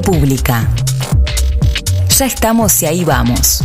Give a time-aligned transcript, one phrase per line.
[0.00, 0.68] pública.
[2.16, 3.62] Ya estamos y ahí vamos.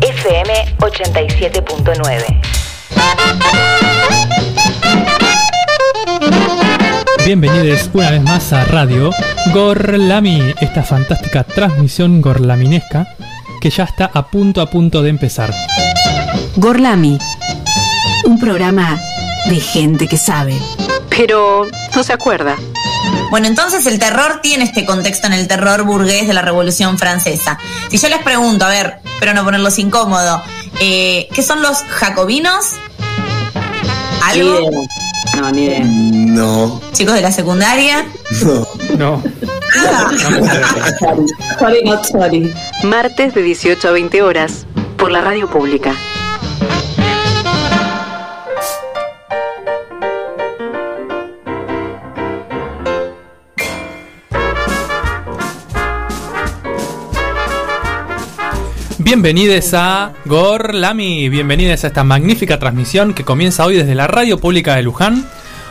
[0.00, 2.40] FM 87.9.
[7.24, 9.10] Bienvenidos una vez más a Radio
[9.52, 13.06] Gorlami, esta fantástica transmisión gorlaminesca
[13.60, 15.52] que ya está a punto a punto de empezar.
[16.56, 17.18] Gorlami,
[18.24, 18.98] un programa
[19.48, 20.56] de gente que sabe,
[21.10, 22.56] pero no se acuerda.
[23.30, 27.58] Bueno, entonces el terror tiene este contexto en el terror burgués de la Revolución Francesa.
[27.90, 30.42] Si yo les pregunto, a ver, pero no ponerlos incómodo,
[30.80, 32.72] eh, ¿qué son los jacobinos?
[34.24, 34.70] ¿Algo?
[35.36, 35.80] No, ni idea.
[35.84, 38.06] No, ¿Chicos de la secundaria?
[38.96, 39.22] No.
[41.58, 42.52] Sorry, not sorry.
[42.82, 44.66] Martes de 18 a 20 horas
[44.96, 45.94] por la radio pública.
[59.08, 64.76] Bienvenidos a Gorlami, bienvenidos a esta magnífica transmisión que comienza hoy desde la radio pública
[64.76, 65.26] de Luján.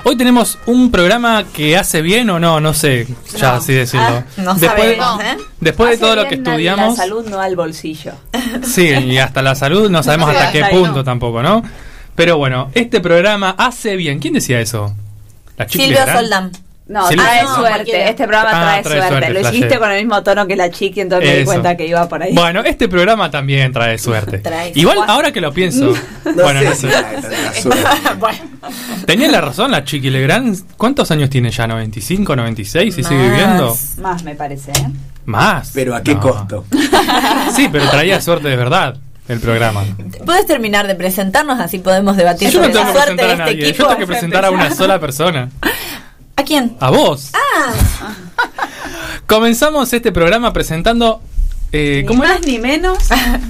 [0.05, 3.05] Hoy tenemos un programa que hace bien o no, no sé,
[3.37, 4.07] ya así decirlo.
[4.07, 5.37] Ah, no después sabemos, ¿eh?
[5.59, 8.13] después de todo lo que estudiamos, La salud no al bolsillo.
[8.63, 11.03] sí, y hasta la salud no sabemos hasta qué punto no.
[11.03, 11.61] tampoco, ¿no?
[12.15, 14.17] Pero bueno, este programa hace bien.
[14.17, 14.95] ¿Quién decía eso?
[15.57, 16.19] La chica Silvio Legrand?
[16.19, 16.51] Soldán.
[16.89, 17.69] No, Sí, trae no, suerte.
[17.73, 18.09] cualquiera.
[18.09, 19.07] Este programa Ah, trae, trae suerte.
[19.09, 19.57] suerte, Lo flashé.
[19.57, 22.23] hiciste con el mismo tono que la chiqui, entonces me di cuenta que iba por
[22.23, 22.33] ahí.
[22.33, 24.37] Bueno, este programa también trae suerte.
[24.39, 25.11] Trae Igual suerte.
[25.11, 25.93] ahora que lo pienso,
[26.25, 26.87] no bueno, sé no sé.
[26.87, 27.85] trae suerte.
[28.19, 28.37] bueno,
[29.05, 30.57] Tenía la razón la Chiqui Legrand.
[30.77, 31.67] ¿Cuántos años tiene ya?
[31.67, 32.97] ¿95, 96?
[32.97, 33.29] ¿Y sigue Más.
[33.31, 33.77] viviendo?
[33.97, 34.87] Más me parece, ¿eh?
[35.25, 35.71] Más.
[35.73, 36.21] Pero a qué No.
[36.21, 36.65] costo.
[37.55, 38.95] Sí, pero traía suerte de verdad
[39.27, 39.83] el programa.
[40.25, 41.59] ¿puedes terminar de presentarnos?
[41.59, 43.57] Así podemos debatir Yo no sobre tengo la que suerte de a este nadie.
[43.61, 43.87] Yo equipo.
[43.87, 45.49] tengo que presentar a una sola persona.
[46.37, 46.77] ¿A quién?
[46.79, 47.31] A vos.
[47.33, 47.73] Ah,
[49.27, 51.21] Comenzamos este programa presentando.
[51.71, 52.33] eh, Ni ¿Cómo era?
[52.35, 52.97] más ni menos.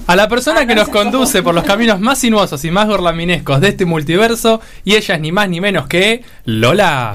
[0.07, 3.67] A la persona que nos conduce por los caminos más sinuosos y más gorlaminescos de
[3.69, 4.61] este multiverso.
[4.85, 7.13] Y ella es ni más ni menos que Lola.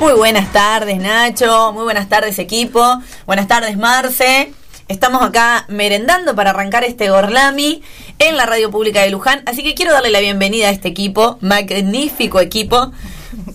[0.00, 1.72] Muy buenas tardes, Nacho.
[1.72, 3.00] Muy buenas tardes, equipo.
[3.26, 4.52] Buenas tardes, Marce.
[4.86, 7.82] Estamos acá merendando para arrancar este Gorlami
[8.18, 9.42] en la radio pública de Luján.
[9.46, 12.92] Así que quiero darle la bienvenida a este equipo, magnífico equipo.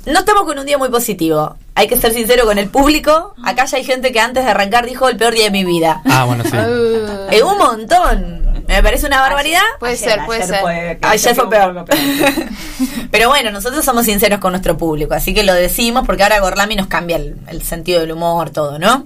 [0.07, 1.55] No estamos con un día muy positivo.
[1.75, 3.35] Hay que ser sincero con el público.
[3.43, 6.01] Acá ya hay gente que antes de arrancar dijo el peor día de mi vida.
[6.05, 6.57] Ah, bueno, sí.
[7.31, 8.48] Es un montón.
[8.69, 9.61] Me parece una barbaridad.
[9.79, 10.61] Puede Ayer, ser, puede ayer ser.
[10.61, 11.85] fue- Ayer fue peor.
[11.85, 11.99] peor.
[13.11, 16.75] Pero bueno, nosotros somos sinceros con nuestro público, así que lo decimos porque ahora Gorlami
[16.75, 19.03] nos cambia el, el sentido del humor, todo, ¿no?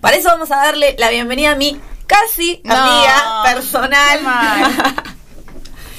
[0.00, 4.20] Para eso vamos a darle la bienvenida a mi casi No, amiga personal.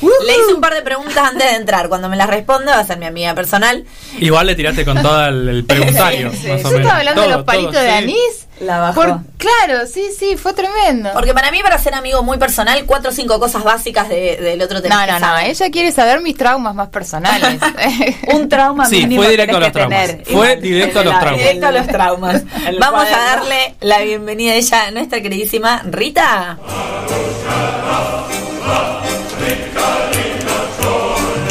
[0.02, 1.90] Le hice un par de preguntas antes de entrar.
[1.90, 3.84] Cuando me las responda va a ser mi amiga personal.
[4.20, 6.32] Igual le tiraste con todo el, el preguntario.
[6.32, 6.48] Sí, sí.
[6.50, 6.82] más o Yo menos.
[6.82, 7.96] estaba hablando de los palitos todo, de sí.
[7.96, 8.48] anís.
[8.60, 8.96] La bajó.
[8.96, 11.12] Por, claro, sí, sí, fue tremendo.
[11.14, 14.60] Porque para mí, para ser amigo muy personal, cuatro o cinco cosas básicas de- del
[14.64, 17.60] otro tenés No, no, no, ella quiere saber mis traumas más personales.
[18.34, 20.08] Un trauma Sí, mínimo fue directo a tenés los que traumas.
[20.08, 20.26] tener.
[20.26, 21.40] Fue directo a los la- traumas.
[21.42, 22.44] Directo a los traumas.
[22.80, 26.58] Vamos a darle la bienvenida a ella, a nuestra queridísima Rita.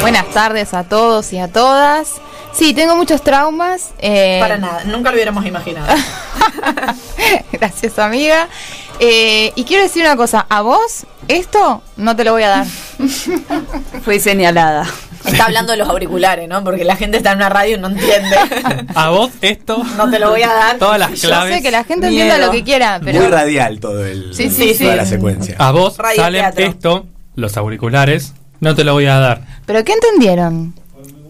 [0.01, 2.13] Buenas tardes a todos y a todas.
[2.53, 3.91] Sí, tengo muchos traumas.
[3.99, 5.87] eh, Para nada, nunca lo hubiéramos imaginado.
[7.51, 8.47] Gracias, amiga.
[8.99, 12.65] Eh, y quiero decir una cosa, a vos esto no te lo voy a dar.
[14.03, 14.87] Fui señalada.
[15.25, 16.63] Está hablando de los auriculares, ¿no?
[16.63, 18.35] Porque la gente está en una radio y no entiende.
[18.95, 19.83] A vos esto.
[19.97, 20.77] No te lo voy a dar.
[20.77, 21.55] Todas las Yo claves.
[21.57, 22.23] sé que la gente Miedo.
[22.23, 24.97] entienda lo que quiera, pero Muy radial todo el, Sí, sí, toda sí.
[24.97, 25.55] la secuencia.
[25.59, 26.65] A vos Radio salen teatro.
[26.65, 28.33] esto, los auriculares.
[28.59, 29.41] No te lo voy a dar.
[29.65, 30.73] pero ¿qué entendieron?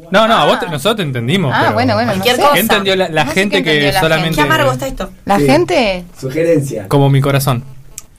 [0.10, 1.52] No, no, a vos te- nosotros te entendimos.
[1.54, 2.42] Ah, pero- bueno, bueno, no Cualquier sé.
[2.42, 2.54] cosa.
[2.54, 4.36] ¿Qué entendió la, la No sé gente que entendió la solamente.
[4.36, 5.10] Qué amargo está esto.
[5.26, 5.46] La Sí.
[5.46, 6.88] gente Sugerencia.
[6.88, 7.64] Como mi corazón.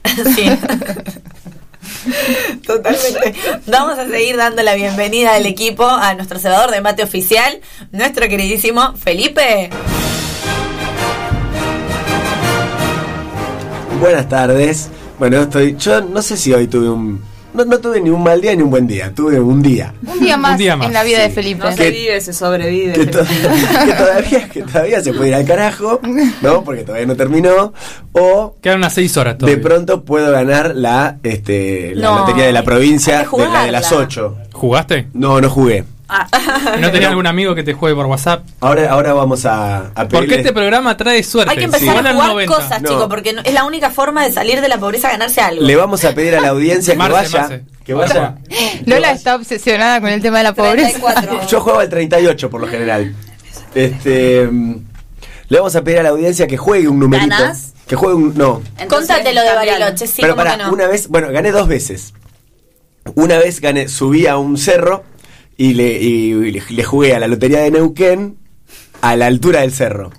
[0.37, 0.51] Sí.
[2.67, 3.35] Totalmente.
[3.67, 7.61] Vamos a seguir dando la bienvenida al equipo a nuestro cebador de mate oficial,
[7.93, 9.71] nuestro queridísimo Felipe.
[14.01, 14.91] Buenas tardes.
[15.19, 15.77] Bueno, estoy.
[15.77, 17.23] Yo no sé si hoy tuve un.
[17.59, 19.13] No, no tuve ni un mal día ni un buen día.
[19.15, 19.93] Tuve un día.
[20.07, 21.23] un día más, día más, en la vida sí.
[21.25, 21.65] de Felipe.
[21.65, 22.93] No se vive, se sobrevive.
[22.93, 23.25] Que, to-
[23.87, 26.01] que todavía, que todavía se puede ir al carajo,
[26.43, 26.63] ¿no?
[26.63, 27.73] Porque todavía no terminó.
[28.13, 29.63] O Quedan unas seis horas de todavía.
[29.63, 33.91] pronto puedo ganar la, este, la No, lotería de la provincia, de la de las.
[33.93, 34.37] 8.
[34.53, 35.09] ¿Jugaste?
[35.15, 35.85] No, no jugué.
[36.11, 36.27] Ah,
[36.81, 38.43] ¿No tenías algún amigo que te juegue por WhatsApp?
[38.61, 41.51] Ahora, ahora vamos a, a Porque este programa trae suerte.
[41.53, 42.55] Hay que empezar a jugar 90.
[42.55, 42.89] cosas, No.
[42.89, 45.63] chicos, porque no- es la única forma de salir de la pobreza, ganarse algo.
[45.63, 47.39] Le vamos a pedir a la audiencia que Marce, vaya.
[47.41, 47.65] Marce.
[47.85, 48.35] Que vaya.
[48.87, 50.99] Lola está obsesionada con el tema de la pobreza.
[50.99, 51.47] 34.
[51.49, 53.15] Yo juego al 38 por lo general.
[53.75, 54.47] Este.
[54.51, 54.75] mm,
[55.49, 57.29] Le vamos a pedir a la audiencia que juegue un numerito.
[57.31, 57.75] ¿Ganás?
[57.87, 58.35] Que juegue un.
[58.37, 58.63] No.
[58.89, 59.55] Contate lo de.
[59.55, 60.73] Bariloche, sí, Pero ¿cómo para, no?
[60.73, 61.09] una vez.
[61.09, 62.13] Bueno, gané dos veces.
[63.15, 65.03] Una vez gané, subí a un cerro
[65.59, 68.39] y le, y le, le jugué a la lotería de Neuquén
[69.03, 70.11] a la altura del cerro.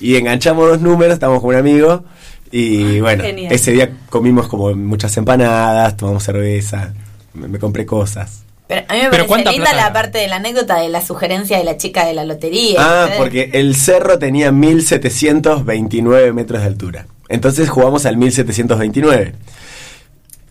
[0.00, 2.04] Y enganchamos dos números, estábamos con un amigo.
[2.50, 3.52] Y bueno, Genial.
[3.52, 6.94] ese día comimos como muchas empanadas, tomamos cerveza,
[7.34, 8.44] me, me compré cosas.
[8.68, 10.88] Pero a mí me Pero parece ¿cuánta linda plata la parte de la anécdota de
[10.90, 12.76] la sugerencia de la chica de la lotería.
[12.78, 17.06] Ah, porque el cerro tenía 1729 metros de altura.
[17.28, 19.34] Entonces jugamos al 1729.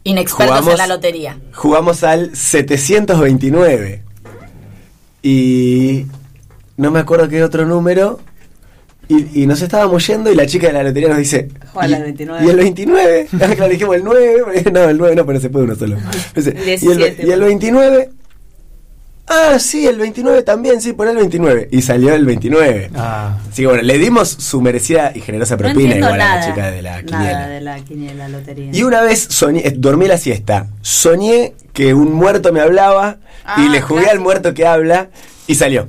[0.03, 1.37] Inexpertos jugamos- en la lotería.
[1.53, 4.03] Jugamos al 729.
[5.27, 6.05] Y
[6.77, 8.19] no me acuerdo qué otro número.
[9.09, 11.47] Y, y nos estábamos yendo y la chica de la lotería nos dice...
[11.73, 12.45] Juega "¿Y- al 29".
[12.45, 13.27] ¿Y el 29?
[13.41, 14.63] Ah, claro, dijimos el 9.
[14.73, 15.97] No, el 9 no, pero se puede uno solo.
[16.35, 18.09] Dice, ¿Y, el, 17, ¿Y el 29?
[19.29, 21.67] Ah, sí, el 29 también, sí, pon el 29.
[21.71, 22.91] Y salió el 29.
[22.95, 23.37] Ah.
[23.49, 26.81] Así que bueno, le dimos su merecida y generosa propina igual a la chica de
[26.81, 27.31] la quiniela.
[27.33, 28.71] Nada de la quiniela lotería.
[28.73, 33.17] Y una vez soñé, dormí la siesta, soñé que un muerto me hablaba
[33.55, 35.09] y Ah, le jugué al muerto que habla
[35.45, 35.87] y salió.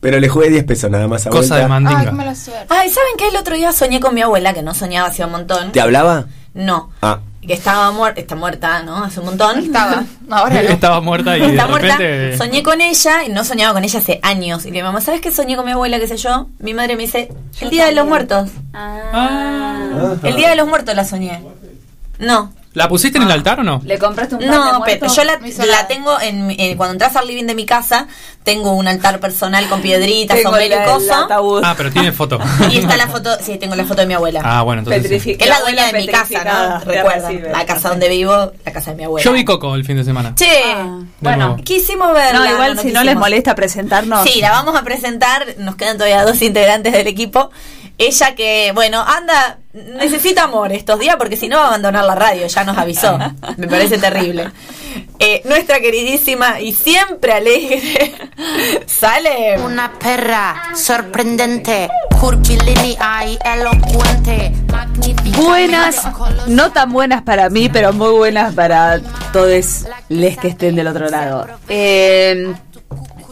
[0.00, 1.56] Pero le jugué 10 pesos nada más a Cosa vuelta.
[1.56, 2.04] de Ay, mandinga.
[2.06, 2.66] qué mala suerte.
[2.70, 3.28] Ay, ¿saben qué?
[3.28, 5.70] El otro día soñé con mi abuela, que no soñaba hacía un montón.
[5.70, 6.24] ¿Te hablaba?
[6.54, 6.90] No.
[7.02, 7.20] Ah.
[7.46, 9.04] Que estaba muerta, está muerta, ¿no?
[9.04, 9.60] Hace un montón.
[9.60, 10.02] Estaba.
[10.30, 10.68] Ahora no.
[10.70, 11.96] Estaba muerta y de Está muerta.
[11.96, 12.36] repente.
[12.36, 14.64] Soñé con ella y no soñaba con ella hace años.
[14.64, 16.48] Y le digo, mamá, ¿sabes qué soñé con mi abuela, qué sé yo?
[16.58, 17.30] Mi madre me dice,
[17.60, 18.50] el día de los muertos.
[18.74, 20.16] Ah.
[20.24, 21.42] El día de los muertos la soñé.
[22.18, 22.52] No.
[22.74, 23.80] ¿La pusiste en el altar o no?
[23.84, 27.26] ¿Le compraste un No, pero yo la, la tengo en, mi- eh, cuando entras al
[27.26, 28.08] living de mi casa,
[28.42, 30.78] tengo un altar personal con piedritas, sombrero y
[31.22, 31.62] ataúd.
[31.64, 32.38] Ah, pero tiene foto.
[32.70, 34.40] Y está la foto, sí, tengo la foto de mi abuela.
[34.44, 35.22] Ah, bueno, entonces.
[35.22, 35.36] sí.
[35.38, 36.80] Es la dueña de mi casa, ¿no?
[36.80, 39.24] Recuerda, la casa donde vivo, la casa de mi abuela.
[39.24, 40.34] Yo vi Coco el fin de semana.
[40.34, 41.62] Che, Ah, De bueno, nuevo.
[41.64, 42.40] quisimos verla.
[42.40, 44.28] no, igual si no les molesta presentarnos.
[44.28, 45.46] Sí, la vamos a presentar.
[45.58, 47.50] Nos quedan todavía dos integrantes del equipo.
[47.96, 52.16] Ella que, bueno, anda, necesita amor estos días porque si no va a abandonar la
[52.16, 53.18] radio, ya nos avisó.
[53.56, 54.50] Me parece terrible.
[55.20, 58.14] Eh, nuestra queridísima y siempre alegre,
[58.86, 59.60] sale.
[59.60, 61.88] Una perra sorprendente,
[62.20, 65.38] curvilínea y elocuente, magnífica.
[65.38, 66.02] Buenas,
[66.48, 69.00] no tan buenas para mí, pero muy buenas para
[69.32, 71.46] todos les que estén del otro lado.
[71.68, 72.54] Eh,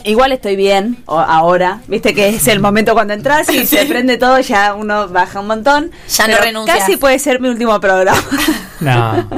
[0.04, 4.16] igual estoy bien o- ahora, viste que es el momento cuando entras y se prende
[4.19, 5.90] todo, ya uno baja un montón.
[6.08, 6.78] Ya no renuncias.
[6.78, 8.22] Casi puede ser mi último programa.
[8.81, 9.28] No.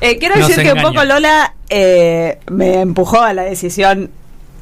[0.00, 4.12] Eh, quiero decir que un poco Lola eh, me empujó a la decisión.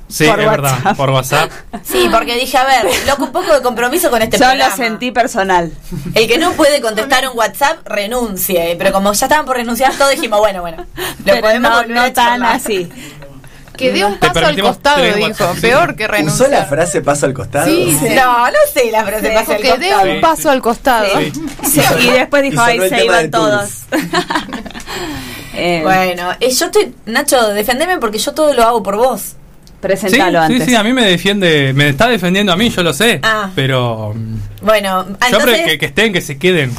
[0.09, 0.73] Sí, Por es verdad.
[0.73, 0.97] WhatsApp.
[0.97, 1.51] Por WhatsApp.
[1.83, 4.71] Sí, porque dije, a ver, loco, un poco de compromiso con este Yo programa.
[4.71, 5.73] lo sentí personal.
[6.15, 8.77] El que no puede contestar un WhatsApp, renuncie.
[8.79, 10.87] Pero como ya estaban por renunciar todos, dijimos, bueno, bueno.
[10.99, 12.91] Lo Pero podemos no, volver no a tan así.
[13.77, 15.55] Que dé un paso al costado, dijo.
[15.55, 15.61] Sí.
[15.63, 16.51] Peor que ¿Usó renunciar.
[16.51, 17.67] la frase paso al costado?
[17.67, 18.09] Sí, sí.
[18.15, 20.13] No, no sé la frase Sí, pasa al Que dé costado.
[20.13, 21.07] un paso al costado.
[21.21, 21.33] Sí.
[21.73, 23.71] Sí, y después dijo, el se iban todos.
[25.57, 29.21] Eh, Bueno, eh, yo estoy, Nacho, defendeme porque yo todo lo hago por vos.
[29.21, 29.37] Sí,
[29.81, 30.65] presentalo sí, antes.
[30.69, 33.21] sí, a mí me defiende, me está defendiendo a mí, yo lo sé.
[33.23, 33.51] Ah.
[33.55, 36.73] Pero mm, Bueno, ah, yo entonces creo que, que estén, que se queden.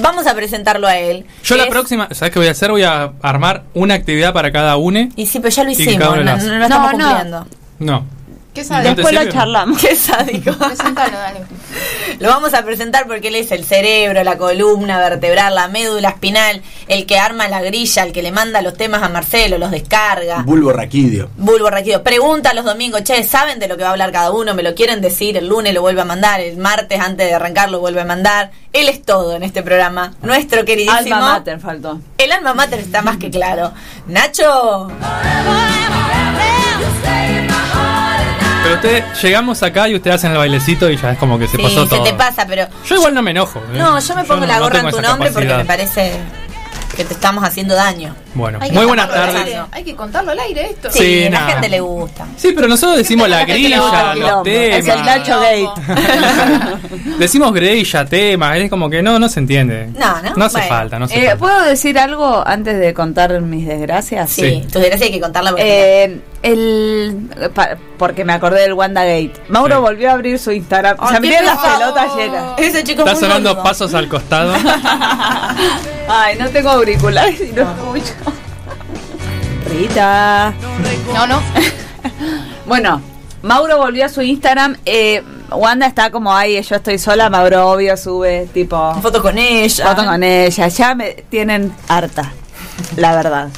[0.00, 1.24] Vamos a presentarlo a él.
[1.42, 2.70] Yo la es- próxima, ¿sabes qué voy a hacer?
[2.70, 5.10] Voy a armar una actividad para cada une.
[5.16, 7.04] Y sí, pero ya lo hicimos, no, no, lo estamos No, no.
[7.08, 7.46] cumpliendo.
[7.80, 8.06] No.
[8.54, 9.80] ¿Qué te Después lo charlamos.
[9.80, 10.52] Qué sádico.
[10.58, 11.40] Presentalo, dale.
[12.20, 16.62] Lo vamos a presentar porque él es el cerebro, la columna vertebral, la médula espinal,
[16.86, 20.42] el que arma la grilla, el que le manda los temas a Marcelo, los descarga.
[20.42, 21.30] Bulbo raquídeo.
[21.36, 24.54] Bulbo Raquido, pregunta los domingos, che, ¿saben de lo que va a hablar cada uno?
[24.54, 25.36] ¿Me lo quieren decir?
[25.36, 28.52] El lunes lo vuelve a mandar, el martes antes de arrancar lo vuelve a mandar.
[28.72, 30.14] Él es todo en este programa.
[30.22, 31.16] Nuestro queridísimo.
[31.16, 32.00] Alma mater faltó.
[32.18, 33.72] El alma mater está más que claro.
[34.06, 34.88] Nacho,
[38.64, 41.56] Pero ustedes, llegamos acá y ustedes hacen el bailecito y ya es como que se
[41.58, 42.02] sí, pasó se todo.
[42.04, 42.66] te pasa, pero.
[42.88, 43.58] Yo igual no me enojo.
[43.58, 43.76] ¿eh?
[43.78, 46.12] No, yo me pongo no- la no gorra tengo en tu nombre porque me parece
[46.96, 48.16] que te estamos haciendo daño.
[48.34, 49.56] Bueno, muy buenas tardes.
[49.70, 50.90] Hay que contarlo al aire esto.
[50.90, 52.26] Sí, Sí, a la gente le gusta.
[52.36, 54.42] Sí, pero nosotros decimos la grilla, los quilombo.
[54.46, 55.06] Es el temas.
[55.06, 55.68] Nacho Gate.
[57.18, 59.88] Decimos grilla, temas, es como que no, no se entiende.
[59.98, 60.34] No, ¿no?
[60.36, 60.68] No hace Bueno.
[60.74, 61.38] falta, no hace Eh, falta.
[61.38, 64.30] ¿Puedo decir algo antes de contar mis desgracias?
[64.30, 64.68] Sí, Sí.
[64.72, 66.04] tu desgracia hay que contarla porque.
[66.04, 69.32] Eh, el, pa- porque me acordé del WandaGate.
[69.48, 69.80] Mauro Sí.
[69.80, 70.96] volvió a abrir su Instagram.
[71.00, 72.44] Ay, Se me qué dieron las pelotas llenas.
[72.58, 74.52] Ese chico Está sonando pasos al costado.
[76.08, 78.12] Ay, no tengo auriculares y no escucho.
[79.68, 80.52] Rita.
[81.12, 81.40] No, no.
[82.66, 83.00] Bueno,
[83.42, 84.76] Mauro volvió a su Instagram.
[84.86, 87.28] Eh, Wanda está como, ay, yo estoy sola.
[87.28, 89.86] Mauro, obvio, sube tipo Foto con ella.
[89.88, 90.68] foto con ella.
[90.68, 92.32] Ya me tienen harta,
[92.96, 93.48] la verdad.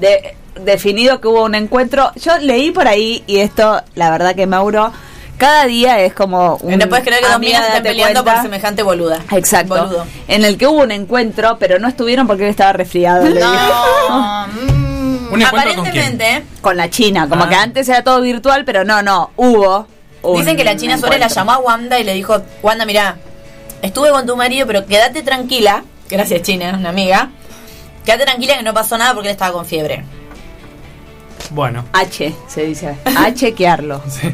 [0.00, 2.10] De, definido que hubo un encuentro.
[2.16, 4.92] Yo leí por ahí, y esto, la verdad que Mauro,
[5.38, 6.78] cada día es como un.
[6.78, 8.32] no puedes creer que dos minas estén peleando cuenta.
[8.34, 9.20] por semejante boluda.
[9.32, 9.74] Exacto.
[9.76, 10.06] Boludo.
[10.26, 13.28] En el que hubo un encuentro, pero no estuvieron porque él estaba resfriado.
[13.28, 14.46] No,
[15.34, 15.96] ¿Un encuentro con quién?
[16.04, 17.48] Aparentemente, Con la China, como Ah.
[17.48, 19.86] que antes era todo virtual, pero no, no, hubo.
[20.22, 21.34] un dicen que la China Suárez la encuentro.
[21.42, 23.16] llamó a Wanda y le dijo, Wanda, mira,
[23.82, 25.84] estuve con tu marido, pero quédate tranquila.
[26.08, 27.30] Gracias, China, una amiga.
[28.04, 30.04] Quédate tranquila que no pasó nada porque él estaba con fiebre.
[31.50, 31.84] Bueno.
[31.92, 32.96] H, se dice.
[33.04, 34.02] A chequearlo.
[34.08, 34.32] sí.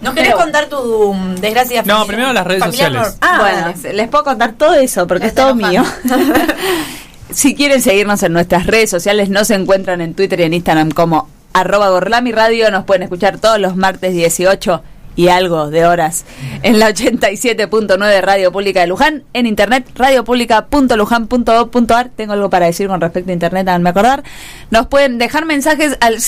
[0.00, 3.18] ¿Nos querés Pero- contar tu mm, desgracia No, familiar- primero las redes familiar sociales.
[3.20, 3.92] Ah, bueno, dale.
[3.94, 5.84] les puedo contar todo eso porque es Está todo mío.
[7.34, 11.28] si quieren seguirnos en nuestras redes sociales, nos encuentran en Twitter y en Instagram como
[11.52, 12.70] arroba Gorlami Radio.
[12.70, 14.82] Nos pueden escuchar todos los martes 18
[15.16, 16.24] y algo de horas
[16.62, 22.10] en la 87.9 Radio Pública de Luján, en internet radiopublica.lujan.gov.ar.
[22.16, 24.22] Tengo algo para decir con respecto a internet, háganme acordar.
[24.70, 26.18] Nos pueden dejar mensajes al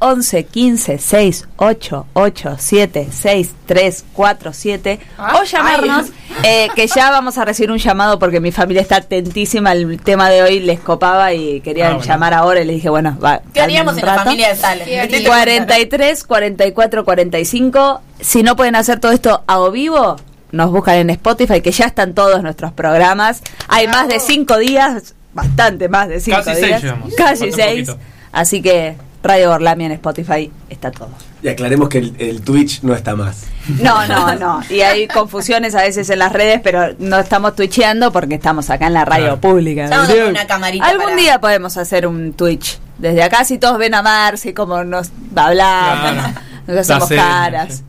[0.00, 6.06] 011 15 68 87 63 47 o llamarnos
[6.44, 10.30] eh, que ya vamos a recibir un llamado porque mi familia está atentísima al tema
[10.30, 12.06] de hoy, les copaba y querían Ah, bueno.
[12.06, 13.40] llamar ahora y les dije, bueno, va.
[13.52, 14.88] ¿Qué haríamos en la familia de Sales?
[14.88, 15.28] ¿Qué haríamos?
[15.28, 18.00] 43 44 45.
[18.22, 20.16] Si no pueden hacer todo esto a o vivo,
[20.52, 23.42] nos buscan en Spotify, que ya están todos nuestros programas.
[23.68, 26.94] Hay más de cinco días, bastante más de cinco Casi seis días.
[27.16, 27.90] Casi seis.
[28.32, 31.10] Así que Radio Borlami en Spotify está todo.
[31.42, 33.44] Y aclaremos que el, el Twitch no está más.
[33.80, 34.60] No, no, no.
[34.70, 38.86] Y hay confusiones a veces en las redes, pero no estamos twitcheando porque estamos acá
[38.86, 39.40] en la radio Claro.
[39.40, 39.88] pública.
[40.28, 42.78] Una camarita Algún para- día podemos hacer un Twitch.
[42.98, 46.34] Desde acá, si todos ven a Marcy, como nos hablamos, Claro.
[46.68, 47.82] nos hacemos caras.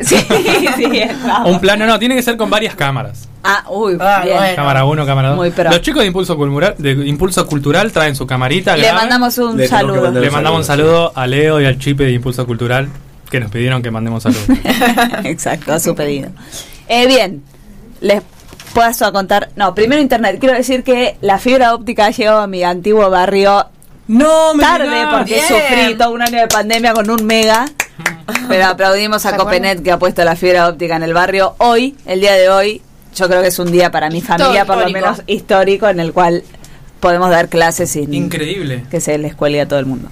[0.06, 0.16] Sí,
[0.76, 1.50] sí, vamos.
[1.52, 3.28] Un plano, no, tiene que ser con varias cámaras.
[3.42, 4.36] Ah, uy, Ah, bien.
[4.36, 4.56] bueno.
[4.56, 5.36] Cámara 1, cámara 2.
[5.36, 5.70] Muy pro.
[5.70, 8.76] Los chicos de Impulso Cultural, de Impulso Cultural traen su camarita.
[8.76, 9.02] Le graban.
[9.02, 10.10] mandamos un Le saludo.
[10.10, 12.88] Le mandamos un saludo a Leo y al Chipe de Impulso Cultural
[13.30, 14.44] que nos pidieron que mandemos saludos.
[15.24, 16.30] Exacto, a su pedido.
[16.88, 17.42] Eh, bien,
[18.00, 18.22] les
[18.74, 19.50] paso a contar.
[19.56, 20.38] No, primero internet.
[20.40, 23.66] Quiero decir que la fibra óptica ha llegado a mi antiguo barrio
[24.08, 25.46] no, tarde porque Bien.
[25.46, 27.66] sufrí todo un año de pandemia con un mega.
[28.48, 29.36] Pero aplaudimos a.
[29.36, 31.54] Copenet que ha puesto la fibra óptica en el barrio.
[31.58, 32.82] Hoy, el día de hoy,
[33.14, 35.06] yo creo que es un día para mi familia, por lo Histórico.
[35.06, 36.42] menos histórico, en el cual
[37.00, 38.84] podemos dar clases sin Increíble.
[38.90, 40.08] que se les cuelgue a todo el mundo.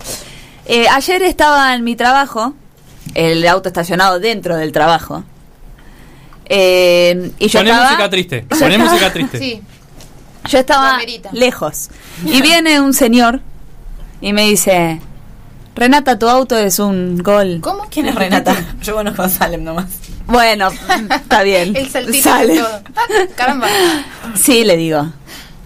[0.66, 2.54] Eh, ayer estaba en mi trabajo,
[3.14, 5.25] el auto estacionado dentro del trabajo.
[6.47, 8.47] eh, y yo Poné estaba, música triste.
[8.50, 9.38] yo Poné estaba- música triste.
[9.38, 9.62] Sí.
[10.49, 10.99] yo estaba
[11.33, 11.90] lejos.
[12.25, 13.40] Y viene un señor
[14.21, 15.00] y me dice,
[15.78, 17.61] Renata, tu auto es un gol.
[17.62, 17.87] ¿Cómo?
[17.88, 18.52] ¿Quién es Renata?
[18.82, 19.87] Yo conozco a Salem nomás.
[20.26, 20.70] Bueno,
[21.08, 21.76] está bien.
[21.76, 22.82] El saltito todo.
[23.37, 23.68] Caramba.
[24.35, 25.06] Sí, le digo.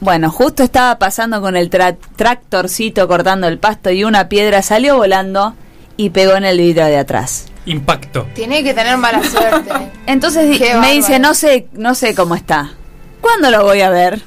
[0.01, 4.97] Bueno, justo estaba pasando con el tra- tractorcito cortando el pasto y una piedra salió
[4.99, 5.55] volando
[5.97, 7.47] y pegó en el vidrio de atrás.
[7.65, 8.27] Impacto.
[8.35, 9.71] Tiene que tener mala suerte.
[10.07, 12.73] Entonces Qué me dice, no sé, no sé cómo está.
[13.23, 14.21] ¿Cuándo lo voy a ver?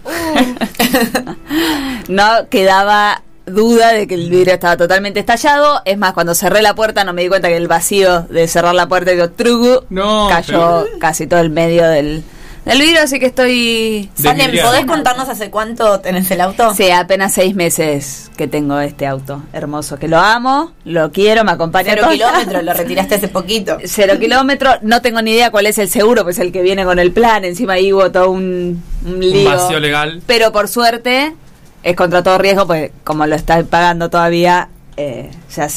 [2.08, 5.82] no quedaba duda de que el vidrio estaba totalmente estallado.
[5.86, 8.75] Es más, cuando cerré la puerta no me di cuenta que el vacío de cerrar
[8.75, 12.24] la puerta y trugu No, cayó casi todo el medio del,
[12.66, 14.10] del vidrio, así que estoy...
[14.16, 14.52] Salem.
[14.64, 16.74] ¿podés contarnos hace cuánto tenés el auto?
[16.74, 21.52] Sí, apenas seis meses que tengo este auto hermoso, que lo amo, lo quiero, me
[21.52, 23.78] acompaña Cero kilómetros, lo retiraste hace poquito.
[23.86, 27.00] Cero kilómetros, no tengo ni idea cuál es el seguro, pues el que viene con
[27.00, 29.50] el plan, encima ahí hubo todo un, un lío.
[29.50, 30.22] vacío legal.
[30.25, 31.36] Pero por suerte,
[31.86, 35.68] es contra todo riesgo, pues como lo está pagando todavía, eh, ya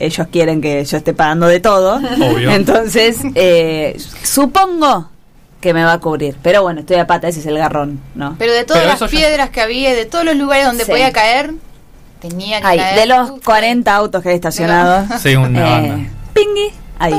[0.00, 1.96] ellos quieren que yo esté pagando de todo.
[1.96, 2.50] Obvio.
[2.54, 5.08] Entonces, eh, supongo
[5.60, 6.36] que me va a cubrir.
[6.42, 8.34] Pero bueno, estoy a pata, ese es el garrón, ¿no?
[8.38, 10.90] Pero de todas Pero las ya- piedras que había, de todos los lugares donde Sí.
[10.90, 11.52] podía caer,
[12.20, 12.98] tenía que Ay, caer.
[12.98, 15.08] de los Uf, 40 autos que hay estacionados.
[15.22, 16.10] Sí, una eh, banda.
[16.34, 17.14] Pingui, ahí.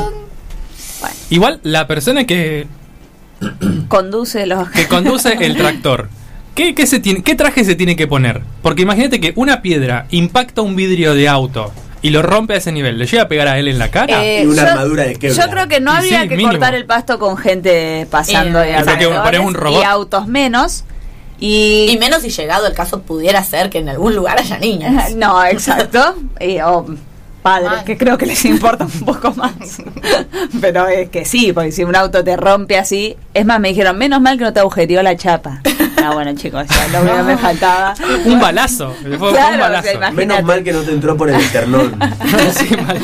[1.29, 2.67] Igual la persona que,
[3.87, 4.69] Conduce los.
[4.69, 6.09] que conduce el tractor,
[6.55, 8.41] ¿qué, qué se tiene, ¿qué traje se tiene que poner?
[8.61, 12.71] Porque imagínate que una piedra impacta un vidrio de auto y lo rompe a ese
[12.71, 12.97] nivel.
[12.97, 14.23] ¿Le llega a pegar a él en la cara?
[14.25, 15.45] Eh, Y una armadura de Kevlar.
[15.47, 16.51] Yo creo que no Y habría sí, que mínimo.
[16.51, 19.81] cortar el pasto con gente pasando Eh, alrededores, ponés un robot.
[19.81, 20.83] y autos menos.
[21.39, 24.91] Y, Y menos si llegado el caso pudiera ser que en algún lugar haya niños.
[25.15, 26.15] No, exacto.
[26.39, 26.85] Y, o
[27.41, 27.83] padres, Mal.
[27.83, 29.53] que creo que les importa un poco más.
[30.61, 33.15] Pero es que sí, porque si un auto te rompe así.
[33.33, 35.61] Es más, me dijeron, menos mal que no te agujereó la chapa.
[36.03, 37.93] Ah, bueno, chicos, ya lo que me faltaba.
[38.25, 38.93] un balazo.
[39.01, 39.79] Fue, fue Claro, un balazo.
[39.79, 40.25] o sea, imagínate.
[40.27, 41.35] Menos mal que no te entró por el.
[42.53, 42.97] Sí, mal.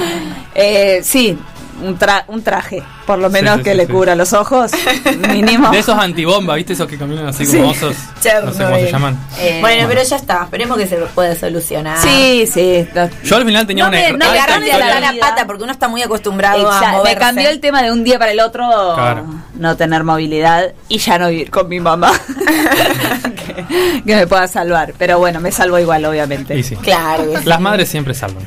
[0.53, 1.37] Eh, sí,
[1.83, 3.91] un, tra- un traje, por lo menos sí, que sí, le sí.
[3.91, 4.71] cubra los ojos,
[5.31, 5.69] mínimo.
[5.71, 6.73] De esos antibomba, ¿viste?
[6.73, 7.57] Esos que caminan así Sí.
[7.57, 7.95] como osos.
[8.45, 9.17] No sé cómo se llaman.
[9.39, 10.43] Eh, bueno, pero ya está.
[10.43, 11.97] Esperemos que se pueda solucionar.
[12.01, 12.87] Sí, sí.
[12.93, 13.97] no- Yo al final tenía No una.
[13.99, 17.15] me- no me agarran de la, pata porque uno está muy acostumbrado a Exacto, moverse.
[17.15, 19.25] me cambió el tema de un día para el otro Claro.
[19.55, 22.11] no tener movilidad y ya no vivir con mi mamá
[23.45, 26.75] que, que me pueda salvar pero bueno me salvo igual obviamente Y sí.
[26.75, 27.23] Claro.
[27.39, 27.45] sí.
[27.45, 28.45] Las madres siempre salvan.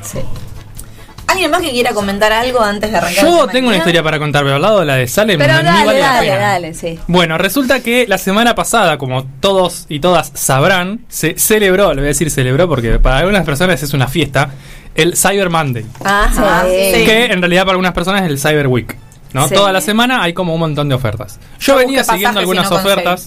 [1.33, 3.23] ¿Alguien más que quiera comentar algo antes de arrancar?
[3.25, 5.53] Yo tema tengo una historia para contar, pero al lado de la de Salem pero
[5.53, 6.39] dale vale la dale pena.
[6.39, 11.89] dale sí Bueno, resulta que la semana pasada, como todos y todas sabrán, se celebró,
[11.93, 14.51] le voy a decir celebró porque para algunas personas es una fiesta,
[14.95, 15.85] el Cyber Monday.
[16.03, 17.05] Ajá, Sí.
[17.05, 18.95] Que en realidad para algunas personas es el Cyber Week.
[19.33, 19.47] ¿no?
[19.47, 19.55] Sí.
[19.55, 21.39] Toda la semana hay como un montón de ofertas.
[21.59, 23.25] Yo Yo venía siguiendo algunas no ofertas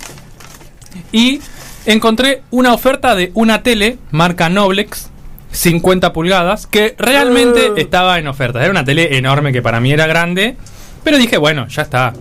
[1.10, 1.40] y
[1.84, 5.10] encontré una oferta de una tele marca Noblex
[5.56, 7.76] 50 pulgadas que realmente Uh.
[7.76, 8.60] estaba en oferta.
[8.62, 10.56] Era una tele enorme que para mí era grande,
[11.02, 12.12] pero dije, bueno, ya está.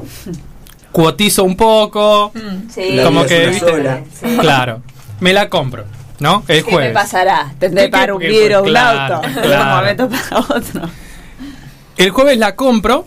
[0.91, 2.69] Cuotizo un poco, Mm.
[2.69, 2.91] Sí.
[2.93, 3.65] La como que es ¿viste?
[3.65, 4.01] una sola.
[4.13, 4.37] Sí.
[4.39, 4.81] claro,
[5.19, 5.83] me la compro,
[6.19, 6.43] ¿no?
[6.47, 6.89] El ¿Qué jueves.
[6.89, 7.53] me pasará?
[7.59, 9.63] Tendré ¿Qué- para qué- un qué- vidrio un claro, auto de claro.
[9.63, 10.81] un momento para otro
[11.97, 13.05] El jueves la compro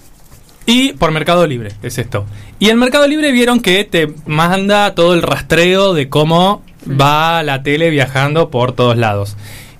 [0.66, 2.26] y por Mercado Libre, es esto.
[2.58, 7.62] Y en Mercado Libre vieron que te manda todo el rastreo de cómo va la
[7.62, 9.37] tele viajando por todos lados.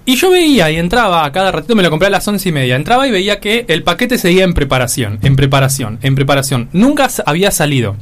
[0.08, 2.52] Y yo veía y entraba a cada ratito, me lo compré a las once y
[2.52, 6.70] media, entraba y veía que el paquete seguía en preparación, en preparación, en preparación.
[6.72, 7.94] Nunca había salido.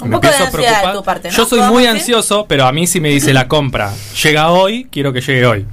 [0.00, 0.94] Un poco de empiezo a ansiedad de preocupar.
[0.96, 1.34] tu parte, ¿no?
[1.36, 2.00] Yo soy ¿Podemos muy decir?
[2.00, 5.66] ansioso, pero a mí si me dice la compra llega hoy, quiero que llegue hoy.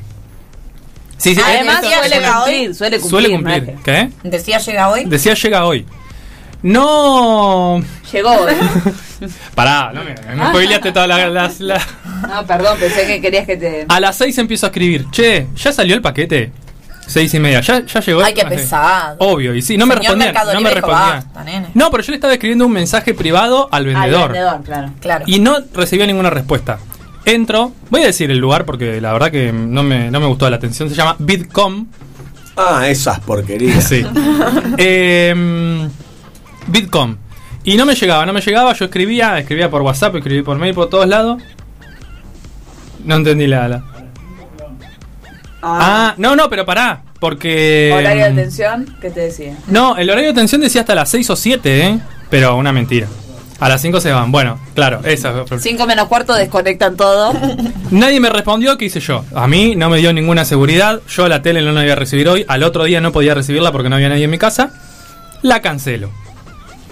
[1.15, 3.75] Sí, sí, Además, esto- suele cumplir, suele cumplir suele cumplir.
[3.85, 4.09] ¿Qué?
[4.23, 5.05] Decía llega hoy.
[5.05, 5.85] Decía llega hoy.
[6.63, 7.81] No.
[8.11, 8.53] Llegó hoy.
[9.55, 11.59] Pará, no me, me spoileaste todas las.
[11.59, 11.85] las-
[12.27, 15.05] no perdón pensé que querías que te A las 6 empiezo a escribir.
[15.11, 16.51] Che, ¿ya salió el paquete?
[17.07, 17.59] Seis y media.
[17.59, 18.21] ¿Ya, ya llegó?
[18.23, 19.15] Ay, qué Ah, pesado.
[19.19, 19.95] Obvio, y sí, no me.
[19.95, 21.23] Mercado No me Libre dijo, respondían.
[21.25, 21.67] "Basta, nene".
[21.73, 24.31] No, pero yo le estaba escribiendo un mensaje privado al al vendedor.
[24.31, 25.25] vendedor claro Claro.
[25.27, 26.79] Y no recibía ninguna respuesta.
[27.25, 30.49] Entro, voy a decir el lugar porque la verdad que no me, no me gustó
[30.49, 30.87] la atención.
[30.89, 31.87] Se llama Bitcom.
[32.55, 33.83] Ah, esas porquerías.
[33.83, 34.05] Sí.
[34.77, 35.89] Em,
[36.67, 37.17] Bitcom.
[37.63, 38.73] Y no me llegaba, no me llegaba.
[38.73, 41.41] Yo escribía, escribía por WhatsApp, escribí por mail, por todos lados.
[43.05, 43.67] No entendí la.
[43.67, 43.83] la-
[45.63, 47.01] Ah, no, no, pero pará.
[47.19, 47.91] Porque.
[47.95, 51.09] horario de em, atención qué te decía No, el horario de atención decía hasta las
[51.09, 51.99] 6 o 7, ¿eh?
[52.31, 53.07] Pero una mentira.
[53.59, 54.31] A las 5 se van.
[54.31, 55.45] Bueno, claro, esa.
[55.59, 57.31] cinco menos cuarto desconectan todo
[57.91, 59.23] Nadie me respondió, ¿qué hice yo?
[59.35, 60.99] A mí no me dio ninguna seguridad.
[61.07, 62.43] Yo la tele no la iba a recibir hoy.
[62.47, 64.71] Al otro día no podía recibirla porque no había nadie en mi casa.
[65.43, 66.09] La cancelo.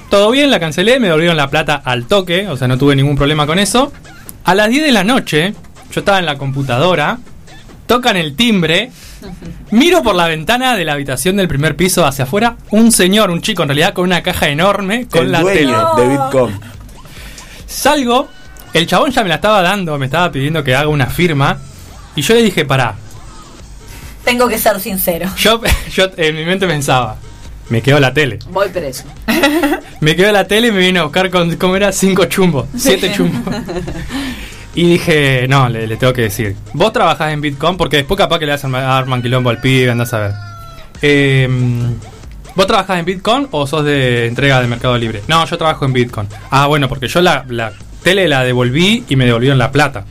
[0.09, 3.15] Todo bien, la cancelé, me devolvieron la plata al toque, o sea, no tuve ningún
[3.15, 3.93] problema con eso.
[4.43, 5.53] A las 10 de la noche,
[5.91, 7.19] yo estaba en la computadora,
[7.85, 8.91] tocan el timbre,
[9.69, 13.41] miro por la ventana de la habitación del primer piso hacia afuera, un señor, un
[13.41, 15.75] chico en realidad, con una caja enorme, con el la tele.
[15.97, 16.59] de Bitcom.
[17.67, 18.27] Salgo,
[18.73, 21.59] el chabón ya me la estaba dando, me estaba pidiendo que haga una firma.
[22.15, 22.95] Y yo le dije, pará.
[24.25, 25.29] Tengo que ser sincero.
[25.37, 25.61] Yo,
[25.93, 27.17] yo en mi mente pensaba,
[27.69, 28.39] me quedó la tele.
[28.51, 29.03] voy preso
[30.01, 31.91] Me quedó la tele y me vino a buscar con, ¿cómo era?
[31.91, 33.53] Cinco chumbos, siete chumbos.
[34.75, 36.55] Y dije, no, le, le tengo que decir.
[36.73, 40.13] Vos trabajás en Bitcoin porque después capaz que le hacen arman quilombo al pibe, andás
[40.13, 40.31] a ver.
[41.01, 41.49] Eh,
[42.55, 45.21] ¿Vos trabajás en Bitcoin o sos de entrega de Mercado Libre?
[45.27, 46.27] No, yo trabajo en Bitcoin.
[46.49, 50.05] Ah, bueno, porque yo la, la tele la devolví y me devolvieron la plata.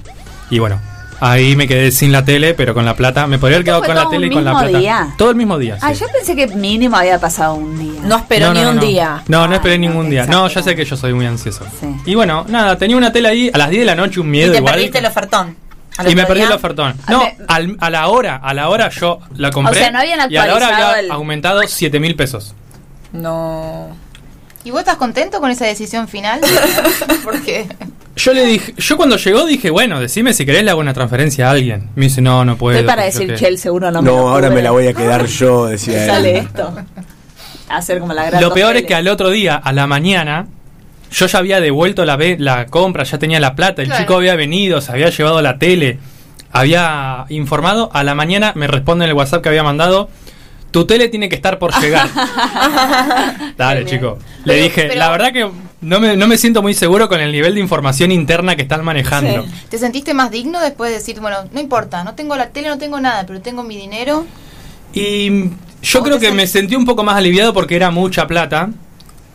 [0.51, 0.81] Y bueno,
[1.21, 3.27] ahí me quedé sin la tele, pero con la plata.
[3.27, 4.79] Me podría haber quedado con la tele y con la mismo plata.
[4.79, 5.15] día?
[5.19, 5.79] Todo el mismo día.
[5.81, 6.01] ah sí.
[6.01, 8.83] yo pensé que mínimo había pasado un día No espero No, ni no, un no.
[8.83, 9.23] día.
[9.29, 10.27] No, no esperé Ah, ningún no, día.
[10.27, 11.65] No, ya sé que yo soy muy ansioso.
[11.81, 11.87] Sí.
[12.07, 14.31] Y bueno, nada, tenía una tele ahí a las 10 de la noche, un Y
[14.31, 14.75] miedo te igual.
[14.75, 15.57] perdiste el ofertón.
[16.09, 16.47] Y me perdí día.
[16.49, 16.95] el ofertón.
[17.07, 19.73] A No, al- a la hora, a la hora yo la compré.
[19.73, 22.55] O sea, no habían y a la hora actualizado había el- aumentado 7 mil pesos.
[23.13, 23.89] No.
[24.65, 26.41] ¿Y vos estás contento con esa decisión final?
[27.25, 27.67] Porque
[28.19, 31.49] Yo le dije, yo cuando llegó dije, bueno, decime si querés le hago una transferencia
[31.49, 31.89] a alguien.
[31.95, 32.77] Me dice, no, no puedo.
[32.77, 34.71] Estoy para que decir te- che el seguro no me No, lo ahora me la
[34.73, 36.11] voy a quedar yo, decía él.
[36.11, 36.73] sale esto
[37.69, 40.47] hacer como la gran Lo peor es que al otro día, a la mañana,
[41.13, 44.03] yo ya había devuelto la, ve- la compra, ya tenía la plata, el Claro.
[44.03, 45.99] chico había venido, se había llevado la tele,
[46.51, 47.91] había informado.
[47.93, 50.09] A la mañana me responde en el WhatsApp que había mandado.
[50.71, 52.09] Tu tele tiene que estar por llegar.
[53.57, 54.19] Dale, chico.
[54.45, 57.21] Le Pero- dije, pero- la verdad que no me, no me siento muy seguro con
[57.21, 59.45] el nivel de información interna que están manejando.
[59.45, 59.51] Sí.
[59.71, 62.79] ¿Te sentiste más digno después de decir, bueno, no importa, no tengo la tele, no
[62.79, 64.27] tengo nada, pero tengo mi dinero?
[64.93, 65.51] Y
[65.83, 68.71] yo ¿Cómo creo que me sentí un poco más aliviado porque era mucha plata.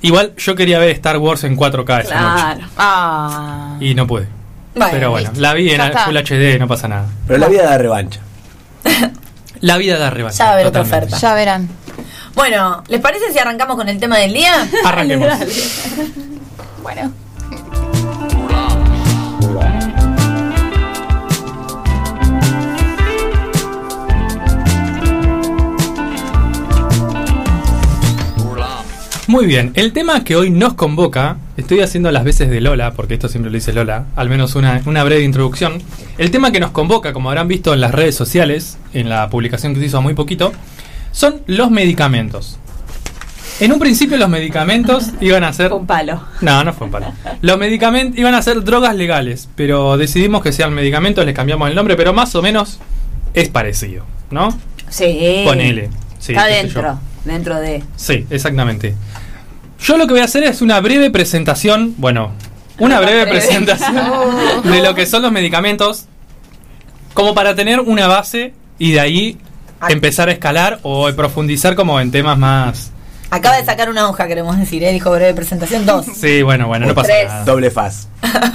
[0.02, 2.44] Igual yo quería ver Star Wars en 4K esa noche.
[2.44, 3.78] claro Ah.
[3.80, 4.28] Y no pude.
[4.76, 5.42] Bueno, Pero bueno, listo.
[5.42, 6.06] la vi en Ya está.
[6.06, 7.06] Full HD, no pasa nada.
[7.28, 8.20] Pero la vida da revancha.
[9.62, 10.60] La vida da revancha.
[10.62, 11.18] Ya oferta.
[11.18, 11.70] Ya verán.
[12.36, 14.68] Bueno, ¿les parece si arrancamos con el tema del día?
[14.84, 15.30] Arranquemos.
[16.82, 17.14] Bueno.
[29.28, 33.16] Muy bien, el tema que hoy nos convoca, estoy haciendo las veces de Lola, porque
[33.16, 35.82] esto siempre lo dice Lola, al menos una, una breve introducción.
[36.20, 39.74] El tema que nos convoca, como habrán visto en las redes sociales, en la publicación
[39.74, 40.52] que se hizo muy poquito,
[41.14, 42.60] son los medicamentos.
[43.60, 45.72] En un principio los medicamentos iban a ser...
[45.72, 46.22] Un palo.
[46.42, 47.14] No, no fue un palo.
[47.42, 51.76] Los medicamentos iban a ser drogas legales, pero decidimos que sean medicamentos, les cambiamos el
[51.76, 52.80] nombre, pero más o menos
[53.34, 54.58] es parecido, ¿no?
[54.90, 55.44] Sí.
[55.46, 55.90] Ponele.
[56.20, 57.00] Sí, Está dentro.
[57.26, 57.84] Dentro de.
[57.96, 58.96] Sí, exactamente.
[59.80, 62.32] Yo lo que voy a hacer es una breve presentación, bueno,
[62.80, 63.40] una breve breve.
[63.40, 63.96] presentación
[64.64, 66.06] de lo que son los medicamentos,
[67.14, 69.38] como para tener una base y de ahí
[69.90, 72.92] empezar a escalar o profundizar como en temas más...
[73.30, 74.92] Acaba de sacar una hoja, queremos decir, ¿eh?
[74.92, 76.06] Dijo breve presentación 2.
[76.16, 77.28] Sí, bueno, bueno, no pasa Tres.
[77.28, 77.46] nada.
[77.46, 78.08] Doble faz.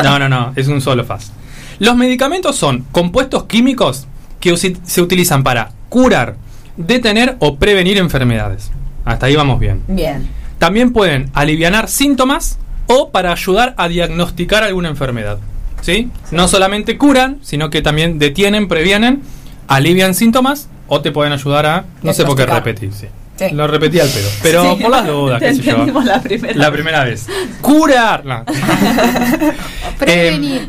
[0.04, 1.32] No, no, no, es un solo faz.
[1.80, 4.06] Los medicamentos son compuestos químicos
[4.40, 6.36] que se utilizan para curar,
[6.76, 8.70] detener o prevenir enfermedades.
[9.04, 9.82] Hasta ahí vamos bien.
[9.88, 10.28] Bien.
[10.58, 15.38] También pueden aliviar síntomas o para ayudar a diagnosticar alguna enfermedad.
[15.80, 16.10] ¿Sí?
[16.32, 19.22] No solamente curan, sino que también detienen, previenen,
[19.68, 21.84] alivian síntomas o te pueden ayudar a...
[22.02, 23.06] No sé por qué repetir, sí.
[23.38, 23.50] Sí.
[23.52, 24.28] Lo repetí al pedo.
[24.42, 24.82] Pero Sí.
[24.82, 25.86] por las dudas, qué sé yo.
[26.02, 26.54] La primera.
[26.58, 27.26] La primera vez.
[27.60, 28.24] Curar.
[28.24, 28.44] No.
[29.98, 30.68] Prevenir.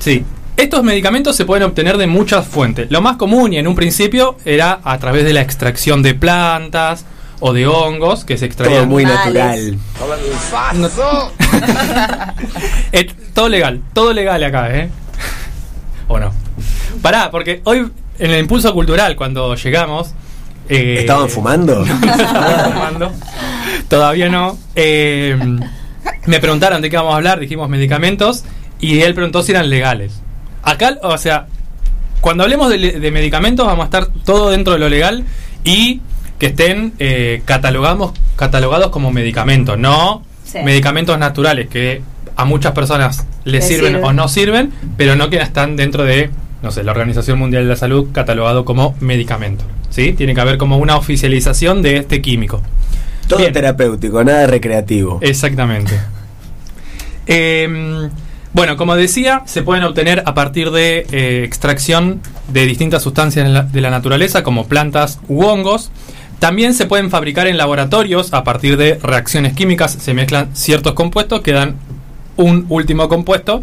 [0.00, 0.24] Sí.
[0.56, 2.90] Estos medicamentos se pueden obtener de muchas fuentes.
[2.90, 7.04] Lo más común y en un principio era a través de la extracción de plantas
[7.40, 8.78] o de hongos que se extraían.
[8.78, 9.78] Todo muy natural.
[12.92, 14.88] Eh, todo legal, todo legal acá, ¿eh?
[16.08, 16.32] ¿O no?
[17.02, 20.12] Pará, porque hoy en el impulso cultural, cuando llegamos.
[20.68, 21.84] eh, ¿Estaban fumando?
[21.86, 23.12] estaban fumando.
[23.88, 24.58] Todavía no.
[24.74, 25.36] Eh,
[26.26, 28.44] me preguntaron de qué vamos a hablar, dijimos medicamentos,
[28.80, 30.20] y él preguntó si eran legales.
[30.62, 31.46] Acá, o sea,
[32.20, 35.24] cuando hablemos de, medicamentos, vamos a estar todo dentro de lo legal
[35.64, 36.00] y
[36.38, 40.58] que estén eh, catalogados, catalogados como medicamentos, no Sí.
[40.64, 42.00] medicamentos naturales que
[42.34, 44.04] a muchas personas les Les sirven, sirven.
[44.04, 46.30] o no sirven, pero no que están dentro de,
[46.62, 49.64] no sé, la Organización Mundial de la Salud catalogado como medicamento.
[49.90, 50.12] ¿Sí?
[50.12, 52.60] Tiene que haber como una oficialización de este químico.
[53.26, 53.52] Todo Bien.
[53.52, 55.18] terapéutico, nada recreativo.
[55.22, 55.98] Exactamente.
[57.26, 58.08] Eh,
[58.54, 63.62] bueno, como decía, se pueden obtener a partir de eh, extracción de distintas sustancias la-
[63.64, 65.90] de la naturaleza, como plantas u hongos.
[66.38, 69.92] También se pueden fabricar en laboratorios a partir de reacciones químicas.
[70.00, 71.76] Se mezclan ciertos compuestos que dan
[72.36, 73.62] un último compuesto,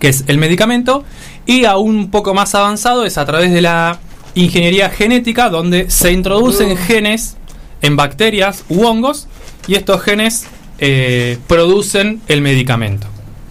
[0.00, 1.04] que es el medicamento.
[1.46, 3.98] Y aún un poco más avanzado es a través de la
[4.34, 7.36] ingeniería genética, donde se introducen genes
[7.82, 9.26] en bacterias u hongos
[9.66, 10.46] y estos genes
[10.78, 13.06] eh, producen el medicamento.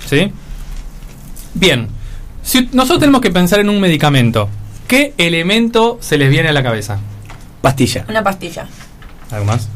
[0.06, 0.32] ¿Sí?
[1.54, 1.88] Bien,
[2.42, 4.50] si nosotros tenemos que pensar en un medicamento,
[4.88, 7.00] ¿qué elemento se les viene a la cabeza?
[7.62, 8.06] Pastilla.
[8.10, 8.68] Una pastilla.
[9.30, 9.68] ¿Algo más?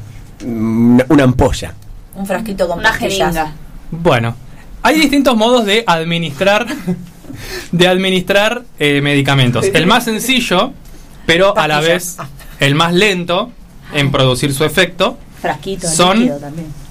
[0.44, 1.74] Mm, Una ampolla.
[2.16, 3.34] Un frasquito con Una pastillas.
[3.34, 3.54] jeringa.
[3.92, 4.36] Bueno,
[4.82, 6.66] hay distintos modos de administrar
[7.72, 9.66] de administrar eh, medicamentos.
[9.74, 10.74] El más sencillo,
[11.26, 12.18] pero a la vez
[12.60, 13.52] el más lento
[13.94, 16.32] en producir su efecto, Frasquito, Son-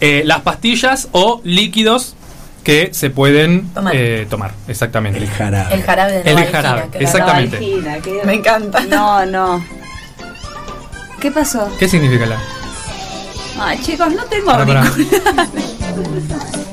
[0.00, 2.14] eh, las pastillas o líquidos
[2.62, 3.94] que se pueden Tomar.
[3.96, 4.54] eh, tomar.
[4.68, 5.18] Exactamente.
[5.18, 5.74] El jarabe.
[5.74, 7.60] El jarabe de El Novalgina, jarabe, que era- exactamente.
[8.24, 8.80] Me encanta.
[8.88, 9.64] No, no.
[11.20, 11.68] ¿Qué pasó?
[11.78, 12.38] ¿Qué significa la?
[13.58, 14.92] Ay, chicos, no tengo Pará, pará.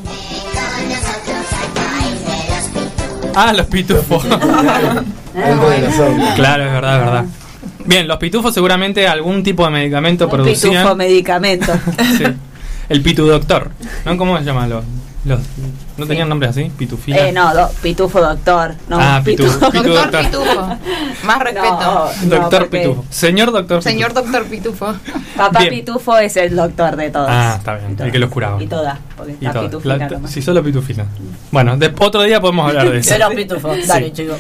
[3.36, 4.24] Ah, los pitufos.
[6.36, 7.26] Claro, es verdad, es verdad.
[7.86, 10.74] Bien, los pitufos seguramente algún tipo de medicamento Un producían.
[10.74, 11.74] pitufo medicamento.
[12.18, 12.24] Sí.
[12.90, 13.72] El pitu doctor.
[14.06, 14.18] ¿No?
[14.18, 14.84] ¿Cómo se llaman los,
[15.24, 15.40] los
[15.98, 16.72] ¿No tenían nombres así?
[16.78, 17.28] Pitufila.
[17.28, 18.74] eh, no, do- pitufo doctor.
[18.90, 19.72] No, Ah, pitu- pitufo.
[19.72, 20.26] pitu- Doctor.
[20.26, 20.78] Pitufo.
[21.24, 21.80] Más respeto.
[21.80, 23.06] No, Doctor Pitufo.
[23.12, 24.24] Señor doctor Señor Pitufo.
[24.32, 24.96] Doctor Pitufo.
[25.38, 25.70] Papá Bien.
[25.76, 27.28] Pitufo es el doctor de todos.
[27.30, 28.62] Ah, está bien, Y el que los curaba.
[28.64, 31.06] Y todas, porque Y está pitufina La- sí, solo pitufila.
[31.52, 33.14] Bueno, de- otro día podemos hablar de eso.
[33.14, 33.88] De los pitufos.
[33.88, 34.12] Dale, Sí.
[34.14, 34.34] chico.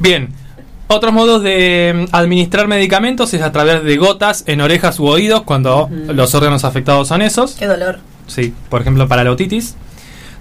[0.00, 0.28] Bien.
[0.88, 5.42] Otros modos de mm, administrar medicamentos es a través de gotas en orejas u oídos
[5.42, 7.54] cuando los órganos afectados son esos.
[7.54, 7.98] Qué dolor.
[8.28, 9.76] Sí, por ejemplo para la otitis.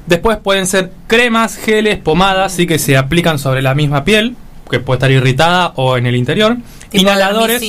[0.07, 4.35] Después pueden ser cremas, geles, pomadas, sí que se aplican sobre la misma piel,
[4.69, 6.57] que puede estar irritada o en el interior.
[6.89, 7.61] Tipo Inhaladores.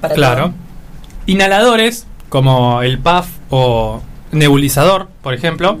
[0.00, 0.42] para Claro.
[0.46, 0.54] todo.
[1.26, 5.78] Inhaladores, como el puff o nebulizador, por ejemplo.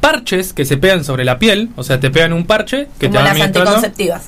[0.00, 3.18] Parches que se pegan sobre la piel, o sea, te pegan un parche que Como
[3.18, 4.22] te va las anticonceptivas.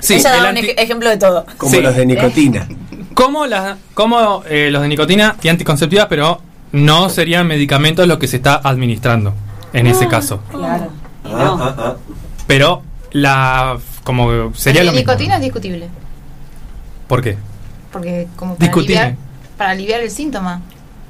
[0.00, 1.46] Sí, Ella el da un ej- ejemplo de todo.
[1.58, 1.80] Como Sí.
[1.80, 2.66] los de nicotina.
[3.14, 6.40] Como, las, como eh, los de nicotina y anticonceptivas, pero
[6.72, 9.34] no serían medicamentos los que se está administrando
[9.72, 10.40] en ese caso.
[10.50, 10.88] Claro.
[11.24, 11.96] Ah, ah, ah.
[12.46, 12.82] Pero
[13.12, 15.88] la como sería la nicotina es discutible.
[17.06, 17.36] ¿Por qué?
[17.92, 19.14] Porque como para aliviar,
[19.56, 20.60] para aliviar el síntoma.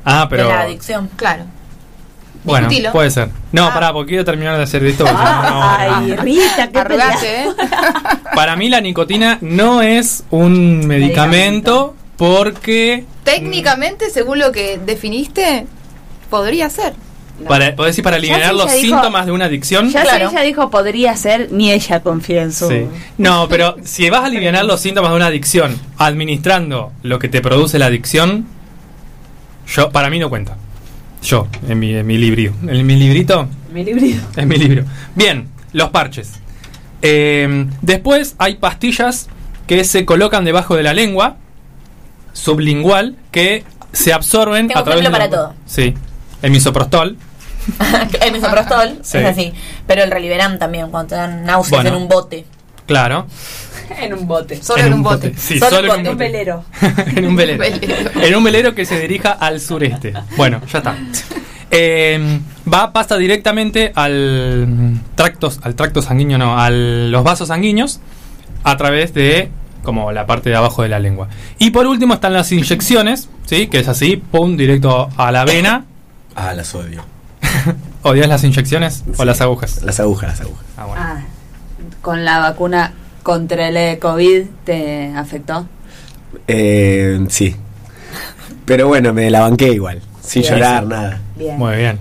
[0.04, 1.08] Ah, pero De la adicción.
[1.16, 1.44] Claro.
[2.44, 2.92] bueno, discutilo.
[2.92, 3.30] puede ser.
[3.52, 3.74] No, Ah.
[3.74, 5.04] pará, porque quiero terminar de hacer esto.
[5.06, 7.48] no, no- Ay, Rita, qué Arrugate, ¿eh?
[8.34, 15.66] Para mí la nicotina no es un medicamento porque Técnicamente, según lo que definiste,
[16.30, 16.94] podría ser.
[17.48, 19.90] Para podés decir para sí, los dijo- síntomas de una adicción.
[19.90, 20.28] Ya Claro.
[20.30, 22.68] sé, ella dijo podría ser, ni ella confía en su.
[22.68, 22.86] Sí.
[23.18, 27.40] No, pero si vas a aliviar los síntomas de una adicción administrando lo que te
[27.40, 28.46] produce la adicción,
[29.66, 30.56] yo para mí no cuenta.
[31.22, 32.52] Yo, en mi, en mi libro.
[32.68, 34.20] En mi librito, Mi librito.
[34.36, 34.84] en mi libro.
[35.14, 36.32] Bien, los parches.
[37.00, 39.28] Eh, después hay pastillas
[39.66, 41.36] que se colocan debajo de la lengua,
[42.32, 45.54] sublingual, que se absorben Tengo a través ejemplo de para la- todo.
[45.66, 45.94] Sí,
[46.42, 47.16] el misoprostol.
[48.20, 49.18] el misoprostol Sí.
[49.18, 49.52] es así.
[49.86, 51.96] Pero el Reliberam también, cuando te dan náuseas Bueno.
[51.96, 52.44] en un bote.
[52.86, 53.26] Claro.
[54.00, 54.62] En un bote.
[54.62, 55.34] Solo en un bote.
[55.36, 56.24] Sí, Solo solo, en en un Un bote.
[56.24, 56.64] velero.
[57.14, 57.58] en un velero.
[57.58, 58.10] velero.
[58.22, 60.14] en un velero que se dirija al sureste.
[60.36, 60.96] Bueno, ya está.
[61.70, 62.40] Eh,
[62.72, 68.00] va, pasa directamente al tracto, al tracto sanguíneo, no, a los vasos sanguíneos
[68.64, 69.50] a través de
[69.82, 71.28] como la parte de abajo de la lengua.
[71.58, 73.66] Y por último están las inyecciones, ¿sí?
[73.66, 75.84] Que es así, pum, directo a la vena.
[76.34, 77.04] Ah, las odio.
[78.02, 79.82] ¿Odias las inyecciones o las agujas?
[79.82, 80.64] Las agujas, las agujas.
[80.76, 81.02] Ah, bueno.
[81.04, 81.22] Ah,
[82.00, 82.92] con la vacuna
[83.22, 85.66] contra el COVID te afectó.
[86.48, 87.56] Eh, sí.
[88.64, 90.00] Pero bueno, me la banqué igual.
[90.20, 90.54] Sin Bien.
[90.54, 91.20] llorar, nada.
[91.36, 91.58] Bien.
[91.58, 91.98] Muy bien.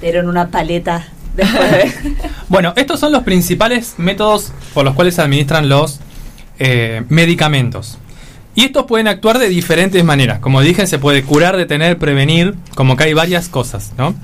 [0.00, 2.16] Te dieron una paleta después de.
[2.48, 6.00] Bueno, estos son los principales métodos por los cuales se administran los
[6.58, 7.98] eh, medicamentos.
[8.54, 10.40] Y estos pueden actuar de diferentes maneras.
[10.40, 14.14] Como dije, se puede curar, detener, prevenir, como que hay varias cosas, ¿no?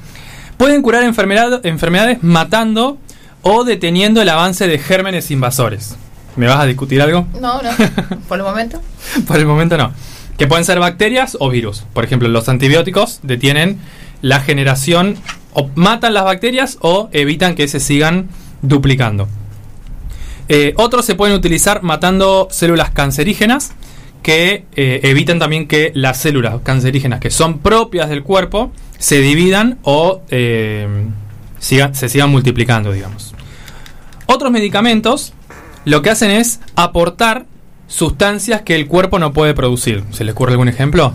[0.57, 2.99] Pueden curar enfermedad- enfermedades matando
[3.43, 5.97] o deteniendo el avance de gérmenes invasores.
[6.35, 7.27] ¿Me vas a discutir algo?
[7.41, 7.71] No, no.
[8.29, 8.81] Por el momento.
[9.27, 9.93] Por el momento no.
[10.37, 11.85] Que pueden ser bacterias o virus.
[11.95, 13.79] Por ejemplo, los antibióticos detienen
[14.23, 15.17] la generación
[15.53, 18.29] o matan las bacterias o evitan que se sigan
[18.61, 19.29] duplicando.
[20.49, 23.73] Eh, otros se pueden utilizar matando células cancerígenas
[24.23, 29.79] que eh, evitan también que las células cancerígenas que son propias del cuerpo se dividan
[29.83, 30.87] o eh,
[31.61, 33.35] siga- se sigan multiplicando, digamos.
[34.27, 35.33] Otros medicamentos
[35.85, 37.47] lo que hacen es aportar
[37.87, 40.03] sustancias que el cuerpo no puede producir.
[40.11, 41.13] ¿Se les ocurre algún ejemplo?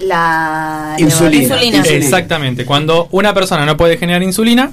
[0.00, 1.62] La Insulina.
[1.62, 1.82] Insulina.
[1.88, 2.64] Exactamente.
[2.66, 4.72] Cuando una persona no puede generar insulina,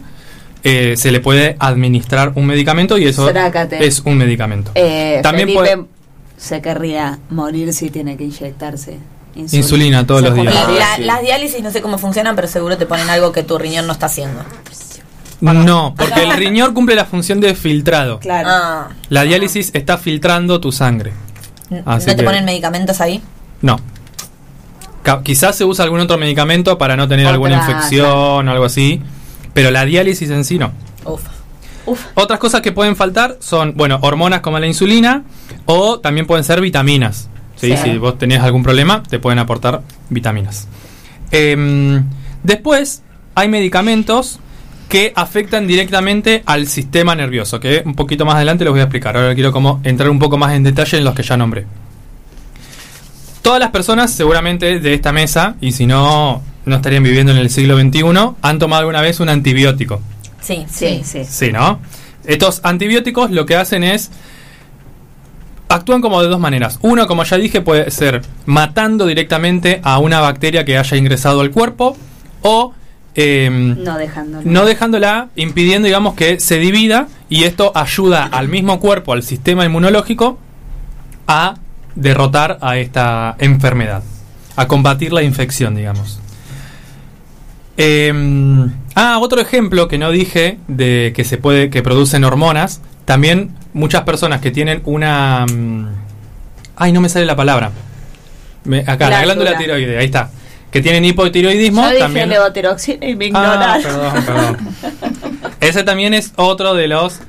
[0.63, 3.85] eh, se le puede administrar un medicamento y eso Trácate.
[3.85, 4.71] es un medicamento.
[4.75, 5.85] Eh, También Felipe puede-
[6.41, 8.97] se querría morir si tiene que inyectarse
[9.35, 10.53] insulina, Insulina todos los días.
[10.55, 10.79] La- jodería.
[10.89, 11.03] la- sí.
[11.03, 13.93] Las diálisis no sé cómo funcionan, pero seguro te ponen algo que tu riñón no
[13.93, 14.43] está haciendo.
[15.39, 18.19] No, porque el riñón cumple la función de filtrado.
[18.19, 18.49] Claro.
[18.51, 21.13] Ah, La diálisis está filtrando tu sangre.
[21.85, 23.21] Así ¿No te que- ponen medicamentos ahí?
[23.61, 23.79] No.
[25.03, 28.65] Ca- quizás se usa algún otro medicamento para no tener Otra, alguna infección o algo
[28.65, 29.01] así,
[29.53, 30.71] pero la diálisis en sí no.
[31.05, 31.21] Uf.
[32.13, 35.23] Otras cosas que pueden faltar son, bueno, hormonas como la insulina
[35.65, 37.29] o también pueden ser vitaminas.
[37.55, 37.75] ¿sí?
[37.77, 37.83] Sí.
[37.83, 40.67] Si vos tenés algún problema, te pueden aportar vitaminas.
[41.31, 42.03] Em,
[42.43, 43.03] después,
[43.35, 44.39] hay medicamentos
[44.89, 49.15] que afectan directamente al sistema nervioso, que un poquito más adelante les voy a explicar.
[49.15, 51.65] Ahora quiero como entrar un poco más en detalle en los que ya nombré.
[53.41, 57.49] Todas las personas seguramente de esta mesa, y si no, no estarían viviendo en el
[57.49, 58.03] siglo XXI,
[58.41, 60.01] han tomado alguna vez un antibiótico.
[60.41, 61.23] Sí, Sí, sí.
[61.23, 61.79] Sí, ¿no?
[62.25, 64.11] Estos antibióticos lo que hacen es.
[65.71, 66.79] Actúan como de dos maneras.
[66.81, 71.51] Uno, como ya dije, puede ser matando directamente a una bacteria que haya ingresado al
[71.51, 71.95] cuerpo
[72.41, 72.73] o
[73.15, 73.81] em,
[74.43, 79.63] No dejándola, impidiendo, digamos, que se divida y esto ayuda al mismo cuerpo, al sistema
[79.63, 80.37] inmunológico,
[81.27, 81.55] a
[81.95, 84.03] derrotar a esta enfermedad,
[84.57, 86.19] a combatir la infección, digamos.
[87.77, 92.81] Em, ah, otro ejemplo que no dije de que se puede, que producen hormonas.
[93.05, 95.87] También muchas personas que tienen una, mm,
[96.77, 97.71] ay, no me sale la palabra.
[98.63, 99.51] Me- acá, la Glándula.
[99.51, 100.29] glándula tiroide, ahí está.
[100.71, 102.29] Que tienen hipotiroidismo, Yo dije también.
[102.29, 104.57] levotiroxina y me Ah, perdón, perdón.
[105.59, 107.19] Ese también es otro de los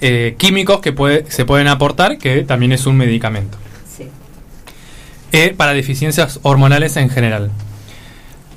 [0.00, 3.56] eh, químicos que puede, se pueden aportar, que también es un medicamento.
[3.96, 4.08] Sí.
[5.32, 7.50] Eh, para deficiencias hormonales en general.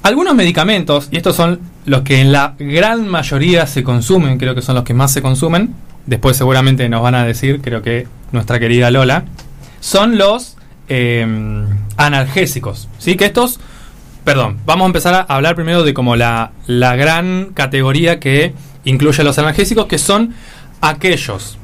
[0.04, 4.62] Algunos medicamentos, y estos son los que en la gran mayoría se consumen, creo que
[4.62, 5.74] son los que más se consumen,
[6.06, 9.26] después seguramente nos van a decir, creo que nuestra querida Lola,
[9.80, 10.58] son los
[10.90, 11.26] eh,
[11.98, 12.90] analgésicos.
[12.98, 13.16] ¿Sí?
[13.16, 13.60] Que estos.
[14.24, 19.24] Perdón, vamos a empezar a hablar primero de como la, la gran categoría que incluye
[19.24, 20.34] los analgésicos, que son
[20.82, 21.58] aquellos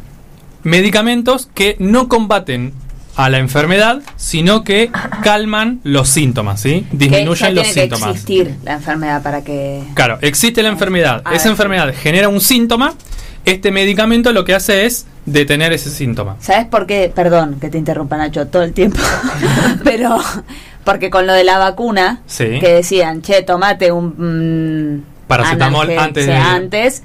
[0.63, 2.73] medicamentos que no combaten
[3.15, 4.89] a la enfermedad, sino que
[5.23, 6.85] calman los síntomas, ¿sí?
[6.91, 8.09] Que Disminuyen los tiene que síntomas.
[8.15, 9.83] existir la enfermedad para que...
[9.95, 11.21] Claro, existe la enfermedad.
[11.25, 12.93] A Esa enfermedad genera un síntoma.
[13.45, 16.35] Este medicamento lo que hace es detener ese síntoma.
[16.39, 17.11] ¿Sabes por qué?
[17.13, 18.99] Perdón que te interrumpa Nacho todo el tiempo.
[19.83, 20.17] Pero
[20.83, 22.59] porque con lo de la vacuna, Sí.
[22.59, 24.95] que decían, che, tomate un...
[24.97, 27.03] mm, Paracetamol antes de- antes,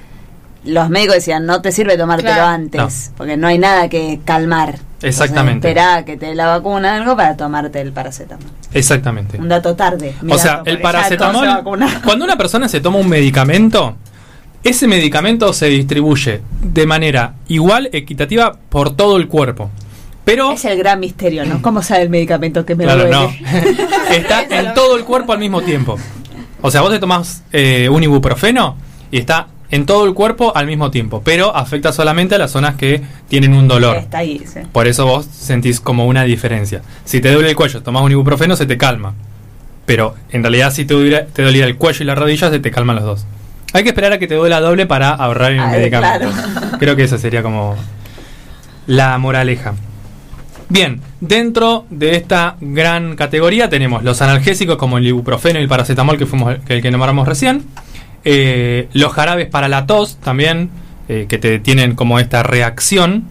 [0.64, 2.48] los médicos decían, no te sirve tomártelo Claro.
[2.48, 4.78] antes, porque no hay nada que calmar.
[5.02, 5.68] Exactamente.
[5.68, 8.46] Espera que te dé la vacuna algo para tomarte el paracetamol.
[8.72, 9.38] Exactamente.
[9.38, 10.14] Un dato tarde.
[10.28, 11.62] O sea, el se paracetamol,
[12.04, 13.94] cuando una persona se toma un medicamento,
[14.68, 19.70] ese medicamento se distribuye de manera igual, equitativa, por todo el cuerpo.
[20.24, 21.62] Pero, Es el gran misterio, ¿no?
[21.62, 23.16] ¿Cómo sabe el medicamento que me claro, duele?
[23.16, 23.30] no,
[24.10, 25.96] está en todo el cuerpo al mismo tiempo.
[26.62, 28.76] O sea, vos te tomás eh, un ibuprofeno
[29.12, 32.74] y está en todo el cuerpo al mismo tiempo, pero afecta solamente a las zonas
[32.74, 33.96] que tienen un dolor.
[33.96, 34.60] Está ahí, sí.
[34.72, 36.82] Por eso vos sentís como una diferencia.
[37.04, 39.14] Si te duele el cuello, tomás un ibuprofeno, se te calma.
[39.84, 42.70] Pero en realidad si te doliera, te doliera el cuello y la rodilla, se te
[42.72, 43.26] calman los dos.
[43.76, 46.30] Hay que esperar a que te duela doble para ahorrar en el Ay, medicamento.
[46.30, 46.78] claro.
[46.78, 47.76] Creo que esa sería como
[48.86, 49.74] la moraleja.
[50.68, 56.18] Bien, dentro de esta gran categoría tenemos los analgésicos como el ibuprofeno y el paracetamol
[56.18, 57.64] que fuimos el que nombramos recién.
[58.24, 60.70] Eh, los jarabes para la tos también,
[61.08, 63.24] eh, que te tienen como esta reacción.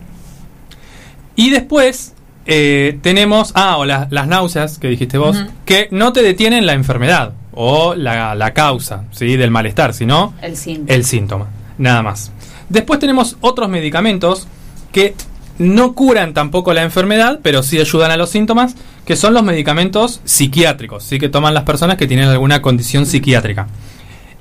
[1.35, 2.13] Y después
[2.45, 6.73] eh, tenemos, ah, o la- las náuseas que dijiste vos, que no te detienen la
[6.73, 9.37] enfermedad o la, la causa ¿sí?
[9.37, 10.93] del malestar, sino El síntoma.
[10.93, 12.31] el síntoma, nada más.
[12.69, 14.47] Después tenemos otros medicamentos
[14.91, 15.15] que
[15.57, 20.21] no curan tampoco la enfermedad, pero sí ayudan a los síntomas, que son los medicamentos
[20.25, 23.67] psiquiátricos, sí que toman las personas que tienen alguna condición psiquiátrica.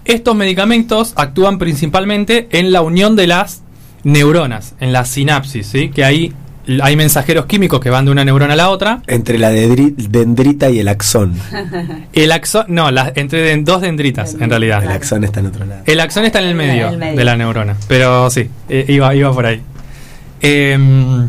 [0.04, 3.62] Estos medicamentos actúan principalmente en la unión de las
[4.02, 5.90] neuronas, en la sinapsis, ¿sí?
[5.90, 6.32] que ahí
[6.82, 9.02] hay mensajeros químicos que van de una neurona a la otra.
[9.06, 11.34] Entre la dendrita y el axón.
[12.12, 14.82] El axón, no, la- entre dos dendritas en realidad.
[14.84, 15.82] El axón está en otro lado.
[15.86, 17.16] El axón está en el medio, En el medio.
[17.18, 17.76] de la neurona.
[17.88, 19.60] Pero sí, eh, iba, iba por ahí.
[20.40, 21.28] Em,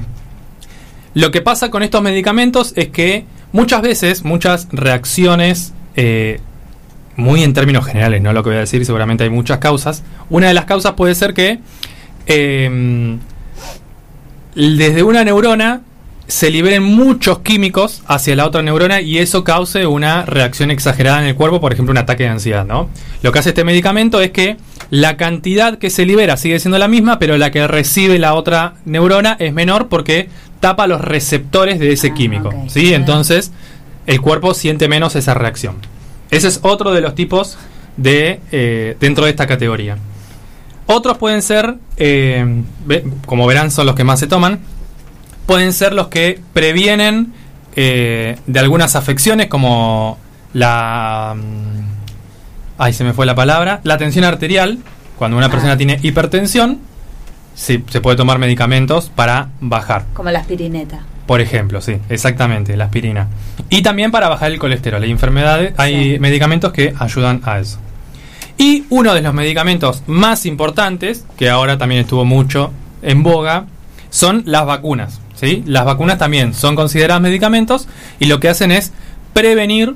[1.14, 6.40] lo que pasa con estos medicamentos es que muchas veces, muchas reacciones, eh,
[7.16, 10.04] muy en términos generales, no lo que voy a decir, seguramente hay muchas causas.
[10.30, 11.60] Una de las causas puede ser que
[12.28, 13.20] em,
[14.56, 15.82] desde una neurona
[16.28, 21.28] se liberen muchos químicos hacia la otra neurona y eso cause una reacción exagerada en
[21.28, 22.90] el cuerpo, por ejemplo, un ataque de ansiedad, ¿no?
[23.22, 24.58] Lo que hace este medicamento es que
[24.90, 28.74] la cantidad que se libera sigue siendo la misma, pero la que recibe la otra
[28.86, 32.54] neurona es menor porque tapa los receptores de ese Ah, químico.
[32.68, 32.94] ¿sí?
[32.94, 33.52] Entonces,
[34.08, 35.76] el cuerpo siente menos esa reacción.
[36.32, 37.58] Ese es otro de los tipos
[37.98, 39.98] de eh, dentro de esta categoría.
[40.88, 42.64] Otros pueden ser, eh,
[43.26, 44.60] como verán, son los que más se toman.
[45.46, 47.34] Pueden ser los que previenen
[47.76, 50.18] eh, de algunas afecciones como
[50.54, 51.36] la...
[51.36, 51.96] mm,
[52.78, 53.80] Ay, se me fue la palabra.
[53.84, 54.80] La tensión arterial.
[55.18, 55.52] Cuando una Ah.
[55.52, 56.80] persona tiene hipertensión,
[57.56, 60.06] sí, se puede tomar medicamentos para bajar.
[60.14, 61.00] Como la aspirineta.
[61.26, 63.28] Por ejemplo, sí, exactamente, la aspirina.
[63.70, 65.02] Y también para bajar el colesterol.
[65.02, 66.20] Hay enfermedades, hay Sí.
[66.20, 67.80] medicamentos que ayudan a eso.
[68.58, 73.66] Y uno de los medicamentos más importantes, que ahora también estuvo mucho en boga,
[74.10, 75.20] son las vacunas.
[75.36, 75.64] ¿sí?
[75.66, 77.88] Las vacunas también son consideradas medicamentos
[78.20, 78.94] y lo que hacen es
[79.34, 79.96] prevenir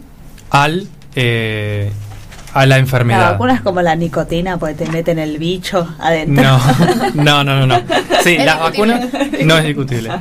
[0.50, 1.90] al, eh,
[2.54, 3.32] a la La enfermedad.
[3.32, 6.44] vacuna es como la nicotina, porque te meten el bicho adentro.
[7.14, 7.82] No, no, no, no, no.
[8.24, 8.94] Sí, las discutible.
[8.94, 10.12] vacunas no es discutible.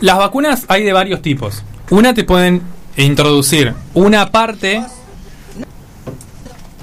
[0.00, 1.62] Las vacunas hay de varios tipos.
[1.90, 2.62] Una te pueden
[2.96, 4.82] introducir una parte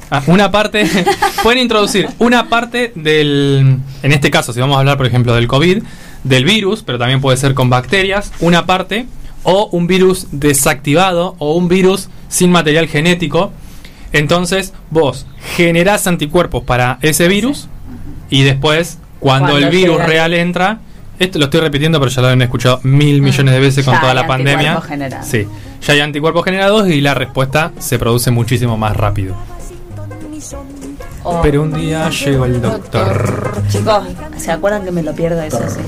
[0.09, 0.85] Ah, una parte
[1.43, 5.47] pueden introducir una parte del en este caso si vamos a hablar por ejemplo del
[5.47, 5.83] COVID
[6.23, 9.05] del virus pero también puede ser con bacterias una parte
[9.43, 13.53] o un virus desactivado o un virus sin material genético.
[14.11, 17.69] Entonces vos generás anticuerpos para ese virus
[18.29, 20.79] y después cuando, Cuando el virus real entra
[21.17, 24.01] esto lo estoy repitiendo pero ya lo han escuchado mil millones de veces con Ya
[24.01, 24.81] toda la pandemia.
[25.23, 25.47] sí
[25.81, 29.35] ya hay anticuerpos generados y la respuesta se produce muchísimo más rápido
[31.41, 33.53] Pero un día llegó el doctor.
[33.69, 34.03] Chicos,
[34.37, 35.81] ¿se acuerdan que me lo pierdo eso sí?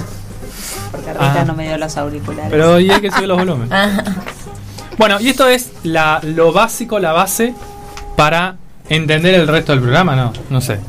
[0.92, 1.46] Porque ahorita Ah.
[1.46, 2.50] no me dio los auriculares.
[2.52, 3.70] Pero y hay que subir los volúmenes.
[4.98, 7.54] Bueno, y esto es la, lo básico, la base
[8.18, 8.56] para
[8.90, 10.34] entender el resto del programa, ¿no?
[10.50, 10.80] No sé.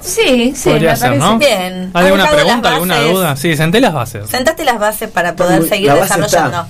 [0.00, 1.38] Sí, sí, Podría me ser, parece ¿no?
[1.38, 1.90] bien.
[1.94, 3.36] ¿Hay alguna pregunta, las alguna duda?
[3.36, 4.28] Sí, senté las bases.
[4.28, 6.66] Sentaste las bases para poder muy- seguir desarrollando.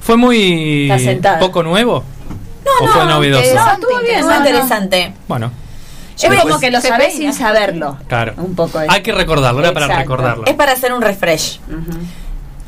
[0.00, 0.90] ¿Fue muy
[1.38, 2.02] poco nuevo?
[2.64, 3.44] No, ¿O no, fue novedoso?
[3.44, 4.36] interesante, estuvo bien, no, no.
[4.38, 5.12] interesante.
[5.28, 5.52] Bueno,
[6.20, 7.96] Es como que lo sabés sin saberlo.
[8.08, 8.34] claro.
[8.38, 10.44] Un poco de- Hay que recordarlo, era para recordarlo.
[10.46, 11.60] Es para hacer un refresh.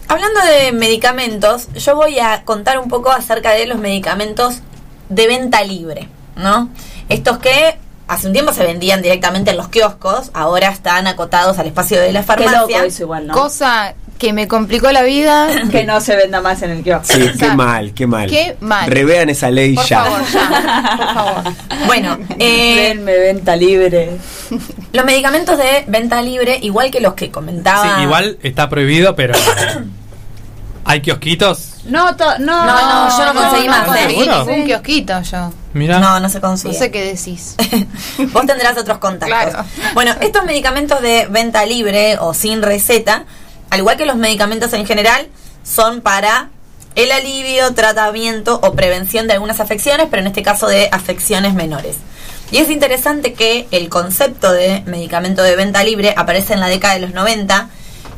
[0.09, 4.61] Hablando de medicamentos, yo voy a contar un poco acerca de los medicamentos
[5.09, 6.69] de venta libre, ¿no?
[7.09, 7.79] Estos que
[8.09, 12.13] hace un tiempo se vendían directamente en los kioscos, ahora están acotados al espacio de
[12.13, 12.59] la Qué farmacia.
[12.79, 13.35] loco eso igual, ¿no?
[13.35, 15.49] Cosa que me complicó la vida.
[15.73, 17.07] que no se venda más en el kiosco.
[17.13, 18.29] Sí, qué mal, qué mal.
[18.31, 18.89] Qué mal.
[18.89, 20.05] Revean esa ley Por ya.
[20.05, 20.97] favor, ya.
[20.97, 21.55] Por favor.
[21.87, 24.11] Bueno, eh, Denme venta libre.
[24.93, 27.97] los medicamentos de venta libre, igual que los que comentaba.
[27.97, 29.35] Sí, igual está prohibido, pero
[30.85, 31.67] hay kiosquitos.
[31.87, 33.87] No, to- no, No, no, yo no conseguí más, ¿eh?
[33.87, 34.45] conseguí ¿Seguro?
[34.45, 35.53] ningún kiosquito yo.
[35.73, 36.75] Mira, No, no se No consigue.
[36.75, 37.57] sé qué decís.
[38.33, 39.29] Vos tendrás otros contactos.
[39.53, 39.65] Claro.
[39.95, 43.25] Bueno, estos medicamentos de venta libre o sin receta,
[43.71, 45.29] al igual que los medicamentos en general,
[45.63, 46.51] son para
[46.95, 51.97] el alivio, tratamiento o prevención de algunas afecciones, pero en este caso de afecciones menores.
[52.51, 56.95] Y es interesante que el concepto de medicamento de venta libre aparece en la década
[56.95, 57.69] de los 90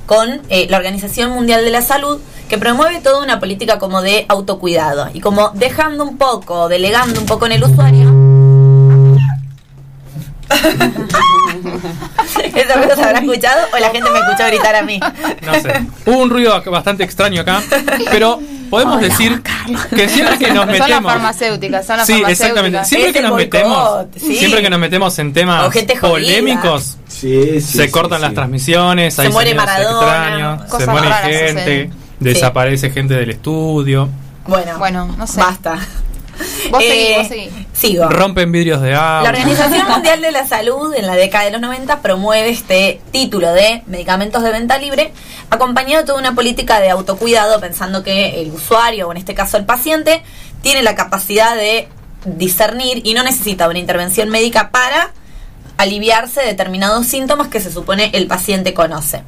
[0.06, 4.24] con eh, la Organización Mundial de la Salud, que promueve toda una política como de
[4.28, 8.31] autocuidado y como dejando un poco, delegando un poco en el usuario.
[12.54, 15.00] ¿Esa ruido se habrá escuchado o la gente me escuchó gritar a mí?
[15.44, 15.86] no sé.
[16.06, 17.62] Hubo un ruido bastante extraño acá,
[18.10, 18.40] pero
[18.70, 19.42] podemos decir
[19.94, 21.12] que siempre que nos Son las metemos.
[21.12, 22.40] farmacéuticas, son las Sí, farmacéuticas.
[22.40, 22.84] exactamente.
[22.84, 24.36] Siempre que nos boicot, metemos, sí.
[24.36, 28.22] siempre que nos metemos en temas polémicos, Sí, sí, se sí, cortan sí.
[28.24, 31.90] las transmisiones, Se hay muere Maradona, extraños, se muere raras gente,
[32.20, 34.08] desaparece gente del estudio,
[34.46, 35.40] Bueno, Bueno, no sé.
[35.40, 35.78] basta.
[36.72, 37.58] Vos seguí, Eh, vos.
[37.78, 38.08] Sigo.
[38.08, 39.22] rompen vidrios de agua.
[39.22, 43.52] La Organización Mundial de la Salud en la década de los 90 promueve este título
[43.52, 45.12] de medicamentos de venta libre,
[45.50, 49.58] acompañado de toda una política de autocuidado, pensando que el usuario, o en este caso
[49.58, 50.22] el paciente,
[50.62, 51.88] tiene la capacidad de
[52.24, 55.10] discernir y no necesita una intervención médica para
[55.76, 59.24] aliviarse de determinados síntomas que se supone el paciente conoce.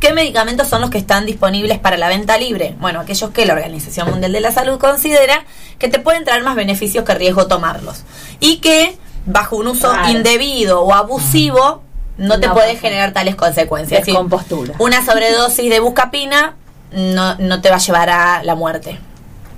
[0.00, 2.74] ¿Qué medicamentos son los que están disponibles para la venta libre?
[2.80, 5.44] Bueno, aquellos que la Organización Mundial de la Salud considera
[5.78, 8.04] que te pueden traer más beneficios que riesgo tomarlos.
[8.38, 8.96] Y que
[9.26, 10.10] bajo un uso Claro.
[10.10, 11.82] indebido o abusivo
[12.16, 14.04] no te No puede generar tales consecuencias.
[14.04, 14.74] Sí, Descompostura.
[14.78, 16.56] Una sobredosis de buscapina
[16.92, 18.98] no, no te va a llevar a la muerte,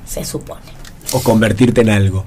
[0.07, 0.63] se supone.
[1.13, 2.25] O convertirte en algo.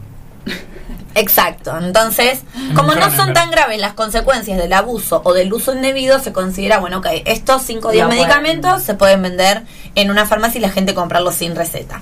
[1.15, 1.77] Exacto.
[1.77, 2.39] Entonces,
[2.75, 6.79] como no son tan graves las consecuencias del abuso o del uso indebido, se considera,
[6.79, 8.23] bueno, ok, estos 5 o 10 No pueden.
[8.23, 9.63] medicamentos se pueden vender
[9.95, 12.01] en una farmacia y la gente comprarlos sin receta.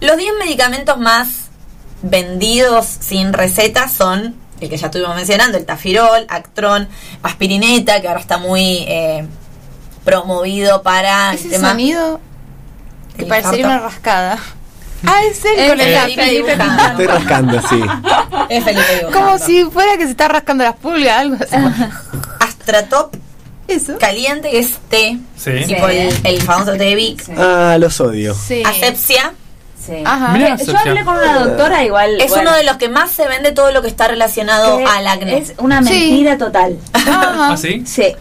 [0.00, 1.28] Los 10 medicamentos más
[2.02, 6.88] vendidos sin receta son el que ya estuvimos mencionando, el tafirol, Actron,
[7.22, 9.26] aspirineta, que ahora está muy eh,
[10.04, 11.70] promovido para el tema...
[11.70, 12.20] sonido
[13.16, 14.38] que parecería una rascada.
[15.06, 16.52] Ah, es él con el Felipe.
[16.90, 17.80] Estoy rascando, sí.
[18.48, 19.12] Es Felipe dibujando.
[19.12, 21.56] Como si fuera que se está rascando las pulgas, algo así.
[22.40, 23.14] Astratop
[23.68, 23.98] Eso.
[23.98, 25.50] caliente, que es té, Sí.
[25.66, 27.24] tipo el, el famoso té de Vic.
[27.36, 28.34] Ah, los odio.
[28.34, 28.62] Sí.
[28.64, 29.32] Asepsia
[29.84, 30.02] Sí.
[30.04, 30.32] Ajá.
[30.34, 32.20] Mirá, Yo hablé con una doctora igual.
[32.20, 34.84] es bueno, uno de los que más se vende todo lo que está relacionado que
[34.84, 35.38] al acné.
[35.38, 35.88] Es una Sí.
[35.88, 36.76] mentira total.
[36.92, 37.52] Ajá.
[37.52, 37.84] ¿Ah, sí?
[37.86, 38.14] Sí.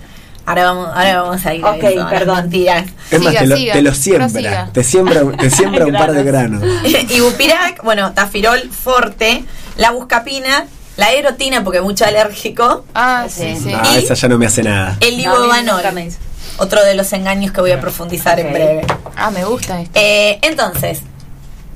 [0.47, 2.35] Ahora vamos, ahora vamos a ir a Ok, eso, a las perdón.
[2.37, 2.85] mentiras.
[3.11, 4.27] Es más, Siga, te lo, siga, te lo siembra.
[4.29, 4.69] prosiga.
[4.71, 6.63] Te siembra, te siembra un par de granos.
[7.09, 9.43] Ibupirac, bueno, tafirol forte,
[9.75, 13.57] la buscapina, la erotina porque mucho alérgico, Ah, sí.
[13.75, 13.97] Ah, ¿Y?
[13.97, 14.95] esa ya no me hace nada.
[15.01, 16.17] el No, a me hizo.
[16.59, 18.85] Otro de los engaños que voy a profundizar en breve.
[19.17, 19.91] Ah, me gusta esto.
[19.99, 21.01] Eh, entonces,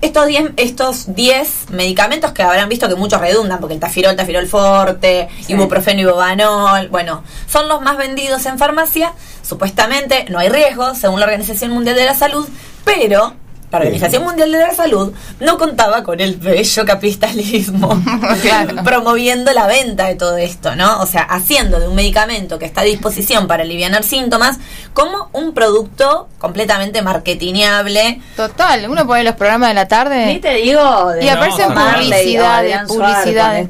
[0.01, 4.47] estos 10 estos 10 medicamentos que habrán visto que muchos redundan, porque el tafirol, tafirol
[4.47, 5.53] forte, Sí.
[5.53, 9.13] ibuprofeno, ibuvanol, bueno, son los más vendidos en farmacia.
[9.41, 12.47] Supuestamente no hay riesgo, según la Organización Mundial de la Salud,
[12.85, 13.33] pero
[13.79, 18.01] la Organización Mundial de la Salud no contaba con el bello capitalismo
[18.41, 18.83] Claro.
[18.83, 20.99] promoviendo la venta de todo esto, ¿no?
[21.01, 24.57] O sea, haciendo de un medicamento que está a disposición para aliviar síntomas
[24.93, 28.21] como un producto completamente marketineable.
[28.35, 30.39] Total, uno pone los programas de la Ni tarde.
[30.41, 33.69] te digo de Y aparecen No, publicidades, publicidades.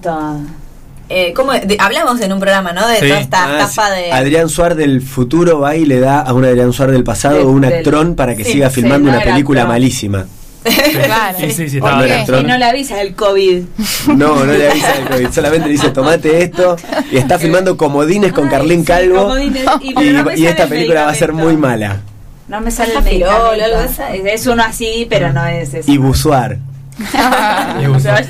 [1.12, 1.52] Eh, ¿cómo?
[1.54, 2.88] de- hablamos en un programa, ¿no?
[2.88, 3.08] De Sí.
[3.08, 4.02] toda esta Ah, etapa sí.
[4.02, 4.12] de...
[4.12, 7.62] Adrián Suárez del futuro va y le da a un Adrián Suárez del pasado un
[7.62, 9.76] del- actrón para que sí, siga sí, filmando no una película actrón.
[9.76, 10.26] malísima.
[10.64, 11.38] Claro.
[11.40, 11.78] Sí, sí, sí.
[11.78, 13.64] Y no le avisa el COVID.
[14.16, 16.76] No, no le avisa el COVID, solamente le dice tomate esto
[17.12, 20.70] y está filmando comodines con Ay, Carlín sí, Calvo comodines, y- y, no esta el
[20.70, 22.02] película va a ser muy mala.
[22.48, 23.50] No me sale el medicamento.
[23.64, 24.14] algo de esa.
[24.14, 25.90] Es, uno así, pero no es ese.
[25.92, 26.32] Y uso.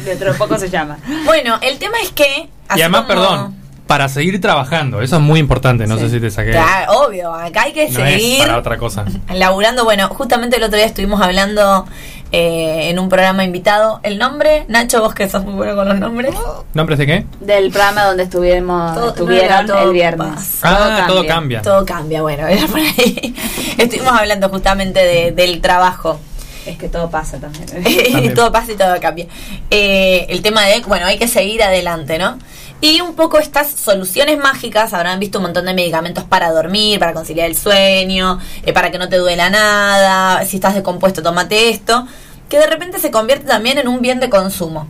[0.05, 0.97] Dentro de poco se llama.
[1.25, 2.47] Bueno, el tema es que...
[2.77, 3.55] Y además, como- perdón,
[3.87, 6.03] para seguir trabajando, eso es muy importante, no Sí.
[6.05, 6.51] sé si te saqué.
[6.51, 9.03] Claro, obvio, acá hay que no seguir es para otra cosa.
[9.33, 9.83] laburando.
[9.83, 11.85] Bueno, justamente el otro día estuvimos hablando
[12.33, 13.99] eh, en un programa invitado.
[14.03, 14.63] ¿El nombre?
[14.69, 16.33] Nacho, vos que sos muy bueno con los nombres.
[16.73, 17.25] ¿Nombres de qué?
[17.41, 20.27] Del programa donde estuvimos, Todo- estuvieron no todo el viernes.
[20.35, 20.59] paz.
[20.63, 21.61] Ah, todo cambia.
[21.61, 23.35] Todo cambia, bueno, era por ahí.
[23.77, 26.21] Estuvimos hablando justamente de- del trabajo.
[26.65, 27.65] Es que todo pasa también.
[28.13, 28.33] También.
[28.33, 29.25] todo pasa y todo cambia.
[29.69, 32.37] Eh, el tema de, bueno, hay que seguir adelante, ¿no?
[32.83, 37.13] Y un poco estas soluciones mágicas, habrán visto un montón de medicamentos para dormir, para
[37.13, 42.07] conciliar el sueño, eh, para que no te duela nada, si estás descompuesto, tómate esto,
[42.49, 44.87] que de repente se convierte también en un bien de consumo.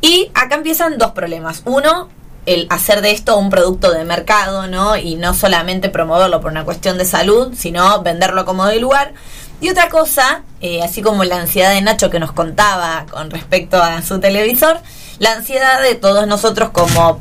[0.00, 1.62] Y acá empiezan dos problemas.
[1.64, 2.08] Uno,
[2.44, 4.96] el hacer de esto un producto de mercado, ¿no?
[4.96, 9.14] Y no solamente promoverlo por una cuestión de salud, sino venderlo como de lugar.
[9.60, 13.80] Y otra cosa, eh, así como la ansiedad de Nacho que nos contaba con respecto
[13.82, 14.80] a su televisor,
[15.18, 17.20] la ansiedad de todos nosotros como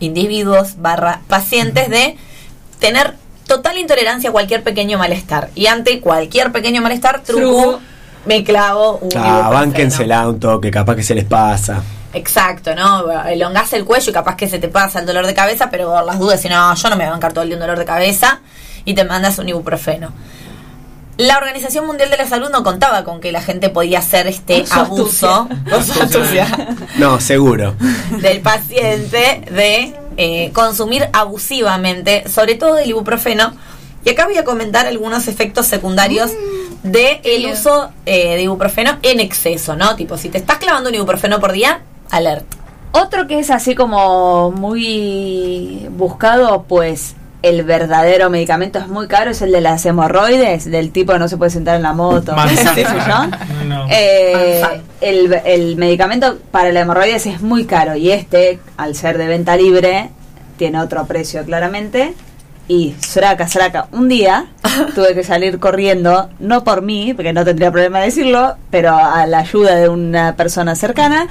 [0.00, 2.16] individuos barra pacientes de
[2.78, 3.14] tener
[3.46, 5.50] total intolerancia a cualquier pequeño malestar.
[5.54, 7.80] Y ante cualquier pequeño malestar, truco,
[8.26, 11.82] me clavo un Ah, bánquensela un toque, capaz que se les pasa.
[12.12, 13.10] Exacto, ¿no?
[13.26, 16.04] Elongás el cuello y capaz que se te pasa el dolor de cabeza, pero por
[16.04, 17.78] las dudas, si no, yo no me voy a bancar todo el día un dolor
[17.78, 18.40] de cabeza
[18.84, 20.12] y te mandas un ibuprofeno.
[21.18, 24.64] La Organización Mundial de la Salud no contaba con que la gente podía hacer este
[24.70, 27.74] abuso con su astucia, No, seguro.
[28.20, 33.52] del paciente de eh, consumir abusivamente, sobre todo del ibuprofeno.
[34.04, 36.30] Y acá voy a comentar algunos efectos secundarios
[36.84, 37.52] de el Bien.
[37.52, 39.96] uso eh, de ibuprofeno en exceso, ¿no?
[39.96, 42.56] Tipo, si te estás clavando un ibuprofeno por día, alerta.
[42.92, 49.42] Otro que es así como muy buscado, pues el verdadero medicamento es muy caro, es
[49.42, 52.34] el de las hemorroides, del tipo que no se puede sentar en la moto.
[52.34, 52.74] Manzana.
[52.74, 53.64] ¿qué sé yo?
[53.66, 53.86] No.
[53.90, 54.62] Eh,
[55.00, 59.56] el, el medicamento para la hemorroides es muy caro y este, al ser de venta
[59.56, 60.10] libre,
[60.56, 62.14] tiene otro precio claramente.
[62.66, 64.46] Y sraca, sraca, un día
[64.94, 69.38] tuve que salir corriendo, no por mí, porque no tendría problema decirlo, pero a la
[69.38, 71.28] ayuda de una persona cercana,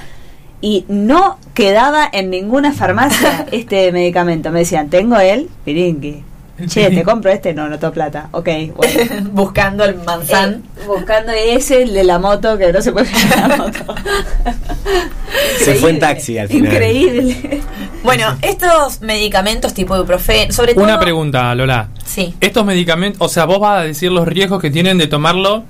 [0.60, 4.50] y no quedaba en ninguna farmacia este medicamento.
[4.50, 6.24] Me decían, tengo el pirinqui.
[6.66, 8.30] Che, te compro este, no, no tengo plata.
[8.32, 9.30] Ok, bueno.
[9.32, 10.64] Buscando el manzán.
[10.76, 13.94] Eh, buscando ese, el de la moto, que no se puede la moto.
[15.58, 16.72] Se fue en taxi al final.
[16.72, 17.60] Increíble.
[18.02, 20.82] Bueno, estos medicamentos tipo ibuprofeno, sobre todo...
[20.82, 21.90] Una pregunta, Lola.
[22.04, 22.34] Sí.
[22.40, 25.64] Estos medicamentos, o sea, vos vas a decir los riesgos que tienen de tomarlo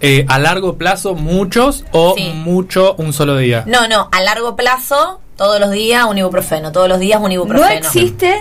[0.00, 2.32] eh, a largo plazo, muchos o Sí.
[2.34, 3.64] mucho un solo día.
[3.66, 7.68] No, no, a largo plazo, todos los días un ibuprofeno, todos los días un ibuprofeno.
[7.68, 8.40] No existe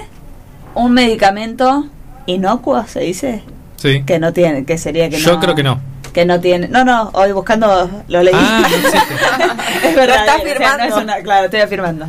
[0.76, 1.86] un medicamento
[2.28, 3.44] inocuo, se dice,
[3.78, 4.04] Sí.
[4.06, 5.40] que no tiene, que sería que Yo no.
[5.40, 5.80] creo que no.
[6.14, 6.68] Que no tiene.
[6.68, 8.34] No, no, hoy buscando lo leí.
[8.36, 8.98] Ah, no existe.
[9.88, 10.16] es verdad.
[10.16, 10.78] Lo estás o sea, firmando.
[10.78, 12.08] no es una- claro, estoy afirmando.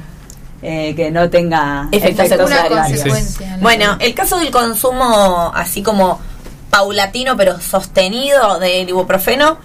[0.60, 3.04] Eh, que no tenga Efectos secundarios.
[3.06, 3.58] ¿no?
[3.60, 6.18] Bueno, el caso del consumo así como
[6.70, 9.58] paulatino pero sostenido del ibuprofeno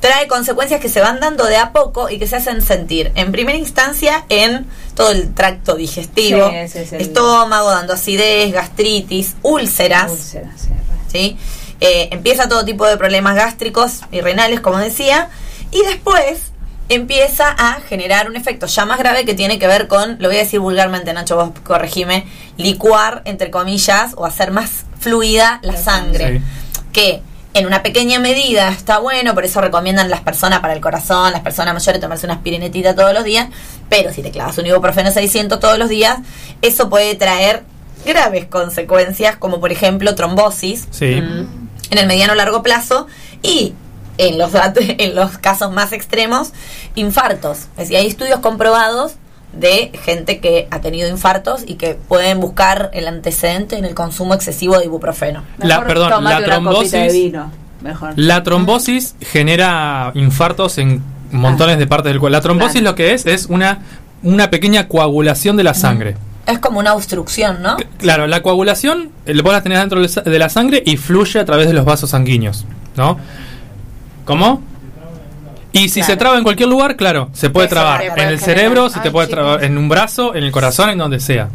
[0.00, 3.32] trae consecuencias que se van dando de a poco y que se hacen sentir en
[3.32, 9.34] primera instancia en todo el tracto digestivo, Sí, ese es el- estómago, dando acidez, gastritis,
[9.42, 10.10] úlceras.
[10.12, 10.68] Úlceras, sí,
[11.10, 11.36] ¿sí?
[11.80, 15.30] Eh, empieza todo tipo de problemas gástricos y renales, como decía,
[15.72, 16.38] y después
[16.88, 20.36] empieza a generar un efecto ya más grave que tiene que ver con, lo voy
[20.36, 22.26] a decir vulgarmente, Nacho, vos corregime,
[22.56, 26.38] licuar, entre comillas, o hacer más fluida la sangre.
[26.38, 26.44] Sí.
[26.92, 27.22] Que
[27.54, 31.40] en una pequeña medida está bueno, por eso recomiendan las personas para el corazón, las
[31.40, 33.48] personas mayores tomarse una aspirinetita todos los días,
[33.88, 36.18] pero si te clavas un ibuprofeno 600 todos los días,
[36.62, 37.62] eso puede traer
[38.04, 41.12] graves consecuencias, como por ejemplo trombosis, Sí.
[41.14, 43.06] en el mediano largo plazo
[43.42, 43.72] y
[44.18, 46.52] en los en los casos más extremos
[46.94, 47.58] infartos.
[47.72, 49.14] Es decir, hay estudios comprobados
[49.52, 54.34] de gente que ha tenido infartos y que pueden buscar el antecedente en el consumo
[54.34, 55.44] excesivo de ibuprofeno.
[55.58, 57.52] La- Mejor perdón, la de trombosis- vino.
[57.80, 58.14] Mejor.
[58.16, 62.32] La trombosis genera infartos en montones de partes del cuerpo.
[62.32, 62.90] La trombosis Claro.
[62.90, 63.80] lo que es es una,
[64.22, 66.16] una pequeña coagulación de la sangre.
[66.46, 67.76] Es como una obstrucción, ¿no?
[67.98, 71.66] Claro, la coagulación eh, vos la tenés dentro de la sangre y fluye a través
[71.68, 72.64] de los vasos sanguíneos,
[72.96, 73.18] ¿no?
[74.24, 74.62] ¿Cómo?
[75.72, 76.06] Y si Claro.
[76.06, 79.08] se traba en cualquier lugar, claro, se puede Eso trabar en el cerebro, se te
[79.08, 81.48] Ay, puede trabar en un brazo, en el corazón, en donde sea.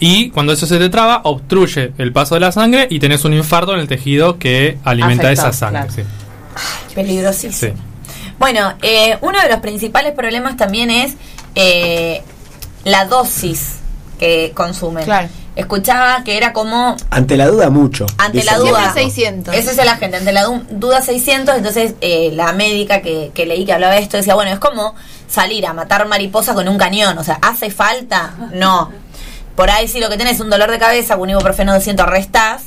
[0.00, 3.32] Y cuando eso se te traba, obstruye el paso de la sangre y tenés un
[3.34, 5.86] infarto en el tejido que alimenta Afectado, esa sangre.
[5.88, 5.92] claro.
[6.88, 6.94] sí.
[6.94, 7.72] Peligrosísimo.
[7.76, 7.80] Sí.
[8.38, 11.14] Bueno, eh, uno de los principales problemas también es
[11.54, 12.22] eh,
[12.84, 13.76] la dosis
[14.18, 15.04] que consumen.
[15.04, 15.28] Claro.
[15.56, 18.06] Escuchaba que era como Ante la duda, mucho.
[18.18, 18.70] Ante dice la el duda.
[18.92, 19.14] Siempre médico.
[19.14, 19.54] 600.
[19.54, 23.46] Esa es la gente, ante la du- duda 600, entonces eh, la médica que, que
[23.46, 24.94] leí que hablaba de esto decía, bueno, es como
[25.28, 28.32] salir a matar mariposas con un cañón, o sea, ¿hace falta?
[28.52, 28.90] No.
[29.56, 32.06] Por ahí si lo que tenés es un dolor de cabeza, con un ibuprofeno 200
[32.06, 32.62] restás,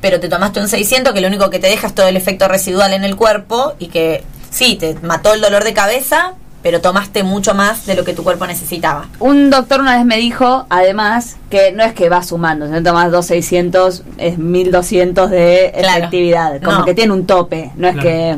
[0.00, 2.48] pero te tomaste un 600 que lo único que te deja es todo el efecto
[2.48, 6.32] residual en el cuerpo y que sí, te mató el dolor de cabeza,
[6.62, 9.06] pero tomaste mucho más de lo que tu cuerpo necesitaba.
[9.18, 12.82] Un doctor una vez me dijo, además, que no es que vas sumando, si no
[12.82, 15.98] tomas 2600, es 1200 de Claro.
[15.98, 16.62] efectividad.
[16.62, 16.84] Como No.
[16.84, 18.08] que tiene un tope, no es Claro.
[18.08, 18.36] que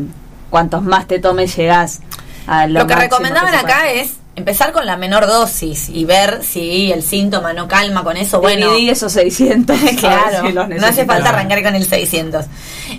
[0.50, 2.00] cuantos más te tomes llegás
[2.46, 6.92] a lo, Lo, que recomendaban acá es empezar con la menor dosis y ver si
[6.92, 8.40] el síntoma no calma con eso.
[8.40, 9.76] Bueno, Dividí esos 600.
[9.80, 12.46] a ver claro, si no hace falta arrancar con el 600.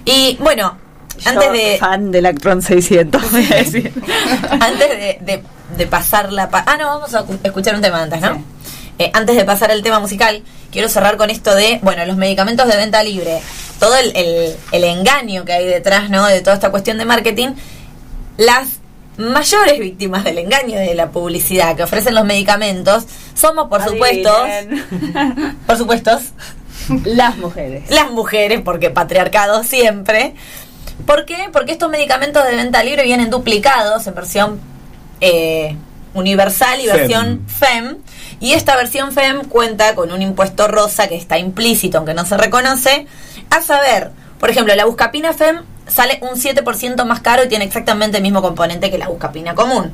[0.06, 0.78] Y bueno,
[1.26, 3.94] antes de fan del Actron 600, voy a decir.
[4.50, 5.44] antes de, de-
[5.78, 6.50] de pasar la...
[6.50, 8.36] pa- ah, no, vamos a cu- escuchar un tema antes, ¿no?
[8.36, 8.42] Sí.
[9.00, 12.68] Eh, antes de pasar al tema musical, quiero cerrar con esto de, bueno, los medicamentos
[12.68, 13.40] de venta libre,
[13.80, 16.26] todo el, el- el engaño que hay detrás, ¿no?
[16.28, 17.50] De toda esta cuestión de marketing,
[18.38, 18.68] las
[19.18, 24.30] mayores víctimas del engaño de la publicidad que ofrecen los medicamentos somos, por supuesto,
[25.66, 26.20] por supuesto,
[27.06, 27.90] Las mujeres.
[27.90, 30.36] las mujeres, porque patriarcado siempre.
[31.06, 31.50] ¿Por qué?
[31.52, 34.60] Porque estos medicamentos de venta libre vienen duplicados en versión
[35.22, 35.76] eh,
[36.14, 36.98] universal y Fem.
[36.98, 37.98] versión FEM.
[38.40, 42.38] Y esta versión FEM cuenta con un impuesto rosa que está implícito, aunque no se
[42.38, 43.08] reconoce.
[43.50, 48.18] A saber, por ejemplo, la buscapina FEM sale un 7% más caro y tiene exactamente
[48.18, 49.92] el mismo componente que la buscapina común.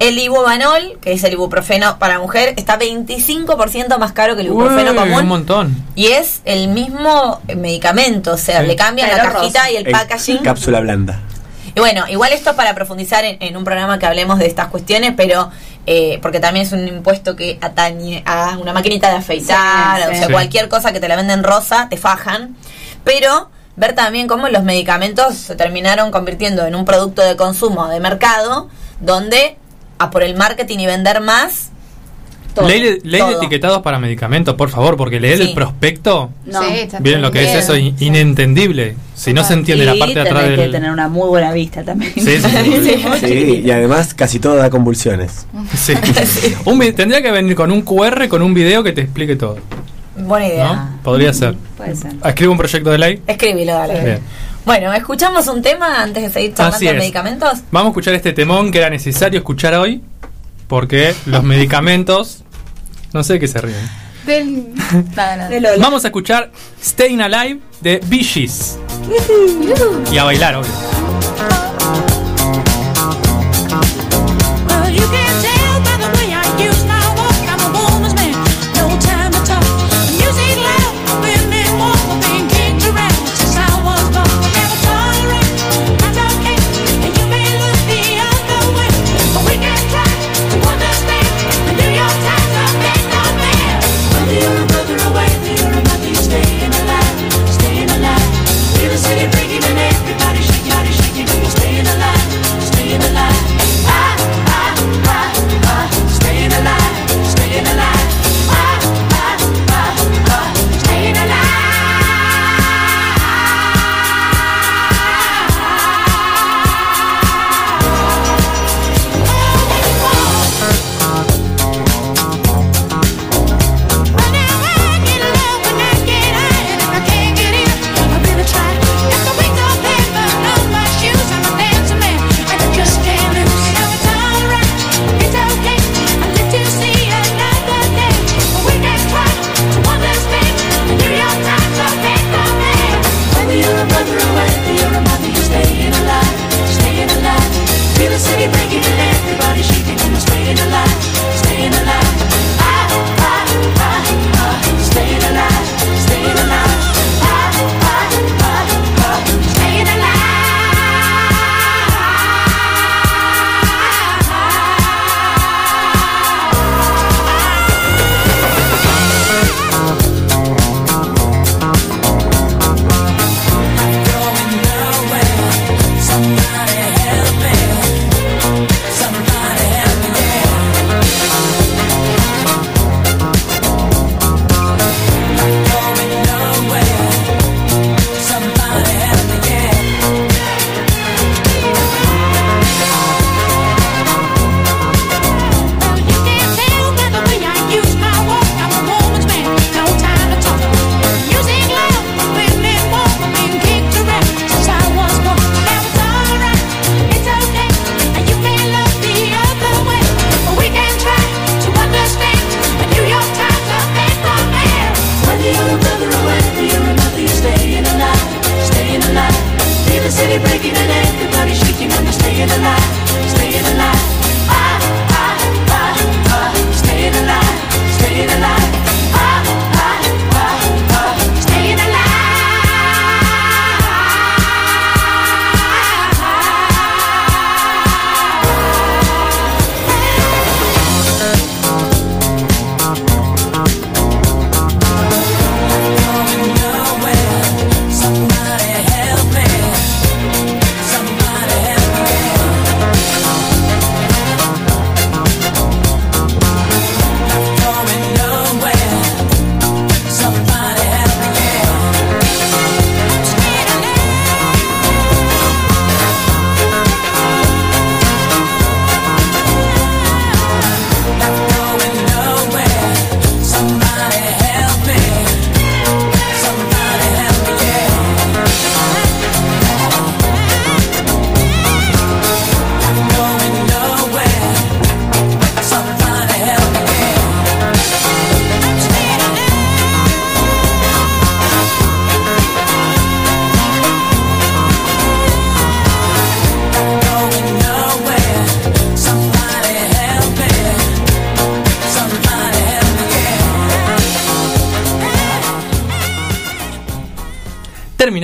[0.00, 4.90] El ibubanol, que es el ibuprofeno para mujer, está 25% más caro que el ibuprofeno
[4.90, 5.20] Uy, común.
[5.20, 5.84] un montón.
[5.94, 8.66] Y es el mismo medicamento, o sea, Sí.
[8.66, 9.70] le cambian la cajita rosa.
[9.70, 10.38] y el packaging.
[10.38, 11.20] cápsula blanda.
[11.76, 14.68] Y bueno, igual esto es para profundizar en, en un programa que hablemos de estas
[14.68, 15.50] cuestiones, pero
[15.86, 20.14] eh, porque también es un impuesto que atañe a una maquinita de afeitar, Sí, o
[20.14, 20.32] sea, Sí.
[20.32, 22.56] cualquier cosa que te la venden rosa, te fajan.
[23.04, 28.00] Pero ver también cómo los medicamentos se terminaron convirtiendo en un producto de consumo de
[28.00, 28.68] mercado,
[29.00, 29.56] donde
[29.98, 31.70] a por el marketing y vender más,
[32.54, 32.68] Todo.
[32.68, 35.42] ley de, ley de etiquetados para medicamentos, por favor, porque leer Sí.
[35.48, 36.62] el prospecto, No.
[36.62, 38.94] Sí, miren lo que es eso, in- inentendible.
[39.16, 40.56] Si no se entiende la parte de atrás del...
[40.56, 42.12] que tener una muy buena vista también.
[42.14, 42.40] Sí, sí,
[42.82, 43.04] sí.
[43.26, 45.46] Sí, y además casi todo da convulsiones.
[45.76, 45.94] Sí.
[46.64, 49.58] Un tendría que venir con un QR, con un video que te explique todo.
[50.16, 50.72] Buena idea.
[50.74, 50.98] ¿no?
[51.02, 51.54] Podría ser.
[51.76, 52.12] Puede ser.
[52.24, 53.22] Escribo un proyecto de ley.
[53.26, 54.00] Escríbelo, dale.
[54.04, 54.20] Bien.
[54.64, 56.98] Bueno, ¿escuchamos un tema antes de seguir charlando Así de es.
[56.98, 57.58] medicamentos?
[57.70, 60.02] Vamos a escuchar este temón que era necesario escuchar hoy,
[60.68, 62.44] porque los medicamentos...
[63.12, 63.90] No sé de qué se ríen.
[64.26, 64.74] Del...
[65.14, 65.76] Nada, nada.
[65.78, 66.50] Vamos a escuchar
[66.82, 68.78] Staying Alive de Bee Gees.
[70.10, 72.13] Y a bailar, obvio.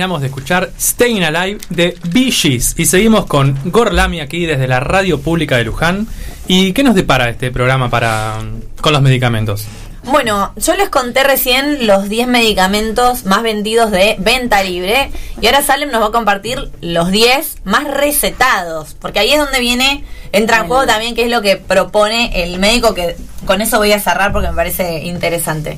[0.01, 4.79] Terminamos de escuchar Staying Alive de Bee Gees y seguimos con Gorlami aquí desde la
[4.79, 6.07] radio pública de Luján.
[6.47, 8.39] ¿Y qué nos depara este programa para
[8.81, 9.67] con los medicamentos?
[10.05, 15.61] Bueno, yo les conté recién los 10 medicamentos más vendidos de venta libre y ahora
[15.61, 20.61] Salem nos va a compartir los 10 más recetados, porque ahí es donde viene, entra
[20.61, 23.99] en juego también qué es lo que propone el médico, que con eso voy a
[23.99, 25.77] cerrar porque me parece interesante.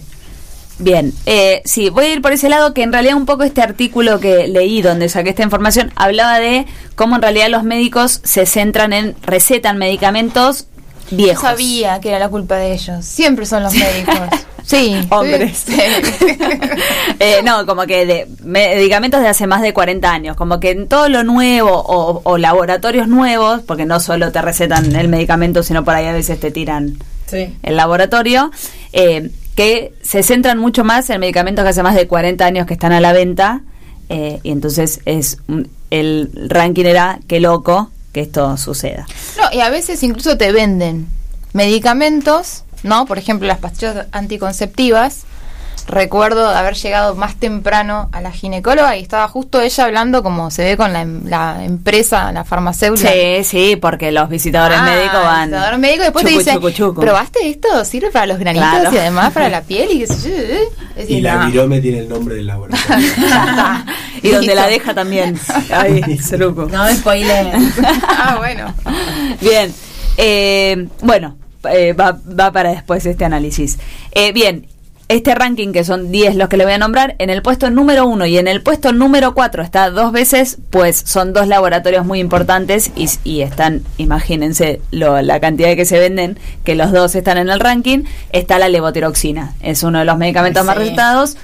[0.80, 3.62] Bien, eh, sí, voy a ir por ese lado que en realidad un poco este
[3.62, 6.66] artículo que leí donde saqué esta información hablaba de
[6.96, 10.66] cómo en realidad los médicos se centran en recetan medicamentos
[11.12, 11.42] Yo viejos.
[11.44, 13.06] sabía que era la culpa de ellos.
[13.06, 14.16] Siempre son los médicos.
[14.66, 14.96] Sí.
[15.10, 15.66] Hombres.
[15.68, 15.76] Sí.
[17.20, 20.88] Eh, no, como que de medicamentos de hace más de 40 años, como que en
[20.88, 25.84] todo lo nuevo o, o laboratorios nuevos, porque no solo te recetan el medicamento, sino
[25.86, 26.98] por ahí a veces te tiran
[27.28, 27.54] Sí.
[27.64, 28.52] el laboratorio,
[28.94, 32.74] eh, que se centran mucho más en medicamentos que hace más de 40 años que
[32.74, 33.62] están a la venta,
[34.10, 35.38] eh, y entonces es
[35.90, 39.08] el ranking era qué loco que esto suceda.
[39.38, 41.08] No, y a veces incluso te venden
[41.54, 43.06] medicamentos, ¿no?
[43.06, 45.24] Por ejemplo, las pastillas anticonceptivas.
[45.86, 50.64] Recuerdo haber llegado más temprano a la ginecóloga y estaba justo ella hablando como se
[50.64, 53.10] ve con la, em- la empresa, la farmacéutica.
[53.12, 55.50] Sí, sí, porque los visitadores Ah, médicos van.
[55.52, 57.02] visitador médico y después chucu, te dice, chucu, chucu.
[57.02, 57.84] ¿probaste esto?
[57.84, 58.96] ¿Sirve para los granitos Claro.
[58.96, 59.92] y además para la piel?
[59.92, 60.60] Y qué sé yo, eh?
[60.92, 61.46] Es decir, Y la no.
[61.48, 63.08] virome tiene el nombre del laboratorio.
[64.24, 65.38] Y donde la deja también.
[66.72, 67.74] No me spoileen.
[68.08, 68.74] ah, bueno.
[69.42, 69.74] Bien,
[70.18, 71.36] eh, bueno,
[71.70, 73.78] eh, va, va para después este análisis.
[74.12, 74.68] Eh, bien,
[75.10, 78.06] este ranking, que son 10 los que le voy a nombrar, en el puesto número
[78.08, 82.20] 1 y en el puesto número 4 está dos veces, pues son dos laboratorios muy
[82.20, 87.16] importantes y, y están, imagínense lo- la cantidad de que se venden, que los dos
[87.16, 89.54] están en el ranking, está la levotiroxina.
[89.62, 91.38] Es uno de los medicamentos más recetados.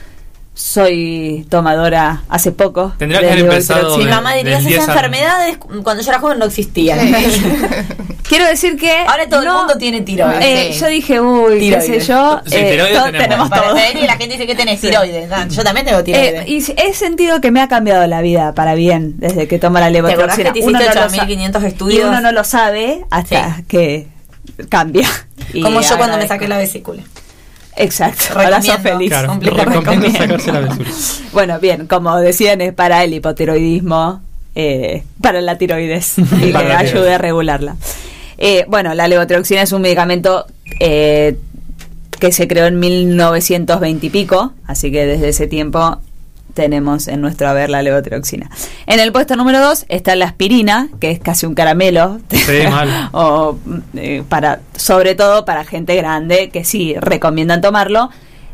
[0.59, 2.93] Soy tomadora hace poco.
[2.97, 3.97] Tendría que haber empezado.
[3.97, 6.99] Mi mamá diría esas 10 al- enfermedades cuando yo era joven no existían.
[8.27, 8.91] Quiero decir que.
[9.07, 10.43] Ahora todo el mundo tiene tiroides.
[10.43, 10.79] Eh, Sí.
[10.81, 12.07] Yo dije, uy, qué sé Tiroides.
[12.07, 12.41] yo.
[12.45, 13.49] Sí, eh, tiroides todos tenemos.
[13.49, 13.75] todo.
[13.77, 15.29] y la gente dice que tenés tiroides.
[15.55, 16.41] Yo también tengo tiroides.
[16.41, 19.59] Eh, y s- he sentido que me ha cambiado la vida para bien desde que
[19.59, 20.51] tomo la acordás levotiroxina.
[20.53, 22.09] que te Uno hiciste no lo sa- 8.500 Y estudios?
[22.09, 23.63] uno no lo sabe hasta Sí.
[23.69, 24.07] que
[24.67, 25.07] cambia.
[25.53, 27.01] Y Como yo cuando me saqué la vesícula.
[27.79, 28.37] Exacto.
[28.37, 29.09] Ahora sos feliz.
[29.09, 30.77] Claro, recomiendo sacarse la.
[31.31, 34.21] Bueno, bien, como decían, es para el hipotiroidismo,
[34.53, 37.77] eh, para la tiroides y que ayude a regularla.
[38.37, 40.45] Eh, bueno, la levotiroxina es un medicamento
[40.79, 41.37] eh,
[42.19, 45.99] que se creó en 1920 y pico, así que desde ese tiempo
[46.63, 48.49] tenemos en nuestro haber la levotiroxina.
[48.85, 52.19] En el puesto número 2 está la aspirina, que es casi un caramelo.
[52.29, 53.09] Sí, mal.
[53.13, 53.57] o
[53.95, 58.09] eh, para sobre todo para gente grande que sí recomiendan tomarlo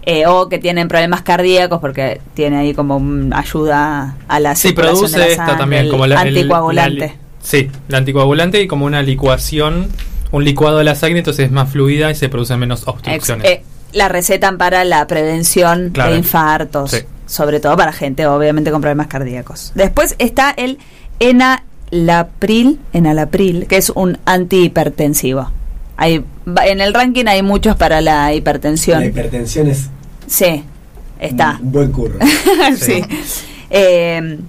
[0.06, 4.68] eh, o que tienen problemas cardíacos porque tiene ahí como un ayuda a la Sí,
[4.68, 7.08] circulación de produce la esta sangre, también, como la, el- anticoagulante.
[7.08, 9.88] la sí, la anticoagulante y como una licuación,
[10.32, 13.48] un licuado de la sangre, entonces es más fluida y se producen menos Ex- obstrucciones.
[13.50, 16.12] eh, la recetan para la prevención Claro.
[16.12, 16.98] de infartos, Sí.
[17.26, 19.72] Sobre todo para gente obviamente con problemas cardíacos.
[19.76, 20.78] Después está el
[21.20, 25.50] enalapril, enalapril, que es un antihipertensivo.
[25.98, 26.24] Hay,
[26.66, 29.00] en el ranking hay muchos para la hipertensión.
[29.00, 29.90] La hipertensión es
[30.28, 30.64] Sí,
[31.20, 31.60] está.
[31.62, 32.18] un buen curro.
[32.80, 33.02] sí.
[33.70, 34.40] Eh,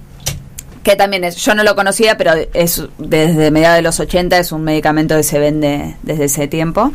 [0.83, 4.51] que también es, yo no lo conocía, pero es desde mediados de los 80, es
[4.53, 6.91] un medicamento que se vende desde ese tiempo.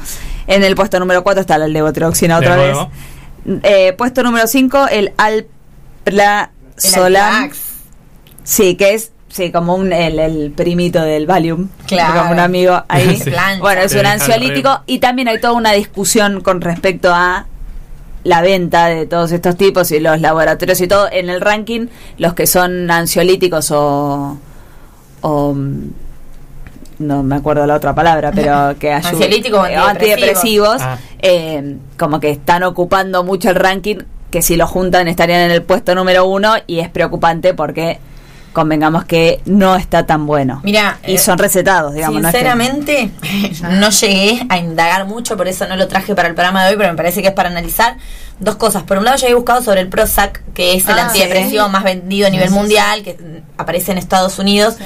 [0.46, 2.76] En el puesto número 4 está la levotiroxina De otra vez.
[3.62, 5.52] Eh, puesto número 5, el alprazolam.
[6.04, 7.58] Alplax.
[8.44, 11.68] Sí, que es sí, como un, el, el primito del Valium.
[11.86, 12.20] Claro.
[12.20, 13.16] Como un amigo ahí.
[13.22, 13.30] Sí.
[13.60, 17.46] Bueno, es un ansiolítico y también hay toda una discusión con respecto a
[18.24, 21.08] la venta de todos estos tipos y los laboratorios y todo.
[21.10, 21.86] En el ranking,
[22.18, 24.38] los que son ansiolíticos o...
[25.22, 25.90] o mm,
[26.98, 29.14] no me acuerdo la otra palabra, pero que ayudan.
[29.14, 30.82] Ansiolíticos o eh, antidepresivos.
[30.82, 30.98] antidepresivos, Ah.
[31.20, 33.96] eh, como que están ocupando mucho el ranking,
[34.32, 37.98] que si lo juntan estarían en el puesto número uno y es preocupante porque
[38.52, 40.60] convengamos que no está tan bueno.
[40.62, 42.20] Mira, y eh, son recetados, digamos.
[42.20, 43.10] no es que- Sinceramente,
[43.70, 46.76] no llegué a indagar mucho, por eso no lo traje para el programa de hoy,
[46.76, 47.96] pero me parece que es para analizar
[48.40, 48.82] dos cosas.
[48.82, 51.70] Por un lado, yo había buscado sobre el Prozac, que es el Ah, antidepresivo sí.
[51.70, 53.16] más vendido a nivel mundial, que
[53.56, 54.76] aparece en Estados Unidos.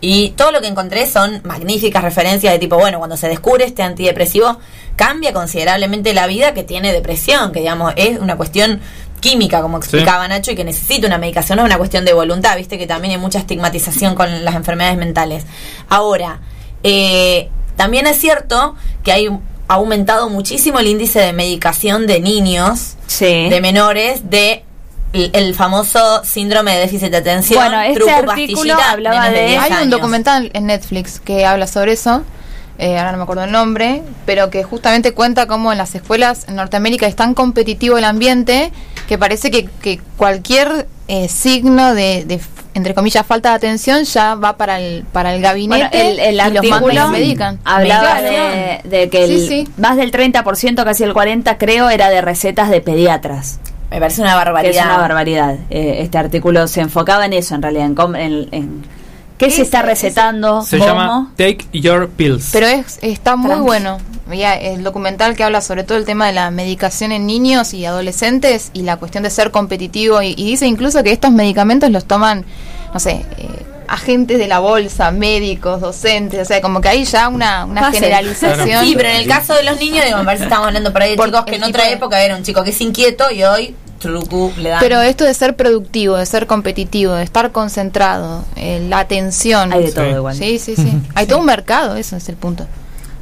[0.00, 3.82] Y todo lo que encontré son magníficas referencias de tipo, bueno, cuando se descubre este
[3.82, 4.58] antidepresivo,
[4.94, 8.80] cambia considerablemente la vida que tiene depresión, que digamos, es una cuestión
[9.20, 12.56] química, como explicaba Nacho, y que necesita una medicación, no es una cuestión de voluntad,
[12.56, 15.44] viste que también hay mucha estigmatización con las enfermedades mentales.
[15.88, 16.40] Ahora,
[16.82, 19.28] eh, también es cierto que hay
[19.68, 23.48] ha aumentado muchísimo el índice de medicación de niños, Sí.
[23.48, 24.62] de menores, de
[25.32, 27.60] el, famoso síndrome de déficit de atención.
[27.62, 31.92] Bueno, este truco artículo hablaba de- 10 Hay un documental en Netflix que habla sobre
[31.92, 32.22] eso.
[32.78, 36.44] eh, ahora no me acuerdo el nombre, pero que justamente cuenta cómo en las escuelas
[36.48, 38.70] en Norteamérica es tan competitivo el ambiente
[39.08, 42.38] que parece que, que cualquier eh, signo de, de,
[42.74, 46.34] entre comillas, falta de atención ya va para el, para el gabinete Bueno, el, el
[46.34, 47.60] y los mandan y artículo los medican.
[47.64, 49.68] hablaba de, de que el, Sí, sí.
[49.78, 53.58] más del 30%, casi el 40% creo, era de recetas de pediatras.
[53.96, 54.74] Me parece una barbaridad.
[54.76, 55.54] es una barbaridad.
[55.70, 58.82] Eh, este artículo se enfocaba en eso, en realidad, en, en- en
[59.38, 60.90] qué se está recetando, Se cómo.
[60.90, 62.50] llama Take Your Pills.
[62.52, 63.64] Pero es, está muy Tranqui.
[63.64, 63.96] bueno.
[64.30, 67.86] Ya, el documental que habla sobre todo el tema de la medicación en niños y
[67.86, 70.20] adolescentes y la cuestión de ser competitivo.
[70.20, 72.44] Y, y dice incluso que estos medicamentos los toman,
[72.92, 73.48] no sé, eh,
[73.88, 76.42] agentes de la bolsa, médicos, docentes.
[76.42, 78.00] O sea, como que hay ya una, una Fácil.
[78.00, 78.84] generalización.
[78.84, 81.00] Sí, pero en el caso de los niños, digo, me parece que estamos hablando por
[81.02, 83.42] ahí de Por chicos que en otra época era un chico que es inquieto y
[83.44, 84.80] hoy trucu le dan.
[84.80, 89.72] Pero esto de ser productivo, de ser competitivo, de estar concentrado, eh, la atención.
[89.72, 90.10] Hay de todo Sí.
[90.10, 90.36] igual.
[90.36, 90.92] Sí, sí, sí.
[91.14, 92.66] Hay todo un mercado, eso es el punto.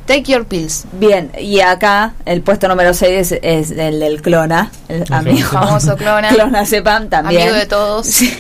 [0.06, 0.84] Take your pills.
[0.92, 5.48] Bien, y acá el puesto número 6 es, es el del clona, el amigo.
[5.48, 6.28] Famoso clona.
[6.34, 7.40] Clona Cepam también.
[7.40, 8.06] Amigo de todos.
[8.06, 8.30] Sí.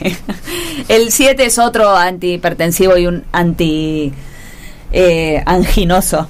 [0.88, 4.12] El 7 es otro antihipertensivo y un anti
[4.92, 6.28] eh, anginoso.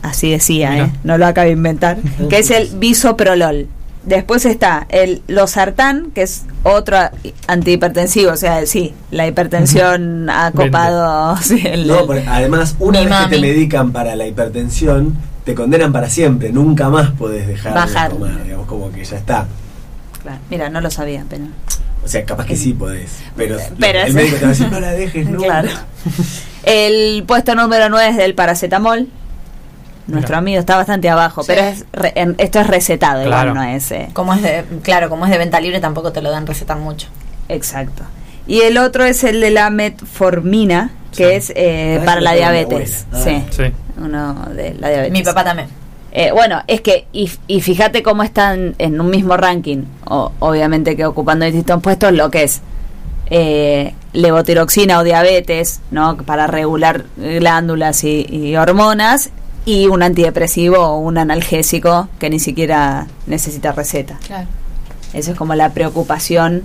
[0.00, 0.78] Así decía.
[0.78, 0.90] ¿eh?
[1.04, 1.98] no lo acabo de inventar.
[2.30, 3.68] que es el bisoprolol.
[4.06, 6.96] Después está el losartán, que es otro
[7.48, 11.36] antihipertensivo, o sea, sí, la hipertensión ha copado.
[11.42, 15.92] sí, el- No, porque además, una vez que te medican para la hipertensión, te condenan
[15.92, 16.50] para siempre.
[16.52, 18.12] Nunca más podés dejar Bajar.
[18.12, 19.46] de tomar, digamos, como que ya está.
[20.22, 21.44] claro, mira, no lo sabía, pero.
[22.04, 23.10] O sea, capaz que sí podés.
[23.36, 25.46] Pero, Pero el médico te va a decir, no la dejes nunca.
[25.62, 25.68] Claro.
[26.62, 29.08] El puesto número 9 es del paracetamol.
[30.06, 30.38] Nuestro Mira.
[30.38, 31.46] amigo está bastante abajo, Sí.
[31.54, 33.50] pero es re- en- esto es recetado, Claro.
[33.50, 33.90] igual no es.
[33.90, 36.76] eh, Como es de, claro, como es de venta libre tampoco te lo dan recetar
[36.78, 37.08] mucho.
[37.48, 38.02] exacto.
[38.48, 41.34] Y el otro es el de la metformina, que Sí.
[41.34, 43.06] es eh, Ah, para la diabetes.
[43.10, 43.24] buena.
[43.24, 43.50] Sí, Ah.
[43.50, 43.72] Sí.
[44.00, 45.12] uno de la diabetes.
[45.12, 45.68] Mi papá también.
[46.12, 50.96] Eh, bueno, es que, y, y fíjate cómo están en un mismo ranking, o- obviamente
[50.96, 52.60] que ocupando distintos puestos, lo que es
[53.28, 56.16] eh, levotiroxina o diabetes, ¿no?
[56.16, 59.30] Para regular glándulas y, y hormonas,
[59.66, 64.18] y un antidepresivo o un analgésico que ni siquiera necesita receta.
[64.26, 64.46] Claro.
[65.12, 66.62] Eso es como la preocupación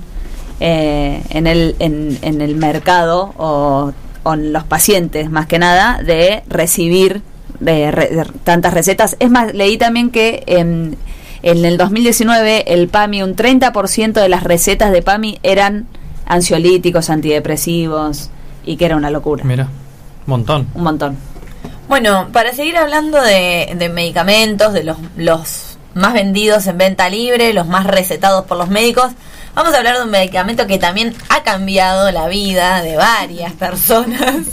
[0.59, 3.91] eh, en, el, en, en el mercado o,
[4.23, 7.21] o en los pacientes, más que nada, de recibir
[7.59, 9.15] de re- de tantas recetas.
[9.19, 10.95] Es más, leí también que en,
[11.43, 15.87] en el 2019 el PAMI, un 30% de las recetas de PAMI eran
[16.27, 18.29] ansiolíticos, antidepresivos,
[18.65, 19.43] y que era una locura.
[19.43, 19.67] Mira,
[20.27, 20.67] montón.
[20.75, 21.17] Un montón.
[21.91, 27.51] Bueno, para seguir hablando de, de medicamentos, de los, los más vendidos en venta libre,
[27.51, 29.11] los más recetados por los médicos,
[29.55, 34.35] vamos a hablar de un medicamento que también ha cambiado la vida de varias personas.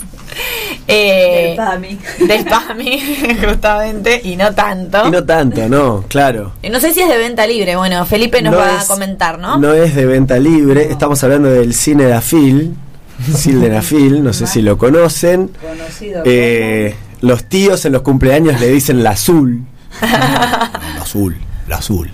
[0.86, 1.98] Eh, Del PAMI.
[2.26, 3.02] Del PAMI,
[3.46, 5.06] justamente, y no tanto.
[5.06, 6.52] Y no tanto, no, claro.
[6.62, 7.76] Y no sé si es de venta libre.
[7.76, 9.58] Bueno, Felipe nos No va a comentar, ¿no?
[9.58, 12.74] No es de venta libre, estamos hablando del Cinedafil,
[13.34, 15.50] Sildenafil, no sé si lo conocen.
[15.60, 19.62] Conocido Eh, los tíos en los cumpleaños le dicen la azul.
[20.00, 22.10] la azul, la azul.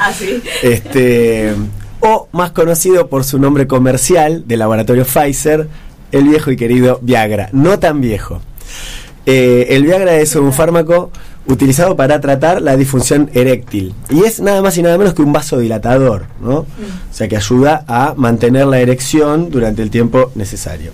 [0.00, 0.42] Así.
[0.62, 1.54] Este,
[2.00, 5.68] o más conocido por su nombre comercial del laboratorio Pfizer,
[6.12, 7.48] el viejo y querido Viagra.
[7.52, 8.40] No tan viejo.
[9.26, 11.10] Eh, el Viagra es un fármaco
[11.46, 15.32] utilizado para tratar la disfunción eréctil y es nada más y nada menos que un
[15.32, 16.58] vasodilatador, ¿no?
[16.58, 16.66] O
[17.10, 20.92] sea que ayuda a mantener la erección durante el tiempo necesario.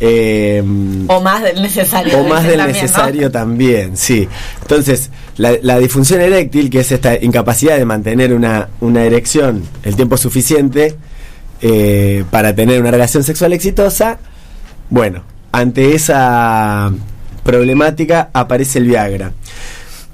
[0.00, 0.62] Eh,
[1.08, 2.18] O más del necesario.
[2.18, 2.82] o más del también, ¿no?
[2.82, 4.28] necesario también, sí.
[4.62, 9.94] Entonces, la, la disfunción eréctil, que es esta incapacidad de mantener una, una erección el
[9.96, 10.96] tiempo suficiente
[11.62, 14.18] eh, para tener una relación sexual exitosa,
[14.90, 15.22] bueno,
[15.52, 16.92] ante esa
[17.44, 19.32] problemática aparece el Viagra.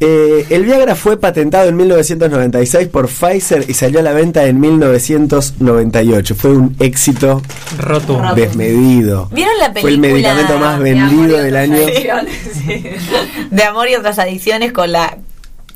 [0.03, 4.59] Eh, el Viagra fue patentado en 1996 por Pfizer y salió a la venta en
[4.59, 6.34] 1998.
[6.34, 7.42] Fue un éxito
[7.78, 8.34] Rotundo.
[8.34, 9.28] desmedido.
[9.30, 11.76] ¿Vieron la Fue el película medicamento más de vendido del año.
[13.51, 15.18] De amor y otras adicciones con la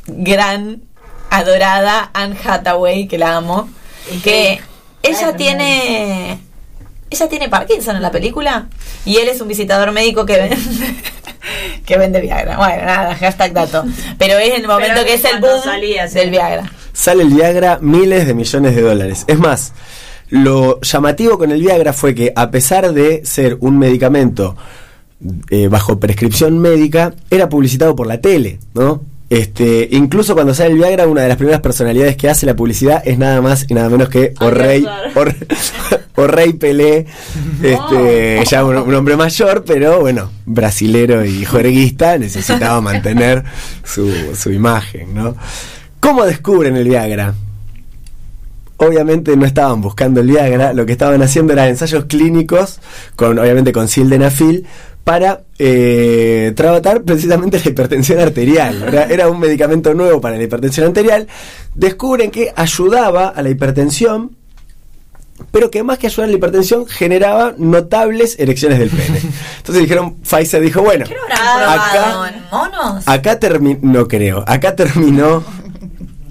[0.07, 0.81] gran,
[1.29, 3.69] adorada Anne Hathaway, que la amo.
[4.23, 4.59] Que
[5.03, 6.39] ella tiene.
[7.15, 8.67] Ella tiene Parkinson en la película.
[9.05, 10.57] Y él es un visitador médico que vende.
[11.87, 12.57] que vende Viagra.
[12.57, 13.85] Bueno, nada, hashtag dato.
[14.19, 16.19] Pero es el momento Pero que es el boom salía, sí.
[16.19, 16.73] del Viagra.
[16.93, 19.25] Sale el Viagra miles de millones de dólares.
[19.29, 19.73] Es más,
[20.29, 24.57] lo llamativo con el Viagra fue que a pesar de ser un medicamento
[25.51, 29.03] eh, bajo prescripción médica, era publicitado por la tele, ¿no?
[29.35, 33.03] Este, incluso cuando sale el Viagra, una de las primeras personalidades que hace la publicidad
[33.05, 35.35] es nada más y nada menos que Orrey, Or-
[36.15, 37.07] Orrey Pelé,
[37.63, 43.43] este, ya un, un hombre mayor, pero bueno, brasilero y juerguista, necesitaba mantener
[43.83, 45.35] su, su imagen, ¿no?
[45.99, 47.35] ¿Cómo descubren el Viagra?
[48.77, 52.81] Obviamente no estaban buscando el Viagra, lo que estaban haciendo eran ensayos clínicos,
[53.17, 54.65] con obviamente con sildenafil,
[55.05, 58.83] para eh, tratar precisamente la hipertensión arterial.
[58.89, 61.29] Era, era un medicamento nuevo para la hipertensión arterial.
[61.75, 64.35] Descubren que ayudaba a la hipertensión,
[65.51, 69.21] pero que más que ayudar a la hipertensión generaba notables erecciones del pene.
[69.59, 73.07] Entonces dijeron, Pfizer dijo, bueno, ¿Qué acá, en monos?
[73.07, 75.45] acá terminó, no creo, acá terminó.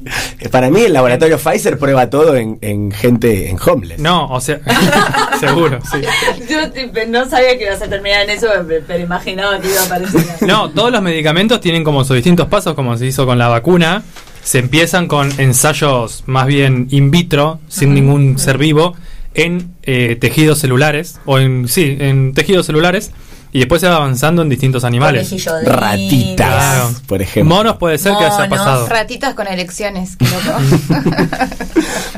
[0.52, 4.00] Para mí el laboratorio Pfizer prueba todo en, en gente en homeless.
[4.00, 4.60] No, o sea,
[5.40, 6.02] seguro, sí.
[6.50, 9.82] Yo tipo, no sabía que ibas a terminar en eso, pero, pero imaginaba que iba
[9.82, 10.22] a aparecer.
[10.48, 14.04] No, todos los medicamentos tienen como sus distintos pasos, como se hizo con la vacuna.
[14.44, 18.94] Se empiezan con ensayos más bien in vitro, sin ningún ser vivo,
[19.34, 23.12] en eh, tejidos celulares, o en, sí, en tejidos celulares,
[23.54, 25.30] y después se va avanzando en distintos animales.
[25.30, 27.56] Conejillo de Ratitas, por ejemplo.
[27.56, 28.88] Monos puede ser que haya pasado.
[28.88, 30.60] Ratitas con elecciones, qué loco.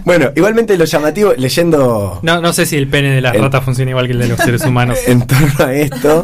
[0.05, 3.63] Bueno, igualmente lo llamativo, leyendo No, no sé si el pene de las El- ratas
[3.63, 4.99] funciona igual que el de los seres humanos.
[5.07, 6.23] en torno a esto,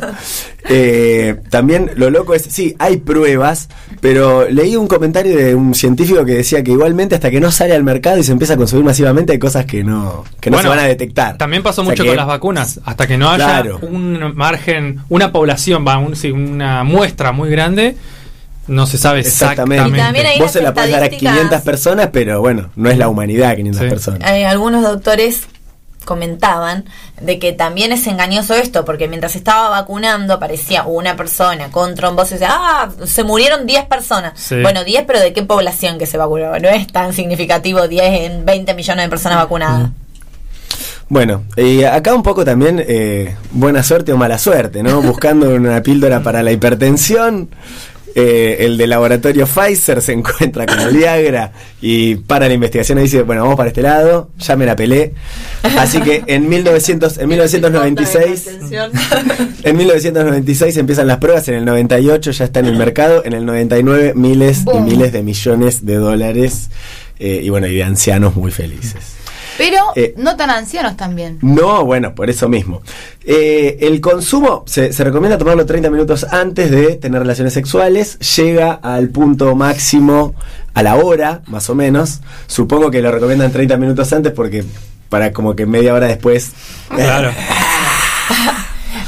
[0.70, 6.24] eh, también lo loco es, sí, hay pruebas, pero leí un comentario de un científico
[6.26, 8.86] que decía que igualmente hasta que no sale al mercado y se empieza a consumir
[8.86, 11.38] masivamente hay cosas que no, que no Bueno, se van a detectar.
[11.38, 12.80] También pasó O sea mucho que- con las vacunas.
[12.86, 13.80] Hasta que no haya Claro.
[13.82, 17.98] un margen, una población, va, un- sí, una muestra muy grande,
[18.68, 20.02] no se sabe Exactamente.
[20.40, 23.56] Vos se la podés dar a estadísticas- 500 personas, pero bueno, no es la humanidad
[23.56, 23.90] 500 Sí.
[23.90, 24.32] personas.
[24.32, 25.42] Eh, algunos doctores
[26.06, 26.86] comentaban
[27.22, 32.32] de que también es engañoso esto, porque mientras estaba vacunando aparecía una persona con trombosis,
[32.32, 34.34] y decía, ah, se murieron 10 personas.
[34.36, 34.62] Sí.
[34.62, 36.58] Bueno, 10, pero ¿de qué población que se vacunó?
[36.60, 39.90] No es tan significativo 10 en 20 millones de personas vacunadas.
[41.12, 45.02] Bueno, y acá un poco también eh, buena suerte o mala suerte, ¿no?
[45.02, 47.50] Buscando una píldora para la hipertensión.
[48.16, 51.52] eh, el de laboratorio Pfizer se encuentra con el Viagra
[51.82, 55.14] y para la investigación y dice, bueno, vamos para este lado, ya me la pelé.
[55.78, 58.50] Así que en, 1900, en 1996,
[59.64, 63.46] en 1996 empiezan las pruebas, en el 98 ya está en el mercado, en el
[63.46, 66.70] 99 miles y miles de millones de dólares
[67.20, 69.21] eh, y bueno, y de ancianos muy felices.
[69.58, 70.14] Pero Eh.
[70.18, 71.38] no tan ancianos también.
[71.42, 72.82] No, bueno, por eso mismo.
[73.24, 78.18] Eh, el consumo se, se recomienda tomarlo 30 minutos antes de tener relaciones sexuales.
[78.36, 80.34] Llega al punto máximo
[80.74, 82.22] a la hora, más o menos.
[82.48, 84.64] Supongo que lo recomiendan 30 minutos antes porque
[85.10, 86.52] para como que media hora después.
[86.90, 87.32] Claro.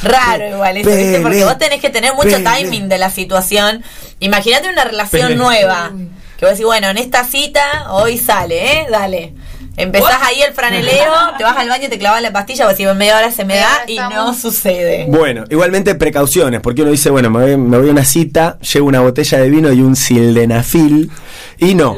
[0.03, 2.43] Raro igual eso, Porque vos tenés que tener mucho pele.
[2.43, 3.83] timing de la situación.
[4.19, 5.35] Imagínate una relación Pele.
[5.37, 5.91] nueva.
[6.37, 8.87] Que vos decís, bueno, en esta cita hoy sale, ¿eh?
[8.91, 9.33] Dale.
[9.75, 12.97] Empezás ahí el franeleo, te vas al baño, te clavas la pastilla, vos decís, en
[12.97, 15.05] media hora se me da y no sucede.
[15.07, 18.87] Bueno, igualmente precauciones, porque uno dice, bueno, me voy, me voy a una cita, llevo
[18.87, 21.09] una botella de vino y un sildenafil.
[21.57, 21.95] Y no,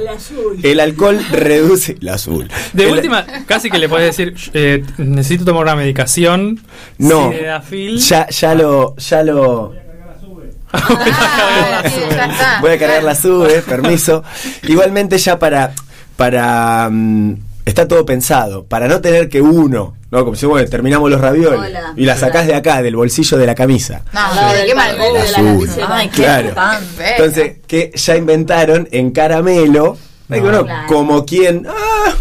[0.63, 1.97] el alcohol reduce.
[1.99, 2.49] La azul.
[2.73, 6.61] De El- última, casi que le puedes decir, eh, necesito tomar una medicación.
[6.97, 7.97] No, Sildenafil.
[7.99, 8.95] ya, ya lo.
[8.97, 9.73] Ya lo
[10.77, 12.57] Ah, sí, ya está.
[12.61, 14.23] Voy a cargar la sube, permiso.
[14.63, 15.73] Igualmente ya para
[16.17, 17.35] para mm,
[17.65, 20.23] está todo pensado, para no tener que uno, ¿no?
[20.23, 21.93] Como si bueno, terminamos los ravioles Hola.
[21.95, 24.03] y la sacás de acá del bolsillo de la camisa.
[24.13, 25.59] No, No, de qué mal de la Azul.
[25.67, 25.87] lapicera.
[25.97, 26.53] Ay, qué Claro.
[26.99, 29.97] Entonces, que ya inventaron en caramelo
[30.27, 30.87] Ay, bueno, Claro.
[30.87, 31.67] como quien.
[31.67, 32.13] Ah.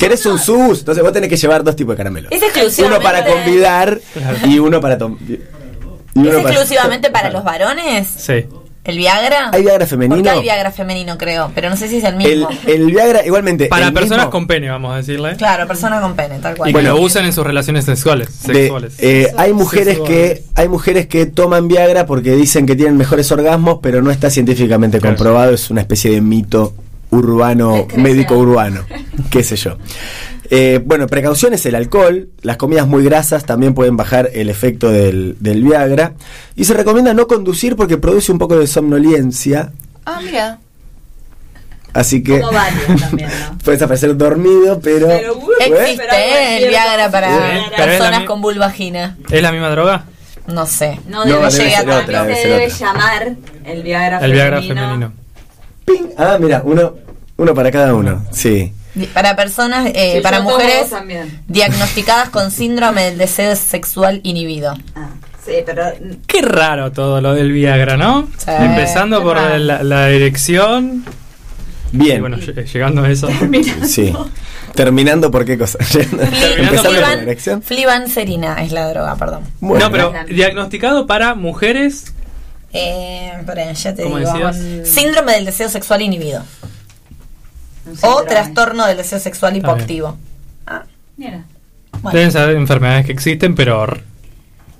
[0.00, 0.80] ¿Querés un sus?
[0.80, 2.28] Entonces vos tenés que llevar dos tipos de caramelo.
[2.32, 4.00] Es exclusivamente- Uno para convidar
[4.44, 5.18] y uno para tomar.
[5.22, 8.08] ¿Es exclusivamente para los varones?
[8.08, 8.46] Sí.
[8.86, 9.50] ¿El Viagra?
[9.52, 10.16] ¿Hay Viagra femenino?
[10.16, 12.48] Porque hay Viagra femenino, creo, pero no sé si es el mismo.
[12.66, 13.66] el Viagra, igualmente.
[13.66, 15.36] Para personas mismo con pene, vamos a decirle.
[15.36, 16.70] Claro, persona con pene, tal cual.
[16.70, 18.42] Y que lo usen en sus relaciones sexuales.
[18.46, 18.94] de- sexuales.
[18.98, 20.40] eh, hay mujeres Sexuales.
[20.40, 24.30] que hay mujeres que toman Viagra porque dicen que tienen mejores orgasmos, pero no está
[24.30, 25.16] científicamente Claro.
[25.16, 26.72] comprobado, es una especie de mito
[27.10, 28.80] urbano, médico urbano,
[29.30, 29.76] qué sé yo.
[30.50, 35.36] Eh, bueno, precauciones, el alcohol, las comidas muy grasas también pueden bajar el efecto del,
[35.40, 36.12] del Viagra.
[36.54, 39.72] Y se recomienda no conducir porque produce un poco de somnolencia,
[40.04, 40.58] Ah, mira.
[41.92, 43.58] así que Como varios también, ¿no?
[43.64, 45.08] puedes aparecer dormido, pero...
[45.08, 46.04] Pero, uh, Existe
[46.56, 46.68] es el.
[46.68, 47.28] Viagra para
[47.76, 49.16] personas con vulvagina.
[49.30, 50.04] ¿Es la misma droga?
[50.46, 51.00] No sé.
[51.08, 51.96] No No, debe, tanto.
[51.96, 52.78] otra, debe se debe otra.
[52.78, 53.32] llamar
[53.64, 54.82] el Viagra El Viagra femenino.
[54.86, 55.12] femenino.
[55.84, 56.14] ¡Ping!
[56.16, 56.94] Ah, mira, uno,
[57.36, 58.72] uno para cada uno, sí.
[59.12, 60.90] Para personas, eh, Sí, para mujeres
[61.48, 64.74] diagnosticadas con síndrome del deseo sexual inhibido.
[64.94, 65.08] Ah,
[65.44, 65.84] Sí, pero
[66.26, 68.28] Qué raro todo lo del Viagra, ¿no?
[68.36, 71.04] Sí, Empezando por la, la erección.
[71.92, 72.20] Y Bien.
[72.20, 73.28] bueno, ll- llegando a eso.
[73.86, 74.12] Sí.
[74.74, 75.78] Terminando por qué cosa.
[75.94, 77.62] Empezando por la erección.
[77.62, 79.44] Flibanserina es la droga, perdón.
[79.60, 79.84] Bueno.
[79.86, 82.12] no, pero diagnosticado para mujeres.
[82.72, 84.30] Eh, espera, ya te ¿Cómo digo.
[84.32, 84.88] decías?
[84.88, 86.42] Síndrome del deseo sexual inhibido.
[88.02, 90.16] O trastorno del deseo sexual hipoactivo.
[91.16, 91.44] Mira.
[92.02, 92.16] Bueno.
[92.18, 93.86] Deben saber enfermedades que existen, pero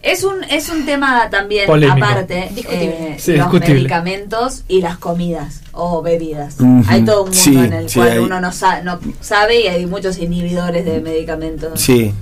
[0.03, 2.07] Es un, es un tema también Polémico.
[2.07, 3.15] aparte, Discutible.
[3.15, 3.75] eh, Sí, los discutible.
[3.81, 6.57] medicamentos y las comidas o bebidas.
[6.89, 9.63] Hay todo un mundo Sí, en el sí, cual hay- uno no, sa- no sabe
[9.63, 12.13] y hay muchos inhibidores de medicamentos Sí.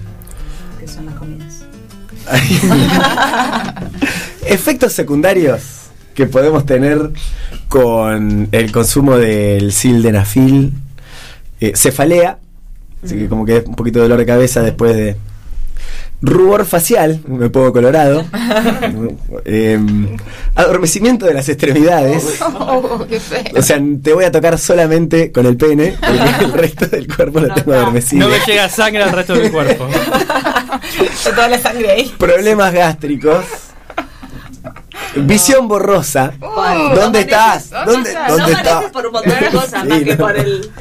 [0.78, 1.54] que son las comidas.
[4.46, 5.83] Efectos secundarios
[6.14, 7.10] que podemos tener
[7.68, 10.72] con el consumo del sildenafil.
[11.60, 12.38] Eh, cefalea,
[13.02, 15.16] así que como que es un poquito de dolor de cabeza después de
[16.20, 18.24] rubor facial, me pongo colorado.
[19.46, 19.78] Eh,
[20.54, 22.40] adormecimiento de las extremidades.
[22.40, 23.42] Oh, qué feo.
[23.56, 27.40] O sea, te voy a tocar solamente con el pene, porque el resto del cuerpo
[27.40, 28.26] lo tengo adormecido.
[28.26, 29.86] no me llega sangre al resto del cuerpo.
[31.24, 32.14] Toda la sangre ahí.
[32.16, 33.44] Problemas gástricos.
[35.16, 36.32] Visión borrosa.
[36.94, 37.70] ¿Dónde estás?
[37.70, 38.84] ¿Dónde, No ¿dónde amaneces estás?
[38.92, 40.24] por un montón de cosas Sí, más que no.
[40.24, 40.70] por el...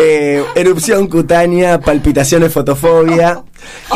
[0.00, 3.42] Eh, erupción cutánea, palpitaciones, fotofobia.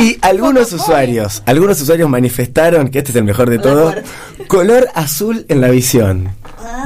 [0.00, 3.94] Y algunos usuarios, algunos usuarios manifestaron, que este es el mejor de todo,
[4.48, 6.34] color azul en la visión.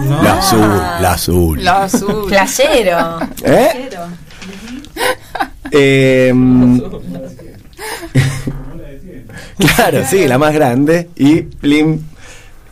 [0.03, 0.23] No.
[0.23, 0.61] La azul,
[1.01, 1.65] la azul.
[1.65, 2.27] La azul.
[2.29, 3.21] Playero.
[3.43, 3.89] ¿Eh?
[5.73, 6.81] Em,
[9.59, 11.09] claro, sí, la más grande.
[11.17, 12.01] Y plim,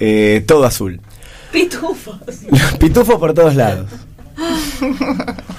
[0.01, 1.01] eh, todo azul.
[1.53, 2.16] Pitufos.
[2.78, 3.90] Pitufos por todos lados.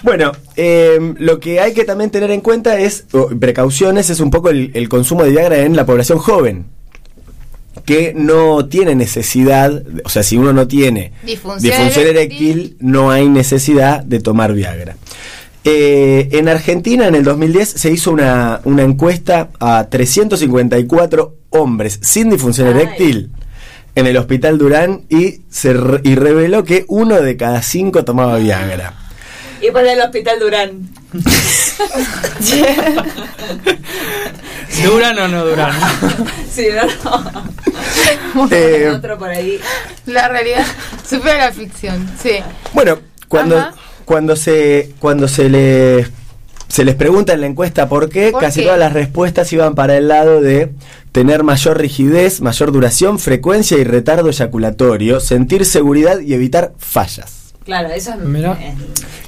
[0.03, 4.29] Bueno, em, lo que hay que también tener en cuenta es, o precauciones, es un
[4.29, 6.65] poco el, el consumo de Viagra en la población joven.
[7.85, 12.49] Que no tiene necesidad, o sea, si uno no tiene Disfunción disfunción eréctil.
[12.49, 14.95] eréctil, no hay necesidad de tomar Viagra.
[15.63, 22.29] Eh, en Argentina, en el 2010, se hizo una, una encuesta a 354 hombres sin
[22.29, 22.73] disfunción Ay.
[22.73, 23.31] eréctil
[23.95, 28.37] en el Hospital Durán y, se re- y reveló que uno de cada cinco tomaba
[28.37, 28.93] Viagra.
[29.61, 30.89] Y por el hospital Durán.
[34.83, 35.71] ¿Duran o no duran?
[36.51, 37.45] Sí, no, no.
[38.51, 39.59] Eh, Otro por ahí.
[40.05, 40.65] La realidad
[41.09, 42.31] supera la ficción, sí.
[42.73, 42.99] Bueno,
[43.29, 43.73] cuando, Ajá.
[44.03, 46.09] cuando se cuando se les
[46.67, 48.65] se les pregunta en la encuesta por qué, ¿Por casi qué?
[48.65, 50.73] todas las respuestas iban para el lado de
[51.15, 57.53] tener mayor rigidez, mayor duración, frecuencia y retardo eyaculatorio, sentir seguridad y evitar fallas.
[57.63, 58.19] Claro, eso es...
[58.19, 58.57] Mira.
[58.59, 58.75] eh,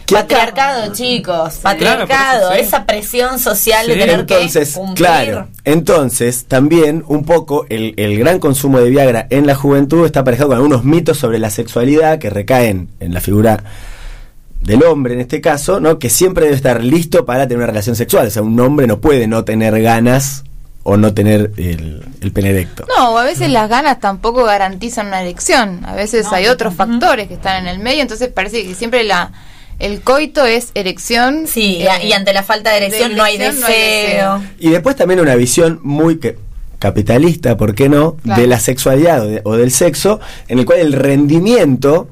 [0.05, 1.53] Que acá- Patriarcado, chicos.
[1.61, 2.51] Claro, Patriarcado.
[2.53, 2.59] sí.
[2.59, 3.91] Esa presión social Sí.
[3.93, 4.95] de tener Entonces, que cumplir.
[5.07, 10.19] claro, entonces también un poco el, el gran consumo de Viagra en la juventud está
[10.19, 13.63] aparejado con algunos mitos sobre la sexualidad que recaen en la figura
[14.61, 15.99] del hombre en este caso, ¿no?
[15.99, 18.27] Que siempre debe estar listo para tener una relación sexual.
[18.27, 20.43] O sea, un hombre no puede no tener ganas
[20.89, 22.85] o no tener el, el pene erecto.
[22.97, 25.81] No, o a veces las ganas tampoco garantizan una erección.
[25.85, 29.31] A veces hay otros factores que están en el medio, entonces parece que siempre la
[29.79, 31.45] el coito es erección.
[31.45, 34.41] Sí, eh, y ante la falta de erección no hay deseo.
[34.59, 36.37] Y después también una visión muy que,
[36.79, 38.41] capitalista, ¿por qué no?, Claro.
[38.41, 42.09] de la sexualidad o, de- o del sexo, en el cual el rendimiento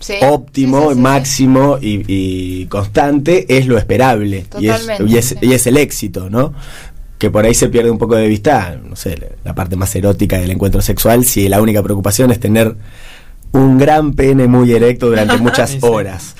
[0.00, 0.14] Sí.
[0.22, 5.36] óptimo, Sí, sí, sí, máximo y, y constante es lo esperable y es, y, es,
[5.42, 6.54] y es el éxito, ¿no?
[7.20, 10.38] Que por ahí se pierde un poco de vista, no sé, la- parte más erótica
[10.38, 12.74] del encuentro sexual, si la única preocupación es tener
[13.52, 16.34] un gran pene muy erecto durante muchas horas.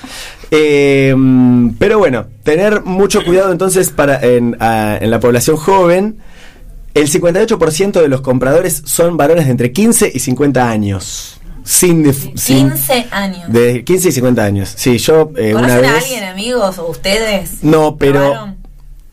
[0.49, 1.15] Eh,
[1.79, 6.17] pero bueno, tener mucho cuidado entonces para en, a- en la población joven.
[6.93, 11.37] El 58% de los compradores son varones de entre 15 y 50 años.
[11.63, 13.53] Sin, sin- 15 años.
[13.53, 14.73] de 15 y 50 años.
[14.75, 16.03] Sí, yo eh, una ¿Conocen a vez.
[16.03, 17.63] alguien, amigos, o ustedes?
[17.63, 18.19] No, pero.
[18.19, 18.60] ¿Probaron?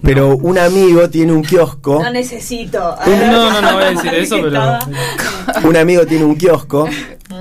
[0.02, 2.02] Pero un amigo tiene un kiosco.
[2.02, 2.78] No necesito.
[3.06, 4.78] No, no, no voy a decir eso, pero.
[5.68, 6.88] Un amigo tiene un kiosco.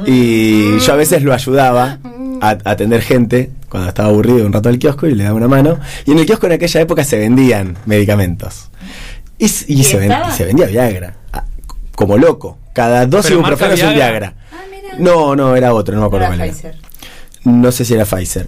[0.05, 1.99] Y yo a veces lo ayudaba
[2.41, 5.47] a a atender gente cuando estaba aburrido un rato al kiosco y le daba una
[5.47, 5.79] mano.
[6.05, 8.69] Y en el kiosco en aquella época se vendían medicamentos.
[9.39, 10.29] Y, s- y ¿Y se, ven- estaba?
[10.33, 11.15] y se vendía Viagra.
[11.33, 11.43] ah,
[11.95, 12.57] Como loco.
[12.73, 14.33] Cada dos ¿Pero marca ibuprofenos un Viagra?
[14.81, 14.99] Viagra.
[14.99, 16.53] No, no, era otro, no me acuerdo Era cuál era.
[16.53, 16.75] Pfizer.
[17.43, 18.47] No sé si era Pfizer.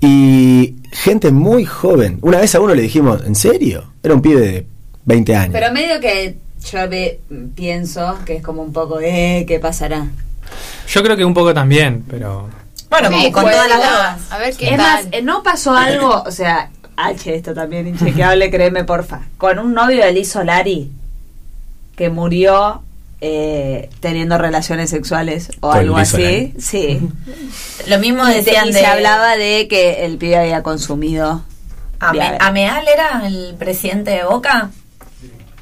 [0.00, 2.18] Y gente muy joven.
[2.22, 3.84] Una vez a uno le dijimos, ¿en serio?
[4.02, 4.66] Era un pibe de
[5.04, 5.50] 20 años.
[5.52, 6.36] Pero medio que
[6.70, 7.20] yo ve-
[7.54, 10.06] pienso que es como un poco de ¿qué pasará?
[10.88, 12.48] Yo creo que un poco también, pero.
[12.90, 14.20] Bueno, Sí, como con todas las drogas.
[14.30, 14.78] A ver qué Es tal.
[14.78, 19.22] más, eh, no pasó algo, o sea, H esto también inchequeable, créeme porfa.
[19.36, 20.90] Con un novio de Liz Solari
[21.96, 22.82] que murió
[23.20, 26.54] eh, teniendo relaciones sexuales o Con algo así.
[26.58, 27.00] Sí.
[27.86, 28.86] Lo mismo Y decían se de...
[28.86, 31.42] hablaba de que el pibe había consumido.
[32.00, 32.36] Ame-.
[32.40, 34.70] Ameal era el presidente de Boca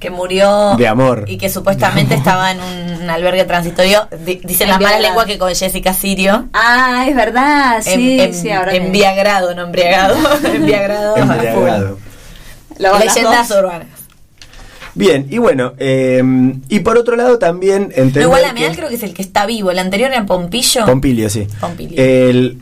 [0.01, 1.27] que murió De amor.
[1.29, 4.09] y que supuestamente estaba en un albergue transitorio.
[4.27, 6.49] Di- dicen las malas lenguas que con Jessica Sirio.
[6.53, 10.17] Ah, es verdad, sí, Em- em- sí, ahora que- embriagado, no embriagado.
[12.79, 13.87] Luego las Leyendas urbanas.
[14.95, 16.23] Bien, y bueno, eh,
[16.69, 19.71] y por otro lado también entender igual Ameal creo que es el que está vivo.
[19.71, 20.85] El anterior era Pompillo.
[20.85, 21.47] Pompilio, sí.
[21.61, 21.95] Pompilio.
[22.03, 22.59] El-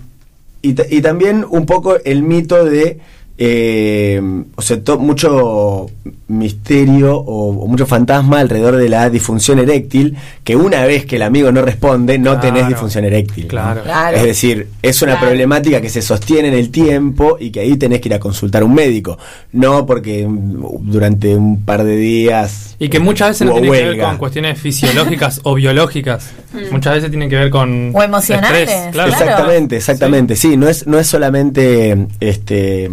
[0.62, 2.98] y, y también un poco el mito de,
[3.42, 4.20] eh,
[4.54, 5.86] o sea, to- mucho
[6.28, 10.14] misterio o, o mucho fantasma alrededor de la disfunción eréctil,
[10.44, 12.40] que una vez que el amigo no responde, no Claro.
[12.42, 13.44] tenés disfunción eréctil.
[13.44, 13.48] ¿no?
[13.48, 13.82] Claro.
[13.82, 14.16] Claro.
[14.18, 15.28] Es decir, es una Claro.
[15.28, 18.60] problemática que se sostiene en el tiempo y que ahí tenés que ir a consultar
[18.60, 19.16] a un médico.
[19.52, 22.76] No porque mm, durante un par de días...
[22.78, 26.30] Y que muchas veces no tiene que ver con cuestiones fisiológicas o biológicas.
[26.70, 27.90] Muchas veces tienen que ver con.
[27.94, 29.06] O emocionales, estrés.
[29.06, 30.36] Exactamente, exactamente.
[30.36, 32.90] Sí, no es no es solamente este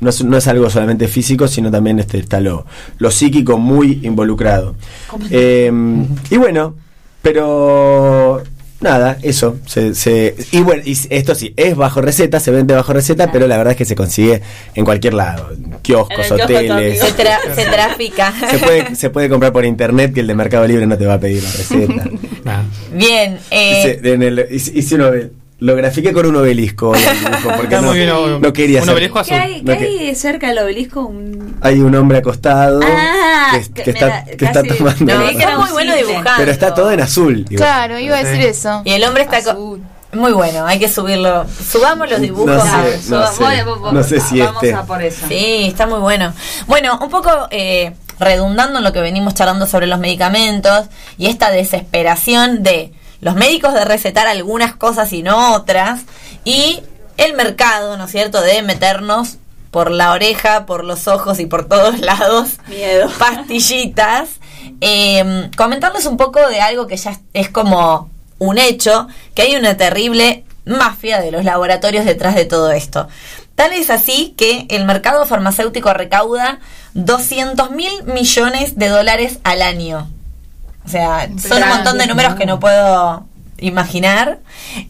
[0.00, 2.66] no es, no es algo solamente físico, sino también este está lo,
[2.98, 4.74] lo psíquico muy involucrado.
[5.30, 5.72] Eh,
[6.30, 6.74] y bueno,
[7.48, 8.42] pero
[8.80, 9.56] nada, eso.
[9.66, 13.46] Se, se- y bueno, y esto sí, es bajo receta, se vende bajo receta, pero
[13.46, 14.42] la verdad es que se consigue
[14.74, 15.50] en cualquier lado.
[15.82, 17.00] Kioscos, hoteles.
[17.00, 18.32] Se, tra- se trafica.
[18.50, 21.14] Se puede, se puede comprar por internet que el de Mercado Libre no te va
[21.14, 22.04] a pedir la receta.
[22.44, 22.62] Nah.
[22.94, 23.38] Bien.
[23.50, 25.30] eh, Hice, en el- hice- hice un obel-
[25.60, 26.92] lo grafiqué con un obelisco.
[27.56, 28.10] porque no, bien,
[28.40, 29.42] no quería un obelisco ¿Qué azul.
[29.54, 31.00] hay, No, qué hay cerca del obelisco?
[31.02, 31.56] Un...
[31.60, 35.04] Hay un hombre acostado Ah, que, está, que está casi- tomando.
[35.18, 36.30] no, está muy bueno dibujando.
[36.36, 37.38] pero está todo en azul.
[37.48, 37.56] igual.
[37.56, 38.48] Claro, iba a decir Sí.
[38.48, 38.82] eso.
[38.84, 39.80] Y el hombre está Azul.
[40.12, 41.46] muy bueno, hay que subirlo.
[41.48, 42.46] Subamos los dibujos.
[42.46, 43.64] No sé, no sé.
[43.92, 45.26] No sé si vamos este- a por eso.
[45.28, 46.32] Sí, está muy bueno.
[46.66, 50.86] Bueno, un poco eh, redundando en lo que venimos charlando sobre los medicamentos
[51.18, 52.92] y esta desesperación de
[53.24, 56.02] los médicos de recetar algunas cosas y no otras
[56.44, 56.80] y
[57.16, 59.38] el mercado, ¿no es cierto?, de meternos
[59.72, 63.10] por la oreja, por los ojos y por todos lados Miedo.
[63.18, 64.28] pastillitas.
[64.80, 69.56] Eh, comentarles un poco de algo que ya es- es como un hecho, que hay
[69.56, 73.08] una terrible mafia de los laboratorios detrás de todo esto.
[73.54, 76.58] Tal es así que el mercado farmacéutico recauda
[76.94, 80.08] 200 mil millones de dólares al año.
[80.84, 83.26] O sea, son un montón de números que no puedo
[83.58, 84.40] imaginar.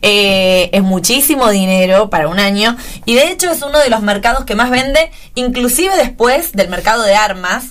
[0.03, 2.77] Eh, es muchísimo dinero para un año.
[3.05, 7.03] Y de hecho es uno de los mercados que más vende, inclusive después del mercado
[7.03, 7.65] de armas.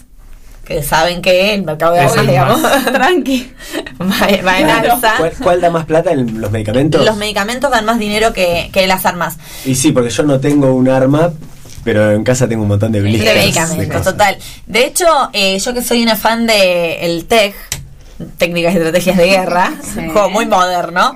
[0.66, 2.62] Que saben que el mercado de armas, digamos,
[2.94, 3.52] Tranqui.
[4.00, 5.16] va, va en alza.
[5.18, 7.04] ¿Cuál, cuál da más plata en los medicamentos?
[7.04, 9.36] Los medicamentos dan más dinero que, que las armas.
[9.66, 11.34] Y sí, porque yo no tengo un arma,
[11.84, 13.36] pero en casa tengo un montón de De blisters.
[13.36, 14.14] medicamentos, cosas.
[14.14, 14.38] total.
[14.66, 17.54] De hecho, eh, yo que soy una fan de el TEG,
[18.38, 20.00] técnicas y estrategias de guerra, Sí.
[20.00, 21.14] un juego muy moderno.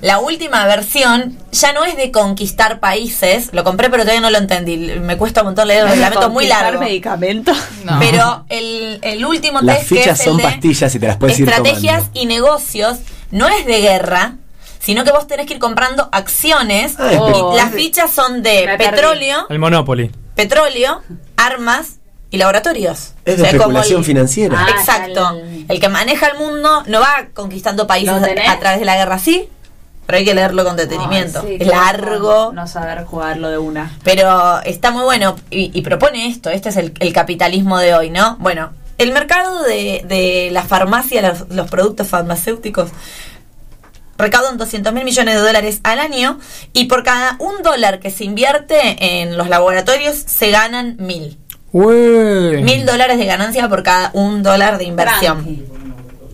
[0.00, 4.38] La última versión ya no es de conquistar países, lo compré pero todavía no lo
[4.38, 6.78] entendí, me cuesta un montón leer el reglamento muy largo.
[6.80, 7.56] medicamentos.
[7.84, 7.98] No.
[7.98, 11.16] Pero el, el último Las test que fichas el son de pastillas y te las
[11.16, 12.98] puedes ir estrategias y negocios
[13.32, 14.34] no es de guerra,
[14.78, 19.46] sino que vos tenés que ir comprando acciones Ah, y las fichas son de petróleo,
[19.50, 20.12] El Monopoly.
[20.36, 21.02] petróleo,
[21.36, 21.97] armas
[22.30, 23.14] y laboratorios.
[23.24, 24.56] Es de O sea, como especulación el- financiera.
[24.58, 25.30] Ah, Exacto.
[25.38, 29.18] el- El que maneja el mundo no va conquistando países a través de la guerra,
[29.18, 29.48] sí,
[30.06, 31.42] pero hay que leerlo con detenimiento.
[31.42, 32.52] Sí, es largo.
[32.54, 33.96] No saber jugarlo de una.
[34.04, 38.08] Pero está muy bueno y, y propone esto, este es el, el capitalismo de hoy,
[38.10, 38.36] ¿no?
[38.40, 42.90] Bueno, el mercado de, de la farmacia, los, los productos farmacéuticos,
[44.16, 46.40] recaudan 200 mil millones de dólares al año
[46.72, 51.38] y por cada un dólar que se invierte en los laboratorios se ganan mil.
[51.72, 55.66] Mil dólares de ganancia por cada un dólar de inversión.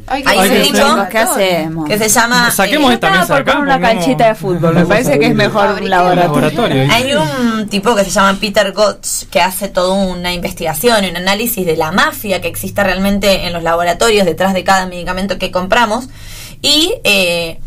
[0.06, 1.84] Hay un.
[1.86, 2.50] Que se llama...
[2.50, 3.52] Saquemos eh, esta mesa por acá.
[3.52, 4.74] poner una pongamos- canchita de fútbol.
[4.74, 6.42] Me parece que es mejor un laboratorio.
[6.42, 6.92] laboratorio.
[6.92, 11.16] Hay un tipo que se llama Peter Gotch que hace toda una investigación y un
[11.16, 15.50] análisis de la mafia que existe realmente en los laboratorios detrás de cada medicamento que
[15.50, 16.08] compramos
[16.60, 17.58] y eh,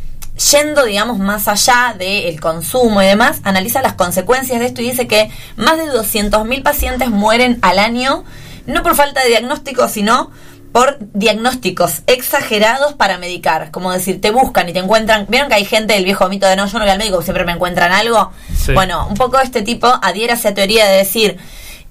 [0.51, 5.07] yendo, digamos, más allá del consumo y demás, analiza las consecuencias de esto y dice
[5.07, 8.23] que más de 200.000 pacientes mueren al año,
[8.65, 10.31] no por falta de diagnóstico, sino
[10.71, 13.71] por diagnósticos exagerados para medicar.
[13.71, 15.25] Como decir, te buscan y te encuentran.
[15.27, 17.45] ¿Vieron que hay gente del viejo mito de no, yo no voy al médico, siempre
[17.45, 18.31] me encuentran algo?
[18.55, 18.73] Sí.
[18.73, 21.37] Bueno, un poco este tipo adhiere a esa teoría de decir,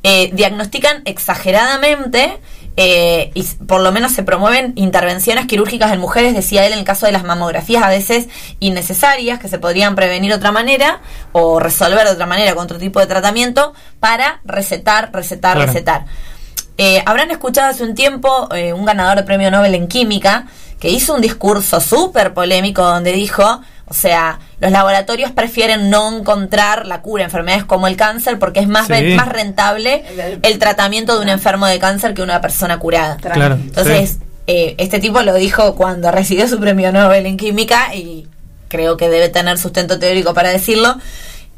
[0.02, 2.38] eh, diagnostican exageradamente
[2.76, 6.84] eh, y por lo menos se promueven intervenciones quirúrgicas en mujeres, decía él, en el
[6.84, 8.28] caso de las mamografías a veces
[8.60, 11.00] innecesarias, que se podrían prevenir de otra manera
[11.32, 15.72] o resolver de otra manera con otro tipo de tratamiento para recetar, recetar, Claro.
[15.72, 16.04] recetar.
[16.78, 20.46] Eh, habrán escuchado hace un tiempo eh, un ganador de premio Nobel en química
[20.78, 26.86] que hizo un discurso súper polémico donde dijo, o sea, los laboratorios prefieren no encontrar
[26.86, 28.92] la cura a enfermedades como el cáncer porque es más, Sí.
[28.92, 30.02] ven- más rentable
[30.42, 33.16] el tratamiento de un enfermo de cáncer que una persona curada.
[33.18, 33.54] Claro.
[33.54, 34.18] Entonces, sí.
[34.48, 38.26] eh, este tipo lo dijo cuando recibió su premio Nobel en química y
[38.68, 40.96] creo que debe tener sustento teórico para decirlo.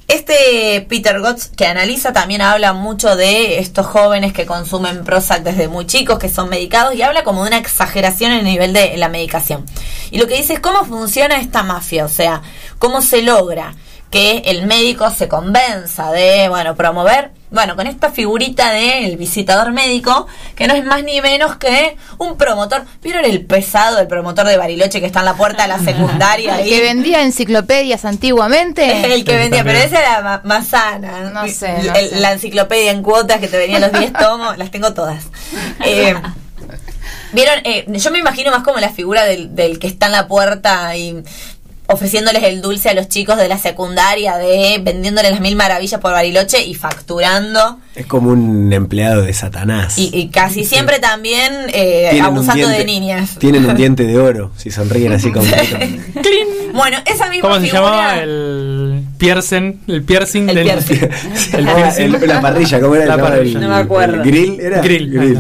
[0.09, 5.69] Este Peter Gotts, que analiza, también habla mucho de estos jóvenes que consumen Prozac desde
[5.69, 8.97] muy chicos, que son medicados, y habla como de una exageración en el nivel de
[8.97, 9.67] la medicación.
[10.11, 12.41] Y lo que dice es cómo funciona esta mafia, o sea,
[12.79, 13.75] cómo se logra
[14.11, 20.27] que el médico se convenza de, bueno, promover, bueno, con esta figurita del visitador médico,
[20.55, 22.85] que no es más ni menos que un promotor.
[23.03, 26.57] ¿Vieron el pesado, el promotor de Bariloche que está en la puerta de la secundaria?
[26.57, 26.71] El ahí?
[26.71, 29.15] que vendía enciclopedias antiguamente.
[29.15, 31.31] El que vendía, pero esa era más sana.
[31.31, 32.17] No sé, no El- sé.
[32.21, 35.25] La enciclopedia en cuotas que te venían los 10 tomos, las tengo todas.
[35.85, 36.15] Eh,
[37.33, 40.27] Vieron, Eh, yo me imagino más como la figura del, del que está en la
[40.29, 41.23] puerta y
[41.91, 46.13] ofreciéndoles el dulce a los chicos de la secundaria, de vendiéndoles las mil maravillas por
[46.13, 47.79] Bariloche y facturando.
[47.95, 49.99] Es como un empleado de Satanás.
[49.99, 53.37] Y, y casi siempre también eh, Tienen un abusando de diente- niñas.
[53.39, 55.45] Tienen un diente de oro si sonríen así con
[56.75, 57.81] Bueno, esa misma ¿Cómo se figura.
[57.83, 59.81] llamaba el piercing?
[59.89, 60.99] El piercing El del piercing.
[61.55, 62.15] el Ah, piercing.
[62.15, 63.07] el- la parrilla, ¿cómo era?
[63.07, 63.61] La el- parrilla.
[63.61, 64.15] No me acuerdo.
[64.17, 64.81] el grill era.
[64.83, 65.39] Grill.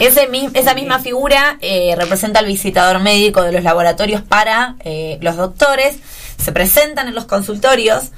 [0.00, 5.36] Ese, esa misma figura eh, representa al visitador médico de los laboratorios para eh, los
[5.36, 5.96] doctores.
[6.38, 8.10] Se presentan en los consultorios,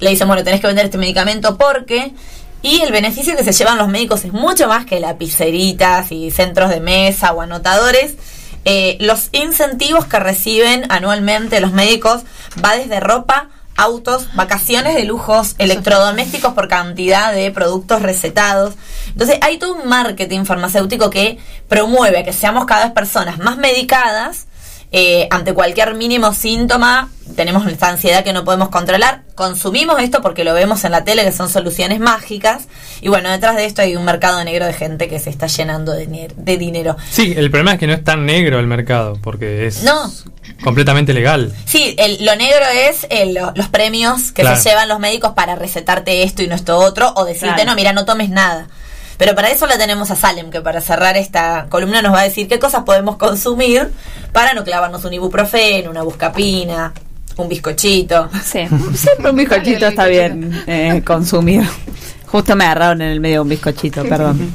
[0.00, 2.12] le dicen, bueno, tenés que vender este medicamento porque...
[2.64, 6.70] Y el beneficio que se llevan los médicos es mucho más que lapiceritas y centros
[6.70, 8.14] de mesa o anotadores.
[8.64, 12.22] Eh, los incentivos que reciben anualmente los médicos
[12.64, 18.74] va desde ropa, autos, vacaciones de lujos, electrodomésticos por cantidad de productos recetados.
[19.08, 21.38] Entonces hay todo un marketing farmacéutico que
[21.68, 24.46] promueve que seamos cada vez personas más medicadas.
[24.92, 29.22] Eh, ante cualquier mínimo síntoma tenemos esta ansiedad que no podemos controlar.
[29.34, 32.64] Consumimos esto porque lo vemos en la tele que son soluciones mágicas.
[33.00, 35.92] Y bueno, detrás de esto hay un mercado negro de gente que se está llenando
[35.92, 36.96] de, de dinero.
[37.10, 40.12] Sí, el problema es que no es tan negro el mercado, porque es No.
[40.62, 41.54] completamente legal.
[41.64, 44.60] Sí, el- lo negro es el- lo- los premios que Claro.
[44.60, 47.70] se llevan los médicos para recetarte esto y no esto otro, o decirte, Claro.
[47.70, 48.68] no, mira, no tomes nada.
[49.22, 52.24] Pero para eso la tenemos a Salem, que para cerrar esta columna nos va a
[52.24, 53.88] decir qué cosas podemos consumir
[54.32, 56.92] para no clavarnos un ibuprofeno, una buscapina,
[57.36, 58.28] un bizcochito.
[58.44, 61.62] Sí, siempre un bizcochito está bien eh, consumir.
[62.26, 64.50] Justo me agarraron en el medio de un bizcochito, perdón.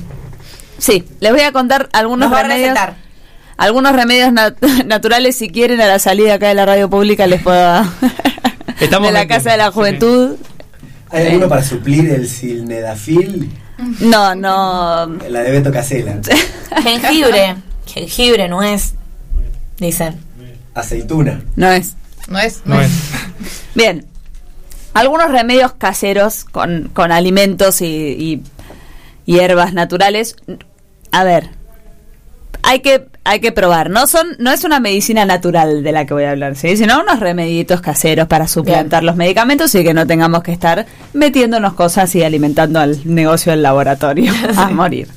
[0.77, 2.67] Sí, les voy a contar algunos Nos va a remedios.
[2.71, 2.95] recetar.
[3.55, 7.41] Algunos remedios nat- naturales, si quieren, a la salida acá de la radio pública les
[7.41, 7.85] puedo dar.
[8.81, 9.71] Estamos de la Casa de la sí.
[9.75, 10.35] Juventud.
[11.09, 13.49] ¿Hay alguno para suplir el silnedafil?
[13.99, 15.05] No, no.
[15.29, 16.19] La de Beto Casela.
[16.83, 17.55] Jengibre,
[17.85, 18.93] jengibre, nuez,
[19.77, 20.19] dicen.
[20.73, 21.43] Aceituna.
[21.55, 21.95] No es.
[22.27, 22.61] No es.
[22.65, 22.91] No es.
[23.75, 24.05] Bien.
[24.93, 28.43] Algunos remedios caseros con, con alimentos y, y
[29.25, 30.35] hierbas naturales.
[31.11, 31.56] A ver.
[32.69, 33.89] Hay que, hay que probar.
[33.89, 36.75] No son, no es una medicina natural de la que voy a hablar, ¿sí?
[36.75, 41.75] sino unos remeditos caseros para suplantar los medicamentos y que no tengamos que estar metiéndonos
[41.75, 45.07] cosas y alimentando al negocio del laboratorio a morir.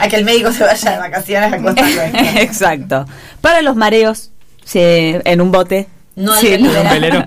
[0.00, 2.10] A que el médico se vaya de vacaciones a Costa Rica.
[2.42, 3.06] Exacto.
[3.40, 4.32] Para los mareos,
[4.64, 5.86] sí, en un bote.
[6.16, 6.86] No Sí, Reliberan.
[6.86, 7.24] Un velero.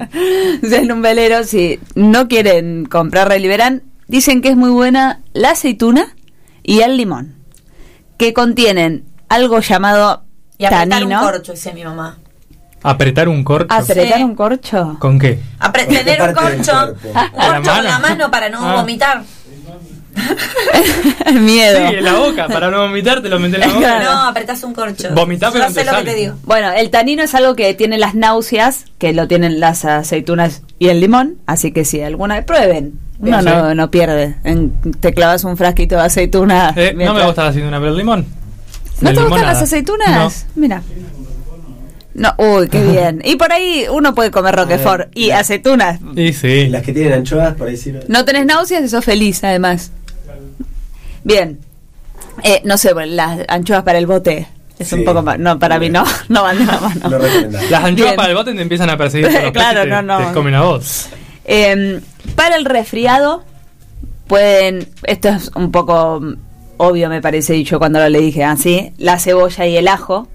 [0.68, 5.52] Sí, en un velero, si no quieren comprar Reliberan, dicen que es muy buena la
[5.52, 6.16] aceituna
[6.64, 7.36] y el limón,
[8.18, 10.24] que contienen algo llamado
[10.58, 11.20] Y apretar tanino.
[11.22, 12.18] un corcho, dice mi mamá.
[12.82, 13.74] Apretar un corcho.
[13.74, 14.24] ¿Apretar Sí.
[14.24, 14.96] un corcho?
[15.00, 15.40] ¿Con qué?
[15.60, 16.96] Apre- ¿Con qué tener un corcho, corcho
[17.74, 18.32] con la mano?
[18.32, 18.76] para no Ah.
[18.82, 19.22] vomitar.
[21.34, 21.90] Miedo.
[21.90, 23.80] Sí, en la boca, para no vomitar te lo metes en la boca.
[23.80, 24.06] Claro.
[24.12, 25.10] No, apretás un corcho.
[25.14, 26.36] Vomitá, Yo pero no sé lo que te digo.
[26.44, 30.88] Bueno, el tanino es algo que tiene las náuseas, que lo tienen las aceitunas y
[30.90, 33.00] el limón, así que si alguna vez prueben.
[33.20, 33.46] No, Sí.
[33.46, 34.38] no, no pierde.
[34.46, 36.74] En- te clavas un frasquito de aceituna.
[36.76, 38.26] Eh, no me gusta la aceituna, pero el limón.
[39.02, 40.46] ¿No te gustan las aceitunas?
[40.56, 40.82] Mira.
[42.14, 43.22] No, uy, qué bien.
[43.24, 46.00] Y por ahí uno puede comer roquefort y aceitunas.
[46.16, 46.68] Y sí.
[46.68, 47.92] las que tienen anchoas, por ahí sí.
[47.92, 49.92] no- No tenés náuseas y sos feliz, además.
[51.24, 51.60] Bien.
[52.44, 54.48] Eh, no sé, bueno, las anchoas para el bote.
[54.78, 54.96] Es Sí.
[54.96, 55.38] un poco más.
[55.38, 56.04] No, para mí no.
[56.30, 57.10] No van de la mano.
[57.10, 57.18] No.
[57.70, 58.16] Las anchoas Bien.
[58.16, 60.18] para el bote te empiezan a perseguir por los Claro, no, no.
[60.28, 61.08] te comen a vos.
[61.46, 62.00] Eh,
[62.36, 63.44] para el resfriado,
[64.28, 64.88] pueden.
[65.04, 66.22] Esto es un poco
[66.80, 70.28] obvio, me parece dicho cuando lo le dije así: la cebolla y el ajo,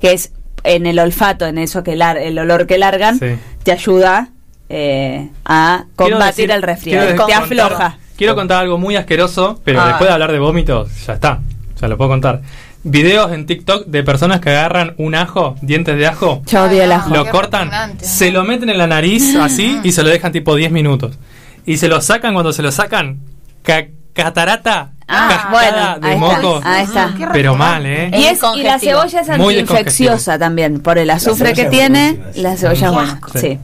[0.00, 0.32] que es
[0.62, 3.26] en el olfato, en eso que lar- el olor que largan, Sí.
[3.64, 4.28] te ayuda
[4.72, 7.06] eh, a combatir decir- el resfriado.
[7.08, 7.98] quiero Te contar- afloja.
[8.16, 9.88] Quiero contar algo muy asqueroso, pero Ah.
[9.88, 11.40] después de hablar de vómitos, ya está.
[11.80, 12.42] ya lo puedo contar.
[12.84, 16.92] Videos en TikTok de personas que agarran un ajo, dientes de ajo, Yo odio el
[16.92, 17.08] ajo.
[17.14, 20.54] lo qué cortan, se lo meten en la nariz así y se lo dejan tipo
[20.54, 21.18] 10 minutos.
[21.66, 23.20] Y se lo sacan cuando se lo sacan,
[23.62, 26.58] ca- catarata, Ah, bueno, de ahí moco.
[26.58, 26.72] está.
[26.74, 27.14] Ahí está.
[27.18, 28.10] Qué Pero mal, ¿eh?
[28.14, 32.20] Y, Es es, y la cebolla es Muy antiinfecciosa también, por el azufre que tiene.
[32.36, 33.20] La cebolla es buena.
[33.34, 33.58] Sí.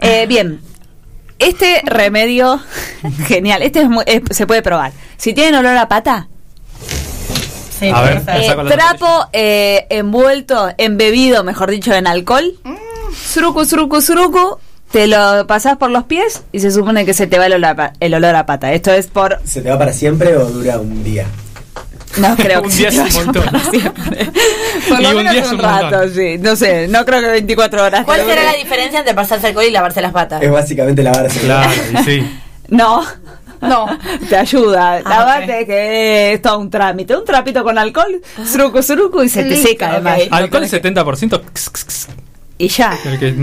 [0.00, 0.60] Eh, bien.
[1.38, 2.60] Este remedio,
[3.26, 3.62] genial.
[3.62, 4.92] Este es muy- es- se puede probar.
[5.16, 6.28] Si tienen olor a pata,
[7.78, 8.22] Sí, A ver.
[8.28, 12.54] eh, trapo eh, envuelto, embebido, mejor dicho, en alcohol.
[13.12, 14.58] Sruku, sruku, sruku.
[14.92, 17.70] Te lo pasás por los pies y se supone que se te va el olor
[17.70, 18.72] a, pa- el olor a pata.
[18.72, 19.40] Esto es por.
[19.44, 21.26] ¿Se te va para siempre o dura un día?
[22.18, 23.44] No creo Un que día se te es un montón.
[23.44, 24.30] para siempre.
[24.88, 25.60] Por lo menos un montón.
[25.90, 26.36] rato, sí.
[26.38, 28.04] No sé, no creo que 24 horas.
[28.04, 30.42] ¿Cuál que será la diferencia entre pasarse alcohol y lavarse las patas?
[30.42, 31.40] Es básicamente lavarse.
[31.40, 32.38] Claro, y sí.
[32.68, 33.02] No.
[33.62, 33.86] No.
[34.28, 34.96] Te ayuda.
[34.96, 35.66] Ah, Lavarte ok.
[35.66, 37.16] que es todo un trámite.
[37.16, 40.18] Un trapito con alcohol, sruku, sruku y se te seca además.
[40.30, 41.40] No Alcohol tenés que- 70%.
[41.48, 42.08] x, x, x,
[42.62, 42.96] Y ya.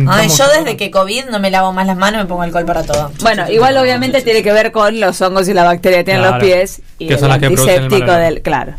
[0.07, 2.83] Ay, yo desde que COVID no me lavo más las manos, me pongo alcohol para
[2.83, 3.11] todo.
[3.21, 6.37] Bueno, igual obviamente tiene que ver con los hongos y la bacteria que tienen Claro.
[6.37, 8.75] los pies y Que el son las que el antiséptico del, claro.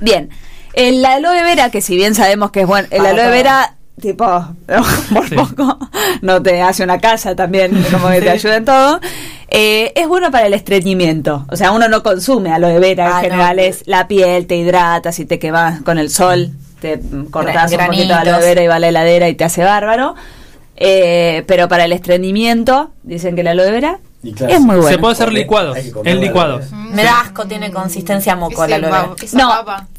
[0.00, 0.28] Bien,
[0.74, 4.26] el aloe vera que si bien sabemos que es bueno, el aloe vera tipo
[5.14, 5.34] por Sí.
[5.34, 5.78] poco
[6.20, 9.00] no te hace una casa también como que te ayuda en todo.
[9.48, 11.46] eh, es bueno para el estreñimiento.
[11.48, 13.20] O sea, uno no consume aloe vera, en Ah, no.
[13.22, 16.50] general es la piel, te hidrata, si te quemas con el sol,
[16.80, 19.44] te mm, cortas un poquito de aloe vera y va a la heladera y te
[19.44, 20.14] hace bárbaro.
[20.76, 23.98] Eh, pero para el estreñimiento, dicen que la aloe vera
[24.36, 24.98] claro, es muy Se bueno.
[25.00, 25.78] puede hacer licuados.
[25.92, 26.70] comer En licuados.
[26.72, 28.90] Me da asco, tiene consistencia moco la aloe
[29.32, 29.50] No.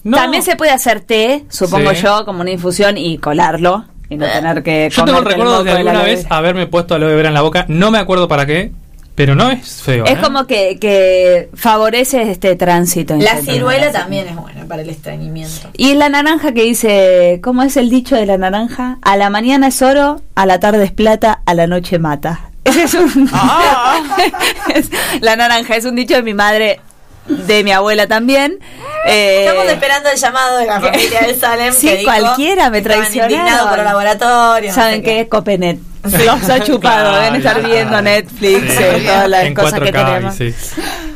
[0.03, 0.17] No.
[0.17, 2.01] también se puede hacer té, supongo Sí.
[2.03, 5.71] yo, como una infusión y colarlo y no tener que Yo tengo el recuerdo de
[5.71, 7.65] alguna vez haberme puesto aloe vera en la boca.
[7.67, 8.71] No me acuerdo para qué,
[9.17, 10.05] pero no es feo.
[10.05, 10.17] Es ¿eh?
[10.21, 13.15] como que, que favorece este tránsito.
[13.15, 15.71] La ciruela también es buena para el estreñimiento.
[15.75, 18.99] Y la naranja que dice, ¿cómo es el dicho de la naranja?
[19.01, 22.51] A la mañana es oro, a la tarde es plata, a la noche mata.
[22.63, 23.27] Ese es un...
[23.33, 24.01] Ah.
[24.75, 24.91] Es-
[25.21, 26.79] la naranja es un dicho de mi madre,
[27.27, 28.59] de mi abuela también.
[29.07, 31.73] Eh, Estamos esperando el llamado de la familia de Salem.
[31.77, 33.37] Sí, que dijo que cualquiera me estaban traicionaron.
[33.37, 34.69] indignados por el laboratorio.
[34.69, 35.27] no ¿Saben sé qué?
[35.29, 35.79] Copenet.
[36.03, 37.69] Los ha chupado, Claro, deben estar claro.
[37.73, 38.83] viendo Netflix, Sí.
[38.83, 40.35] eh, todas las En cosas que 4K, tenemos.
[40.35, 40.53] sí.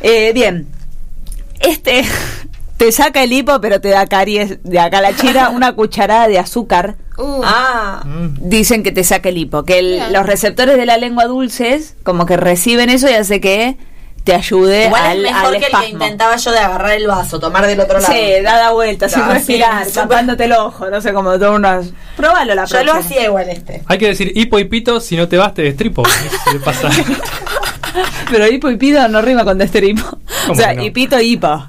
[0.01, 0.67] Eh, bien,
[1.61, 2.03] este
[2.77, 6.27] te saca el hipo, pero te da caries de acá a la chira, una cucharada
[6.27, 6.95] de azúcar.
[7.17, 8.49] Uh, Ah, Mm.
[8.49, 12.25] Dicen que te saca el hipo, que el- los receptores de la lengua dulces como
[12.25, 13.77] que reciben eso y hace que
[14.23, 15.87] te ayude igual al, es mejor al que el que espasmo.
[15.89, 18.13] intentaba yo de agarrar el vaso, tomar del otro lado.
[18.13, 20.01] Sí, dada vuelta, sin sí, respirar, súper.
[20.03, 21.87] tapándote el ojo, no sé cómo todo unos...
[22.15, 22.99] Probalo la Yo lo próxima.
[22.99, 23.81] hacía igual este.
[23.87, 26.03] Hay que decir hipo y pito, si no te vas te destripo.
[28.29, 30.03] Pero hipo y pito no rima con destripo.
[30.07, 30.83] O ¿Cómo sea, no?
[30.83, 31.67] hipito y hipo.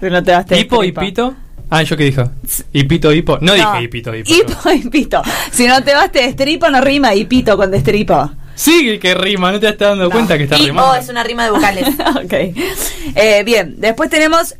[0.00, 1.34] Pero no te vas a hipo y pito.
[1.70, 2.22] Ah, ¿yo qué dijo?
[2.72, 3.38] Hipito, hipo.
[3.42, 4.32] No, dije hipito, hipo.
[4.32, 5.22] Hipo y pito.
[5.52, 8.30] Si no te vas te destripo, no rima hipito con destripo.
[8.58, 10.90] Sí, que rima, no te estás dando cuenta que está Y rimando.
[10.90, 11.86] O es una rima de vocales.
[12.24, 12.32] ok.
[13.14, 14.56] Eh, bien, después tenemos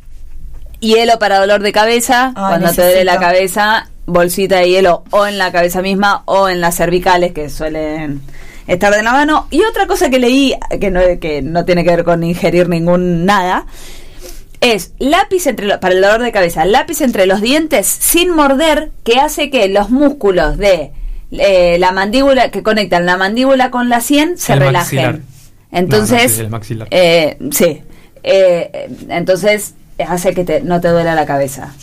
[0.79, 2.31] hielo para dolor de cabeza.
[2.33, 6.61] Cuando te duele la cabeza, bolsita de hielo o en la cabeza misma o en
[6.61, 8.21] las cervicales que suelen
[8.67, 9.47] estar de la mano.
[9.51, 13.25] Y otra cosa que leí, que no, que no tiene que ver con ingerir ningún
[13.25, 13.65] nada,
[14.61, 18.91] es lápiz entre lo- para el dolor de cabeza, lápiz entre los dientes sin morder,
[19.03, 20.91] que hace que los músculos de
[21.31, 25.01] eh, la mandíbula que conectan la mandíbula con la sien se El relajen.
[25.03, 25.19] maxilar.
[25.71, 26.87] Entonces, No, no, sí, el maxilar.
[26.91, 27.81] eh, sí,
[28.23, 29.75] Eh, entonces
[30.05, 31.73] hace que te- no te duela la cabeza.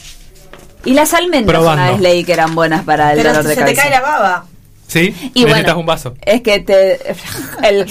[0.85, 1.83] Y las almendras Probando.
[1.83, 3.83] una vez leí que eran buenas para el Pero dolor si de se te cabeza.
[3.83, 4.47] cae la baba.
[4.87, 5.01] ¿Sí?
[5.35, 6.15] Y Necesitas bueno, un vaso.
[6.23, 6.99] Es que te.
[7.65, 7.87] El,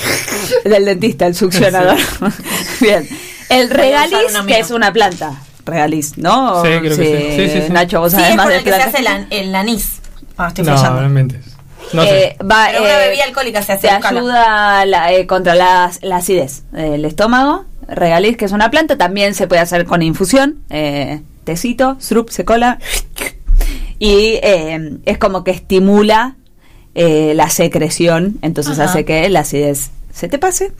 [0.63, 1.97] del dentista, el succionador.
[2.79, 3.07] Bien.
[3.49, 4.17] El regaliz,
[4.47, 5.33] que es una planta.
[5.65, 6.61] Regaliz, ¿no?
[6.63, 7.35] Sí, creo que sí.
[7.47, 7.73] Sí, sí, sí.
[7.73, 9.01] Nacho, vos Sí, sabés es más con de el que se plantas.
[9.01, 9.89] hace el, el anís.
[10.37, 11.01] Ah, estoy No, fallando.
[11.01, 11.45] no inventes.
[11.93, 12.27] No sé.
[12.27, 13.87] Eh, va, Pero una eh, bebida alcohólica se hace.
[13.87, 14.19] te búscala.
[14.19, 17.65] ayuda la- eh, contra la, la acidez del estómago.
[17.87, 20.63] Regaliz, que es una planta, también se puede hacer con infusión.
[20.69, 22.79] Eh, tecito, srup, se cola.
[23.99, 26.35] Y eh, es como que estimula
[26.95, 28.89] eh, la secreción, entonces Ajá.
[28.89, 30.71] hace que la acidez se te pase.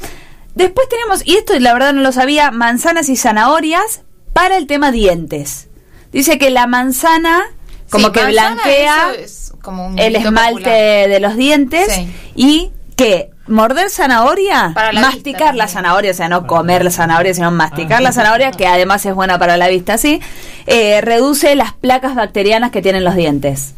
[0.55, 4.01] Después tenemos, y esto la verdad no lo sabía, manzanas y zanahorias
[4.33, 5.67] para el tema dientes.
[6.11, 7.43] Dice que la manzana
[7.89, 11.09] como Sí, que manzana, blanquea eso es como un el esmalte popular.
[11.09, 12.07] de los dientes Sí.
[12.35, 15.67] y que morder zanahoria, Para la masticar vista la también.
[15.69, 18.01] zanahoria, o sea, no comer la zanahoria, sino masticar Ah.
[18.01, 20.21] la zanahoria, que además es buena para la vista, sí,
[20.65, 23.73] eh, reduce las placas bacterianas que tienen los dientes.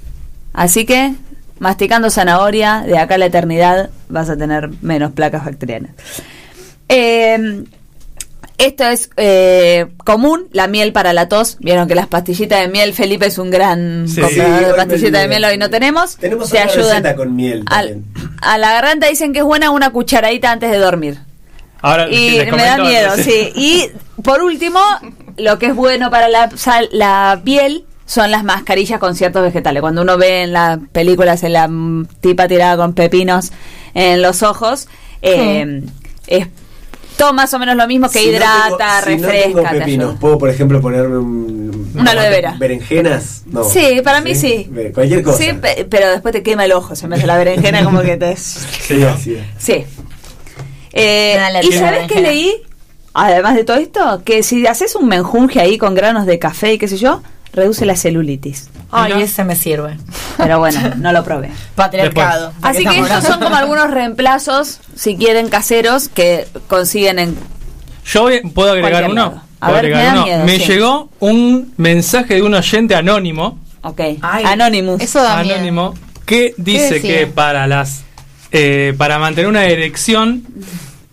[0.53, 1.14] Así que,
[1.59, 5.91] masticando zanahoria, de acá a la eternidad vas a tener menos placas bacterianas.
[6.89, 7.64] Eh,
[8.57, 11.57] Esto es eh, común, la miel para la tos.
[11.59, 14.19] Vieron que las pastillitas de miel, Felipe es un gran Sí.
[14.21, 16.17] comprador Sí, de pastillitas de miel, hoy no tenemos.
[16.17, 17.03] Tenemos Te otra ayudan.
[17.03, 18.38] receta con miel Al- también.
[18.41, 21.19] a la garganta dicen que es buena una cucharadita antes de dormir.
[21.81, 23.23] Ahora Y me da miedo, sí.
[23.23, 23.51] sí.
[23.55, 23.91] Y
[24.23, 24.79] por último,
[25.38, 29.81] lo que es bueno para la, sal- la piel son las mascarillas con ciertos vegetales.
[29.81, 33.51] Cuando uno ve en las películas en la mm, tipa tirada con pepinos
[33.93, 34.88] en los ojos,
[35.21, 35.84] eh,
[36.25, 36.47] es
[37.18, 39.44] todo más o menos lo mismo que Si no hidrata, tengo- si no refresca.
[39.48, 40.15] tengo te pepinos.
[40.19, 42.56] ¿puedo, por ejemplo, ponerme un, Una aloe vera.
[42.60, 43.41] ¿Berenjenas?
[43.48, 43.64] No.
[43.64, 44.68] Sí, para mí sí.
[44.69, 45.38] Ve- Cualquier cosa.
[45.38, 48.18] Sí, pe- pero después te quema el ojo, se me hace la berenjena como que
[48.18, 48.35] te...
[48.38, 49.44] Sí, así es.
[49.57, 49.85] Sí.
[50.94, 52.53] Eh, ¿Y sabes qué leí?
[53.14, 56.77] Además de todo esto, que si haces un menjunje ahí con granos de café y
[56.77, 57.22] qué sé yo,
[57.53, 58.69] reduce la celulitis.
[58.91, 59.97] Ay, ese me sirve.
[60.37, 61.49] Pero bueno, no lo probé.
[61.75, 62.49] Patriarcado.
[62.49, 67.35] ¿De qué Así que estos son como algunos reemplazos, si quieren, caseros, que consiguen en...
[68.05, 69.13] Yo puedo agregar uno.
[69.15, 69.41] lado.
[69.59, 70.25] A ¿Puedo ver, agregar me da uno?
[70.25, 70.65] miedo, Me sí.
[70.71, 73.59] llegó un mensaje de un oyente anónimo.
[73.81, 74.43] Ok, Ay.
[74.45, 75.01] Anonymous.
[75.01, 75.55] Eso da miedo.
[75.55, 75.93] anónimo
[76.25, 78.03] que dice que para las
[78.51, 80.43] eh, para mantener una erección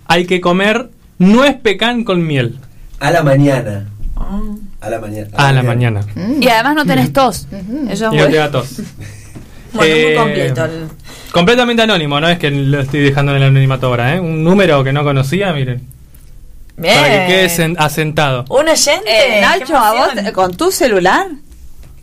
[0.06, 2.58] hay que comer nuez pecan con miel
[3.00, 3.88] A la mañana.
[4.16, 4.40] Ah.
[4.84, 5.28] A la mañana.
[5.36, 6.00] a la mañana
[6.40, 7.46] Y además no tenés tos.
[7.88, 8.26] Eso es y no bueno.
[8.30, 8.68] te da tos.
[9.74, 10.64] Bueno, muy Eh, completo.
[10.66, 10.88] el-
[11.32, 14.20] completamente anónimo no es que lo estoy dejando en el anonimato ahora ¿eh?
[14.20, 15.82] un número que no conocía miren
[16.76, 16.94] Bien.
[16.94, 19.02] para que quede sen- asentado Un oyente.
[19.38, 21.26] Eh, Nacho, ¿a vos con tu celular?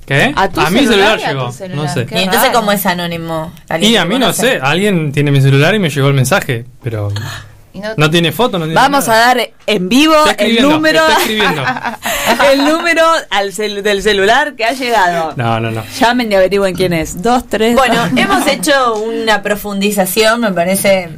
[0.05, 0.33] ¿qué?
[0.35, 1.85] ¿A tu mi celular celular y a tu llegó celular?
[1.85, 2.59] no sé Qué Y entonces, raro.
[2.59, 3.53] ¿cómo es anónimo?
[3.69, 6.65] y ¿Alguien a mí no sé alguien tiene mi celular y me llegó el mensaje
[6.83, 7.07] pero
[7.73, 11.19] Y no- no tiene foto no tiene Vamos a dar en vivo el número está
[11.19, 11.63] escribiendo.
[12.51, 15.33] el número al cel- del celular que ha llegado.
[15.37, 17.21] no no no Llamen y averigüen quién es.
[17.21, 17.75] Dos, tres.
[17.75, 21.09] Bueno, hemos hecho una profundización, me parece,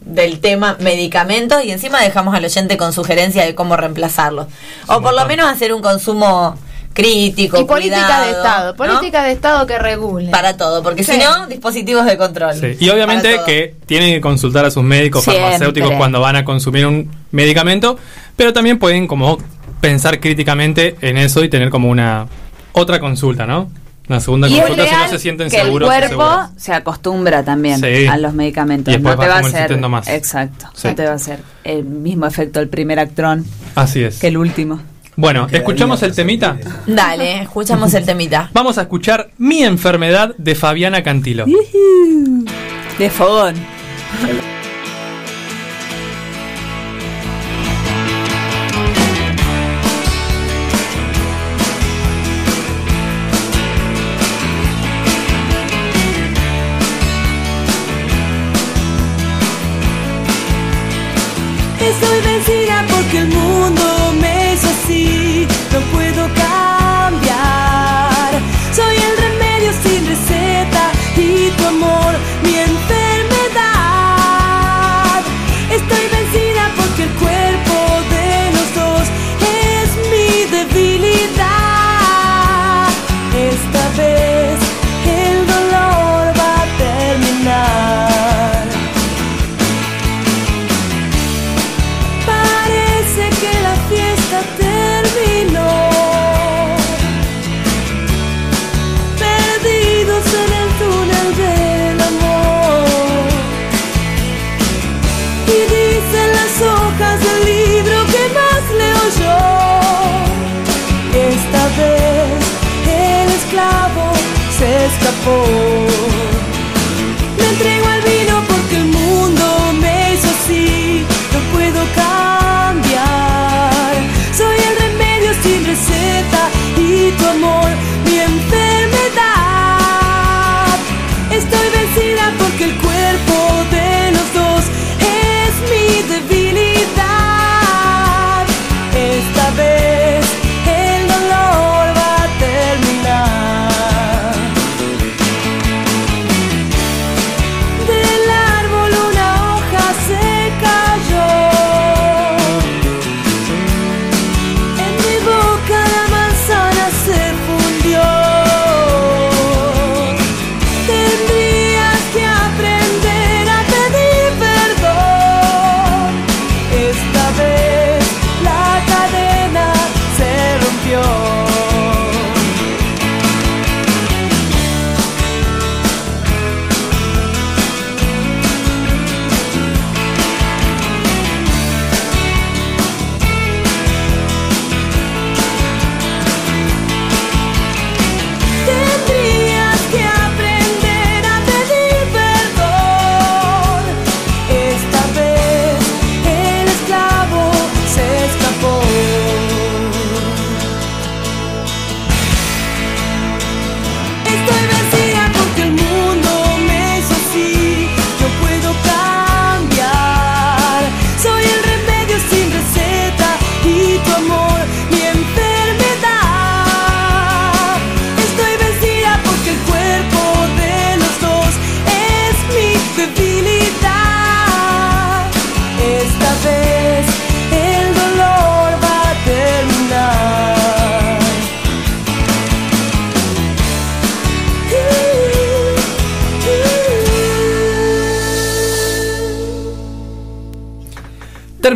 [0.00, 4.46] del tema medicamentos y encima dejamos al oyente con sugerencia de cómo reemplazarlos.
[4.88, 6.56] O por lo menos hacer un consumo
[6.96, 8.70] crítico, y política cuidado, de Estado.
[8.72, 8.76] ¿no?
[8.76, 10.30] Política de Estado que regule.
[10.30, 11.12] Para todo, porque Sí.
[11.12, 12.54] si no, dispositivos de control.
[12.54, 15.42] Sí, Y obviamente que tienen que consultar a sus médicos Siempre.
[15.42, 17.98] farmacéuticos cuando van a consumir un medicamento,
[18.36, 19.38] pero también pueden como
[19.80, 22.26] pensar críticamente en eso y tener como una
[22.72, 23.70] otra consulta, ¿no?
[24.08, 25.92] Una segunda y consulta si no se sienten que seguros.
[25.92, 28.06] el cuerpo se acostumbra también Sí.
[28.06, 28.94] a los medicamentos.
[28.94, 30.06] Y después no te va a hacer más.
[30.08, 30.66] Exacto.
[30.74, 30.88] Sí.
[30.88, 33.44] No te va a hacer el mismo efecto el primer actrón
[33.74, 34.18] Así es.
[34.20, 34.80] que el último.
[35.16, 36.58] Bueno, ¿escuchamos el temita?
[36.86, 38.50] Dale, escuchamos el temita.
[38.54, 41.46] Vamos a escuchar Mi enfermedad de Fabiana Cantilo.
[42.98, 43.54] De fogón.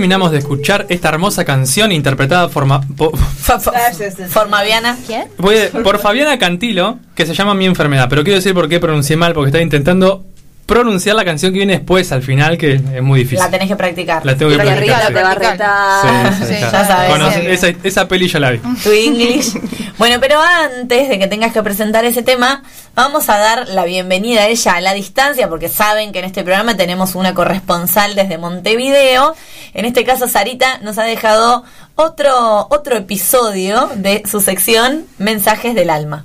[0.01, 3.13] Terminamos de escuchar esta hermosa canción interpretada forma- po-
[4.31, 4.97] Formaviana.
[5.07, 5.25] ¿Quién?
[5.83, 8.07] por Fabiana Cantilo, que se llama Mi Enfermedad.
[8.09, 10.25] Pero quiero decir por qué pronuncié mal, porque estaba intentando
[10.71, 13.41] pronunciar la canción que viene después, al final, que es muy difícil.
[13.41, 14.25] La tenés que practicar.
[14.25, 15.13] La tengo que Porque arriba practicar.
[15.13, 16.33] la te va a retar.
[16.33, 16.71] Sí, sí, Sí, ya.
[16.71, 17.35] ya sabes.
[17.35, 17.41] Sí.
[17.47, 18.59] esa, esa peli ya la vi.
[18.59, 19.59] Tu English.
[19.99, 22.63] Bueno, pero antes de que tengas que presentar ese tema,
[22.95, 26.43] vamos a dar la bienvenida a ella a la distancia, porque saben que en este
[26.43, 29.35] programa tenemos una corresponsal desde Montevideo.
[29.75, 31.65] En este caso, Sarita nos ha dejado
[31.97, 36.25] otro, otro episodio de su sección Mensajes del Alma.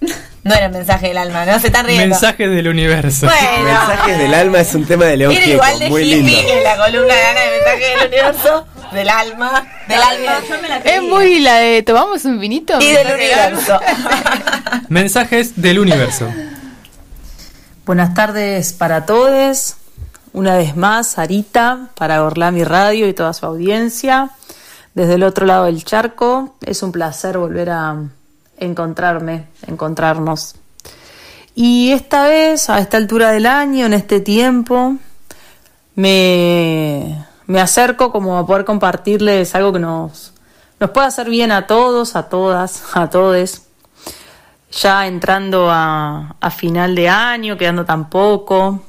[0.44, 2.06] No era mensaje del alma, no se están riendo.
[2.08, 3.26] Mensajes del universo.
[3.26, 6.16] Bueno, Mensajes del alma es un tema de León era Gieco, igual de muy hippie
[6.22, 6.52] lindo.
[6.52, 11.38] que la columna de Ana de Mensajes del Universo, del alma, del alma Es muy
[11.40, 12.80] la de tomamos un vinito.
[12.80, 13.80] y del universo.
[14.88, 16.28] Mensajes del universo.
[17.86, 19.76] Buenas tardes para todos.
[20.32, 24.30] Una vez más, Sarita, para Orlami Radio y toda su audiencia.
[24.94, 27.96] Desde el otro lado del charco, es un placer volver a
[28.62, 30.56] encontrarme, encontrarnos.
[31.54, 34.96] Y esta vez, a esta altura del año, en este tiempo,
[35.94, 40.32] me, me acerco como a poder compartirles algo que nos,
[40.80, 43.66] nos pueda hacer bien a todos, a todas, a todes
[44.72, 48.80] ya entrando a, a final de año, quedando tan poco.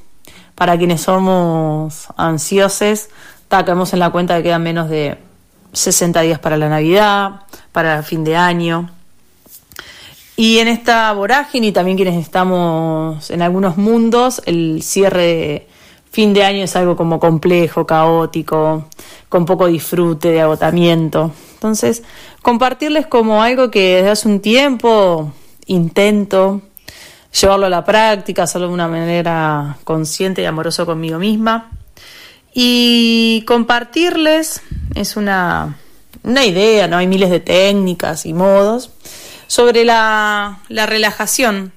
[0.56, 3.10] Para quienes somos ansiosos,
[3.50, 5.18] caemos en la cuenta de que quedan menos de
[5.74, 7.42] 60 días para la Navidad,
[7.72, 8.90] para el fin de año.
[10.36, 15.68] Y en esta vorágine, y también quienes estamos en algunos mundos, el cierre
[16.10, 18.86] fin de año es algo como complejo, caótico,
[19.30, 21.32] con poco disfrute, de agotamiento.
[21.54, 22.04] Entonces,
[22.42, 25.32] compartirles como algo que desde hace un tiempo
[25.68, 26.62] intento
[27.40, 31.72] llevarlo a la práctica, hacerlo de una manera consciente y amorosa conmigo misma.
[32.56, 34.62] Y compartirles
[34.96, 35.78] es una,
[36.24, 36.98] una idea, ¿no?
[36.98, 38.92] Hay miles de técnicas y modos
[39.54, 41.74] sobre la, la relajación.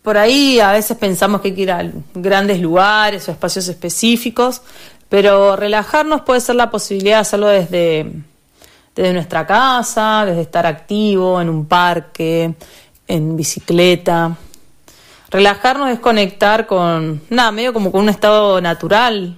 [0.00, 4.62] Por ahí a veces pensamos que hay que ir a grandes lugares o espacios específicos,
[5.08, 8.12] pero relajarnos puede ser la posibilidad de hacerlo desde,
[8.94, 12.54] desde nuestra casa, desde estar activo en un parque,
[13.08, 14.36] en bicicleta.
[15.30, 19.36] Relajarnos es conectar con, nada, medio como con un estado natural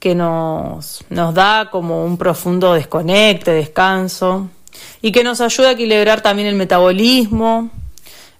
[0.00, 4.50] que nos, nos da como un profundo desconecte, descanso,
[5.02, 7.70] y que nos ayuda a equilibrar también el metabolismo,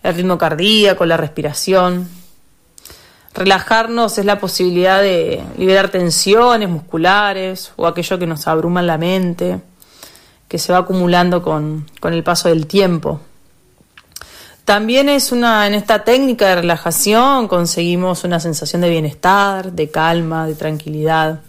[0.02, 2.08] el ritmo cardíaco, la respiración.
[3.34, 8.98] Relajarnos es la posibilidad de liberar tensiones musculares o aquello que nos abruma en la
[8.98, 9.60] mente,
[10.46, 13.20] que se va acumulando con, con el paso del tiempo.
[14.64, 20.46] También es una, en esta técnica de relajación conseguimos una sensación de bienestar, de calma,
[20.46, 21.40] de tranquilidad.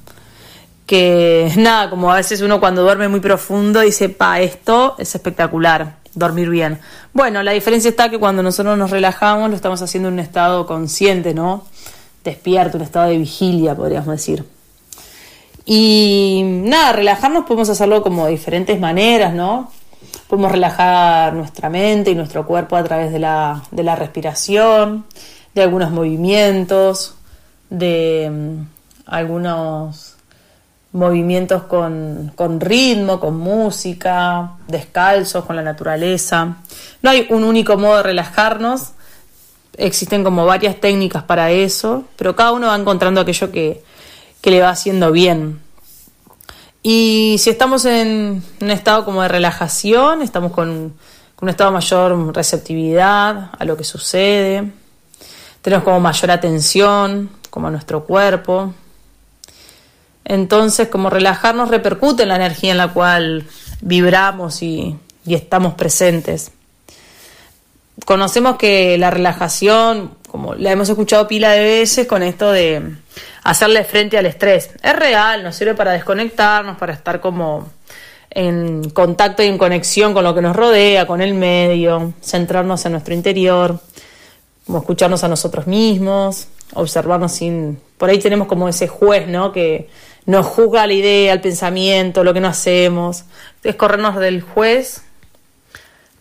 [0.85, 5.97] Que nada, como a veces uno cuando duerme muy profundo dice, pa, esto es espectacular,
[6.13, 6.79] dormir bien.
[7.13, 10.65] Bueno, la diferencia está que cuando nosotros nos relajamos lo estamos haciendo en un estado
[10.65, 11.63] consciente, ¿no?
[12.23, 14.45] Despierto, un estado de vigilia, podríamos decir.
[15.65, 19.71] Y nada, relajarnos podemos hacerlo como de diferentes maneras, ¿no?
[20.27, 25.05] Podemos relajar nuestra mente y nuestro cuerpo a través de la, de la respiración,
[25.55, 27.15] de algunos movimientos,
[27.69, 30.14] de mm, algunos
[30.95, 36.55] movimientos con, con ritmo, con música, descalzos, con la naturaleza.
[37.01, 38.91] No hay un único modo de relajarnos,
[39.77, 43.83] existen como varias técnicas para eso, pero cada uno va encontrando aquello que,
[44.39, 45.59] que le va haciendo bien.
[46.81, 50.93] Y si estamos en un estado como de relajación, estamos con,
[51.35, 54.71] con un estado mayor receptividad a lo que sucede,
[55.61, 58.73] tenemos como mayor atención, como a nuestro cuerpo.
[60.25, 63.45] Entonces, como relajarnos repercute en la energía en la cual
[63.81, 66.51] vibramos y, y estamos presentes.
[68.05, 72.81] Conocemos que la relajación, como la hemos escuchado pila de veces con esto de
[73.43, 77.69] hacerle frente al estrés, es real, nos sirve para desconectarnos, para estar como
[78.31, 82.91] en contacto y en conexión con lo que nos rodea, con el medio, centrarnos en
[82.91, 83.79] nuestro interior,
[84.65, 87.79] como escucharnos a nosotros mismos, observarnos sin...
[87.97, 89.53] Por ahí tenemos como ese juez, ¿no?
[89.53, 89.89] Que
[90.25, 93.25] nos juzga la idea, el pensamiento, lo que no hacemos.
[93.63, 95.03] Es corrernos del juez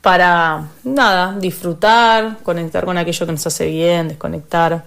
[0.02, 4.84] para, nada, disfrutar, conectar con aquello que nos hace bien, desconectar.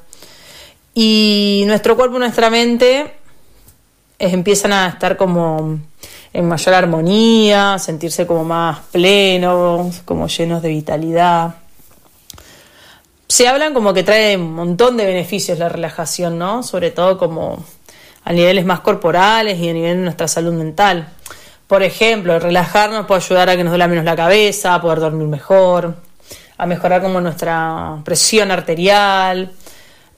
[0.93, 3.15] Y nuestro cuerpo nuestra mente
[4.19, 5.79] empiezan a estar como
[6.33, 11.55] en mayor armonía, sentirse como más plenos, como llenos de vitalidad.
[13.27, 16.63] Se hablan como que trae un montón de beneficios la relajación, ¿no?
[16.63, 17.63] Sobre todo como
[18.27, 21.07] a niveles más corporales y a nivel de nuestra salud mental.
[21.65, 24.99] Por ejemplo, el relajarnos puede ayudar a que nos duela menos la cabeza, a poder
[24.99, 25.95] dormir mejor,
[26.57, 29.53] a mejorar como nuestra presión arterial,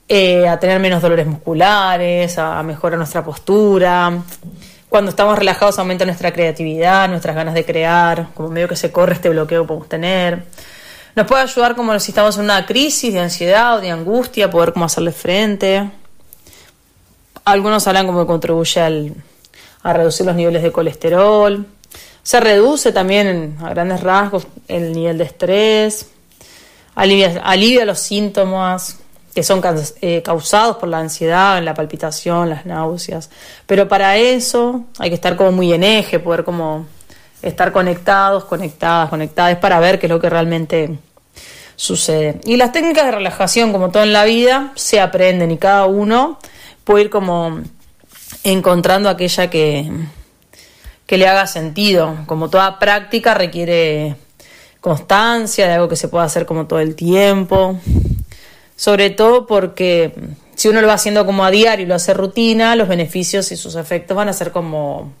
[0.08, 4.12] eh, a tener menos dolores musculares, a, mejorar nuestra postura.
[4.88, 9.14] Cuando estamos relajados aumenta nuestra creatividad, nuestras ganas de crear, como medio que se corre
[9.14, 10.46] este bloqueo que podemos tener.
[11.14, 14.72] Nos puede ayudar como si estamos en una crisis de ansiedad o de angustia, poder
[14.72, 15.88] como hacerle frente.
[17.44, 19.12] Algunos hablan como contribuye
[19.82, 21.66] a reducir los niveles de colesterol.
[22.22, 26.06] Se reduce también a grandes rasgos el nivel de estrés.
[26.94, 28.98] Alivia, los síntomas
[29.34, 29.62] que son
[30.00, 33.30] eh, causados por la ansiedad, la palpitación, las náuseas.
[33.66, 36.86] Pero para eso hay que estar como muy en eje, poder como
[37.40, 40.98] estar conectados, conectadas, conectadas para ver qué es lo que realmente
[41.76, 42.40] sucede.
[42.44, 46.38] Y las técnicas de relajación, como todo en la vida, se aprenden y cada uno
[46.98, 47.60] ir como
[48.44, 49.90] encontrando aquella que,
[51.06, 52.16] que le haga sentido.
[52.26, 54.16] Como toda práctica requiere
[54.80, 57.78] constancia, de algo que se pueda hacer como todo el tiempo.
[58.76, 60.14] Sobre todo porque
[60.54, 63.56] si uno lo va haciendo como a diario y lo hace rutina, los beneficios y
[63.56, 65.12] sus efectos van a ser como,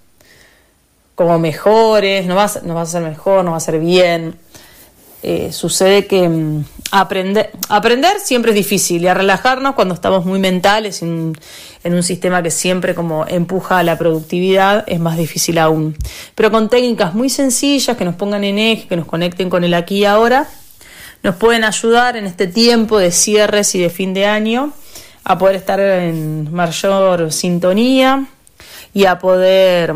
[1.14, 4.38] como mejores, no va, no va a ser mejor, no va a ser bien.
[5.22, 10.38] Eh, sucede que mm, aprender, aprender siempre es difícil y a relajarnos cuando estamos muy
[10.38, 11.36] mentales en,
[11.84, 15.94] en un sistema que siempre como empuja a la productividad es más difícil aún.
[16.34, 19.74] Pero con técnicas muy sencillas que nos pongan en eje, que nos conecten con el
[19.74, 20.48] aquí y ahora,
[21.22, 24.72] nos pueden ayudar en este tiempo de cierres y de fin de año
[25.22, 28.26] a poder estar en mayor sintonía
[28.94, 29.94] y a poder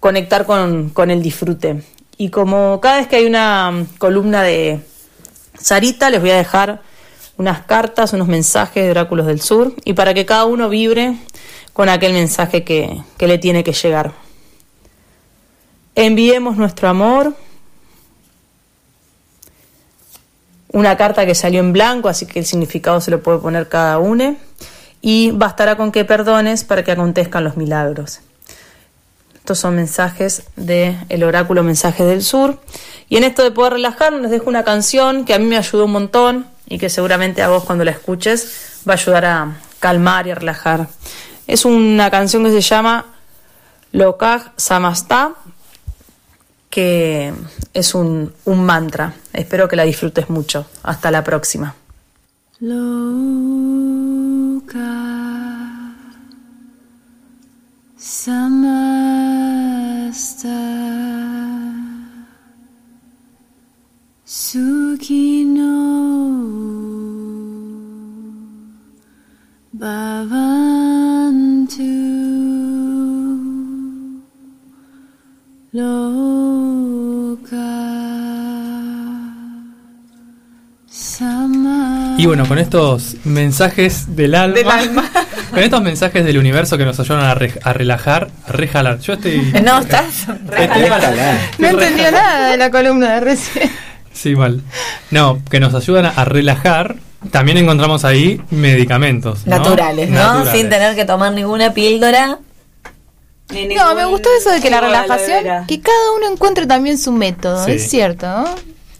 [0.00, 1.82] conectar con, con el disfrute.
[2.20, 4.80] Y como cada vez que hay una mm, columna de
[5.58, 6.82] Sarita, les voy a dejar
[7.36, 11.16] unas cartas, unos mensajes de Oráculos del Sur, y para que cada uno vibre
[11.72, 14.12] con aquel mensaje que, que le tiene que llegar.
[15.94, 17.34] Enviemos nuestro amor.
[20.72, 23.98] Una carta que salió en blanco, así que el significado se lo puede poner cada
[23.98, 24.36] uno.
[25.00, 28.20] Y bastará con que perdones para que acontezcan los milagros.
[29.48, 32.60] Estos son mensajes del oráculo Mensajes del Sur.
[33.08, 35.86] Y en esto de poder relajarnos, les dejo una canción que a mí me ayudó
[35.86, 40.26] un montón y que seguramente a vos cuando la escuches va a ayudar a calmar
[40.26, 40.88] y a relajar.
[41.46, 43.06] Es una canción que se llama
[43.92, 45.32] Lokaj Samastha,
[46.68, 47.32] que
[47.72, 49.14] es un, un mantra.
[49.32, 50.66] Espero que la disfrutes mucho.
[50.82, 51.74] Hasta la próxima.
[52.60, 52.98] Loka
[69.80, 70.98] Bhavantu.
[75.72, 76.47] Loka
[82.18, 85.10] Y bueno, con estos mensajes del alma, Del alma.
[85.50, 88.98] con estos mensajes del universo que nos ayudan a, re- a relajar, a rejalar.
[88.98, 89.40] Yo estoy.
[89.64, 90.26] No, estás.
[91.58, 93.70] No entendió nada de la columna de recién.
[94.12, 94.62] Sí, mal.
[95.12, 96.96] No, que nos ayudan a, a relajar.
[97.30, 99.46] También encontramos ahí medicamentos.
[99.46, 99.56] ¿no?
[99.58, 100.16] Naturales, ¿no?
[100.18, 100.52] Naturales.
[100.60, 102.38] Sin tener que tomar ninguna píldora.
[103.76, 107.64] No, me gustó eso de que la relajación, que cada uno encuentre también su método,
[107.64, 107.70] Sí.
[107.72, 108.44] es cierto, ¿no?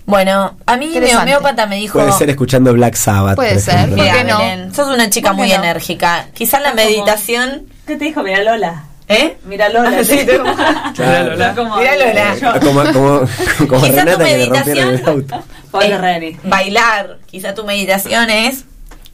[0.08, 1.98] Bueno, a mí mi homeópata me dijo.
[1.98, 3.36] Puede ser escuchando Black Sabbath.
[3.36, 3.88] Puede por ser.
[3.90, 4.38] ¿por Mira, qué no?
[4.38, 5.62] Belén, sos una chica ¿Por qué muy no?
[5.62, 6.26] enérgica.
[6.34, 7.64] Quizás la meditación.
[7.86, 8.22] ¿Qué te dijo?
[8.22, 8.84] Mira Lola.
[9.06, 9.36] ¿Eh?
[9.44, 10.02] Mira Lola.
[10.04, 10.42] Sí, tú-
[10.94, 11.30] Claro.
[11.36, 11.54] Lola.
[11.78, 12.60] Mira Lola.
[12.60, 13.20] Como, como,
[13.68, 15.44] como tu Renata que le rompieron meditación- el auto.
[15.70, 16.36] Pobre Eh, Reni.
[16.44, 17.18] Bailar.
[17.26, 18.64] Quizá tu meditación es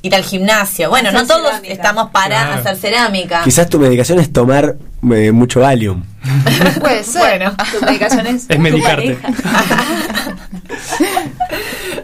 [0.05, 0.91] ir al gimnasio.
[0.91, 1.73] Bueno, Hacer no todos cerámica.
[1.73, 2.61] estamos para Claro.
[2.61, 3.43] hacer cerámica.
[3.45, 4.77] Quizás tu medicación es tomar
[5.13, 6.05] eh, mucho Valium.
[6.81, 7.21] Puede ser.
[7.21, 7.55] Bueno.
[7.79, 8.45] Tu medicación es.
[8.49, 9.19] Es medicarte.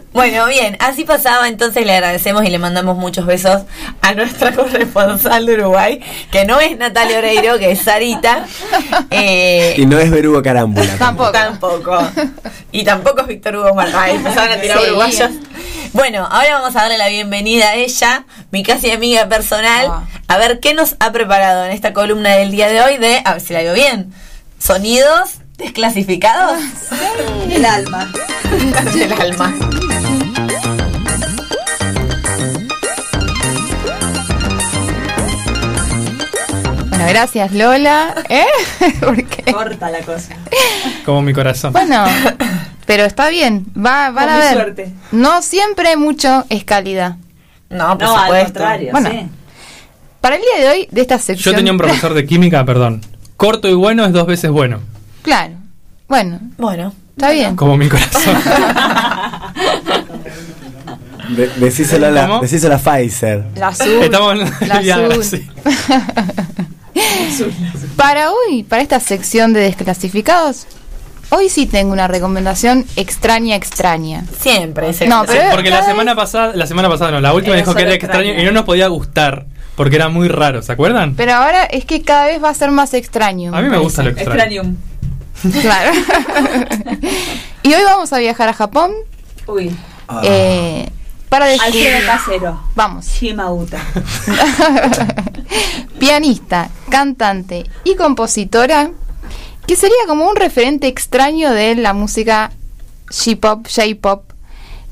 [0.13, 3.61] Bueno, bien, así pasaba, entonces le agradecemos y le mandamos muchos besos
[4.01, 6.01] a nuestra corresponsal de Uruguay,
[6.31, 8.45] que no es Natalia Oreiro, que es Sarita.
[9.09, 10.97] Eh, Y no es Verugo Carámbula.
[10.97, 11.31] Tampoco.
[11.31, 11.97] Tampoco.
[12.73, 14.15] Y tampoco es Víctor Hugo Martínez.
[14.17, 14.85] Empezaron a tirar Sí.
[14.87, 15.31] uruguayos.
[15.93, 20.03] Bueno, ahora vamos a darle la bienvenida a ella, mi casi amiga personal, Ah.
[20.27, 23.33] a ver qué nos ha preparado en esta columna del día de hoy de, a
[23.33, 24.13] ver si la digo bien,
[24.59, 26.59] sonidos desclasificados
[27.49, 28.11] El alma.
[28.93, 29.53] del alma.
[37.03, 38.15] Bueno, gracias Lola.
[38.29, 38.45] ¿Eh?
[38.99, 39.51] ¿Por qué?
[39.51, 40.35] Corta la cosa.
[41.05, 41.73] Como mi corazón.
[41.73, 42.05] Bueno,
[42.85, 43.65] pero está bien.
[43.77, 44.53] Va, van Con a ver.
[44.53, 44.91] suerte.
[45.11, 47.15] No siempre mucho es calidad.
[47.69, 48.45] No, por No, al supuesto.
[48.53, 48.91] contrario.
[48.91, 49.09] Bueno.
[49.09, 49.27] sí.
[50.19, 51.53] Para el día de hoy, de esta sección.
[51.53, 53.01] Yo tenía un profesor de química, perdón.
[53.37, 54.79] Corto y bueno es dos veces bueno.
[55.23, 55.53] Claro.
[56.07, 57.55] Bueno, Bueno, está bien.
[57.55, 58.35] Como mi corazón.
[61.29, 62.41] De- decíselo, a la, ¿Cómo?
[62.41, 63.45] decíselo a Pfizer.
[63.55, 63.87] La azul.
[64.03, 65.23] Estamos en la Viagra, azul.
[65.23, 65.47] sí.
[67.95, 70.67] Para hoy, para esta sección de desclasificados,
[71.29, 74.23] hoy sí tengo una recomendación extraña, extraña.
[74.39, 77.63] siempre es No, pero Porque la semana pasada, la semana pasada no, la última Era
[77.63, 79.45] dijo que era extraño y no nos podía gustar
[79.75, 81.15] porque era muy raro, ¿se acuerdan?
[81.15, 83.55] Pero ahora es que cada vez va a ser más extraño.
[83.55, 84.61] A mí me gusta lo extraño.
[84.61, 85.61] Extrañum.
[85.61, 85.91] Claro.
[87.63, 88.91] y hoy vamos a viajar a Japón
[89.47, 89.75] Uy.
[90.23, 90.89] eh,
[91.31, 91.87] para descubrir.
[91.87, 92.59] Alfredo Casero.
[92.75, 93.05] Vamos.
[93.07, 93.79] Shimauta.
[95.97, 98.91] Pianista, cantante y compositora
[99.65, 102.51] que sería como un referente extraño de la música
[103.09, 104.23] J-pop, J-pop,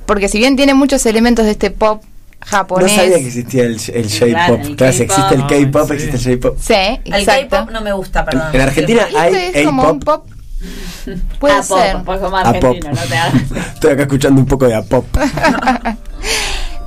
[0.06, 2.92] porque si bien tiene muchos elementos de este pop No japonés.
[2.94, 4.66] sabía que existía el, el Claro, J-pop.
[4.70, 5.92] el Claro, si existe el K-pop.
[5.92, 6.58] Existe el J-pop.
[6.62, 7.50] Sí, El exacto.
[7.50, 8.44] K-pop no me gusta, perdón.
[8.54, 10.26] En Argentina hay Este es como un pop.
[11.40, 11.94] Puede ser.
[11.98, 12.56] pop, pues como A pop.
[12.56, 13.42] argentino, no te hagas.
[13.74, 15.06] Estoy acá escuchando un poco de A-pop.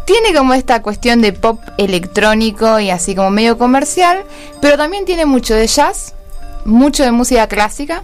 [0.04, 4.24] Tiene como esta cuestión de pop electrónico y así como medio comercial,
[4.60, 6.14] pero también tiene mucho de jazz,
[6.64, 8.02] mucho de música clásica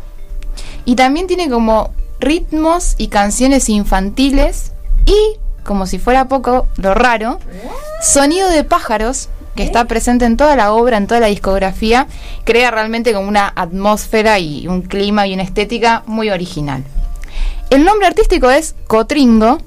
[0.84, 4.72] y también tiene como ritmos y canciones infantiles
[5.06, 7.40] y, como si fuera poco, lo raro,
[8.00, 9.28] sonido de pájaros
[9.58, 12.06] que está presente en toda la obra, en toda la discografía,
[12.44, 16.84] crea realmente como una atmósfera y un clima y una estética muy original.
[17.68, 19.58] El nombre artístico es Cotringo,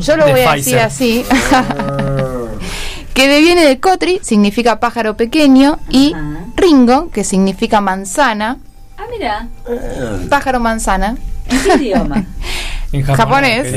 [0.00, 0.54] yo lo De voy a Pfizer.
[0.54, 1.24] decir así.
[3.14, 6.40] que deviene de Cotri, significa pájaro pequeño, y Ajá.
[6.56, 8.56] Ringo, que significa manzana,
[8.98, 9.46] Ah, mira.
[10.28, 11.16] pájaro manzana.
[11.48, 12.24] ¿En qué idioma?
[12.90, 13.68] En Japonés.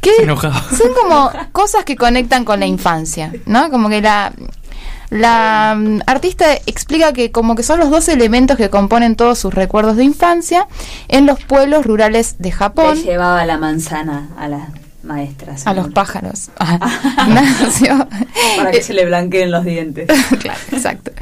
[0.00, 3.70] Que son como cosas que conectan con la infancia, ¿no?
[3.70, 4.32] Como que la
[5.10, 9.52] la mm, artista explica que como que son los dos elementos que componen todos sus
[9.52, 10.68] recuerdos de infancia
[11.08, 12.96] en los pueblos rurales de Japón.
[12.96, 14.68] Le llevaba la manzana a las
[15.02, 15.66] maestras.
[15.66, 16.50] A los pájaros.
[17.28, 18.06] Nació.
[18.56, 20.08] Para que se le blanqueen los dientes.
[20.40, 21.12] claro, exacto.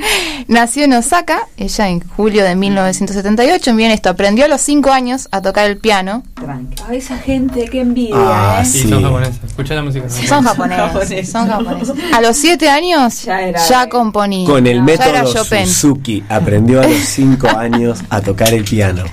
[0.47, 3.75] Nació en Osaka, ella en julio de 1978.
[3.75, 6.23] Bien, esto aprendió a los 5 años a tocar el piano.
[6.35, 6.83] Tranqui.
[6.89, 8.65] Ay, esa gente, qué envidia, Ah, ¿eh?
[8.67, 8.89] Sí, Sí.
[8.89, 9.39] son japoneses.
[9.47, 10.09] Escuchá la música.
[10.09, 10.85] Son japoneses.
[10.85, 11.31] japoneses.
[11.31, 11.95] Son japoneses.
[12.15, 14.47] A los 7 años Ya ya, era- componía.
[14.47, 15.27] Con el Ya método.
[15.67, 19.05] Suzuki aprendió a los 5 años a tocar el piano.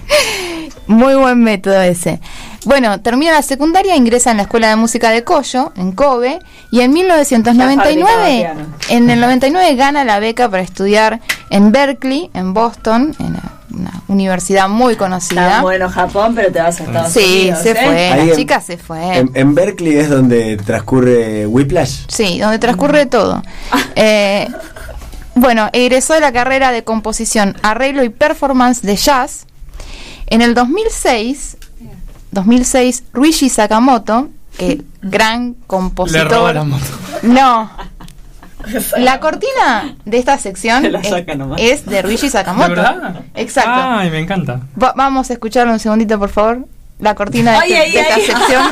[0.88, 2.20] Muy buen método ese.
[2.66, 6.40] Bueno, termina la secundaria, ingresa en la Escuela de Música de Koyo, en Kobe,
[6.72, 8.76] y en Ya 1999, fabricaba piano.
[8.90, 11.20] en el 99 gana la beca para estudiar
[11.52, 15.62] en Berkeley, en Boston, en una, una universidad muy Está conocida.
[15.62, 17.60] bueno Japón, pero te vas a Estados Sí, Unidos.
[17.62, 17.76] se ¿eh?
[17.76, 19.18] fue, Ahí la en- chica se fue.
[19.18, 22.06] En, en Berkeley es donde transcurre Whiplash.
[22.08, 23.42] Sí, donde transcurre todo.
[23.98, 24.48] Eh,
[25.36, 29.46] bueno, egresó de la carrera de composición, arreglo y performance de jazz.
[30.28, 31.58] En el 2006,
[32.36, 36.30] 2006 Ruichi Sakamoto, que gran Le compositor.
[36.30, 36.86] roba la moto.
[37.24, 37.72] No.
[38.98, 41.62] La cortina de esta sección es, saca nomás.
[41.62, 42.70] es de Ruichi Sakamoto.
[42.70, 43.22] ¿De verdad?
[43.36, 43.72] Exacto.
[43.76, 44.62] Ay, me encanta.
[44.82, 46.66] Va- vamos a escucharlo un segundito, por favor.
[46.98, 48.22] La cortina de, Ay, este- ay, de esta ay.
[48.24, 48.64] sección.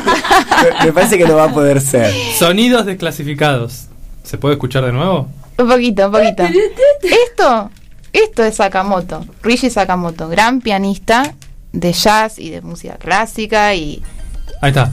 [0.80, 2.12] Me, me parece que no va a poder ser.
[2.36, 3.86] Sonidos desclasificados.
[4.24, 5.28] ¿Se puede escuchar de nuevo?
[5.58, 6.42] Un poquito, un poquito.
[7.28, 7.70] Esto,
[8.12, 11.34] esto es Sakamoto, Ryuji Sakamoto, gran pianista
[11.74, 14.02] de jazz y de música clásica y
[14.60, 14.90] Ahí está.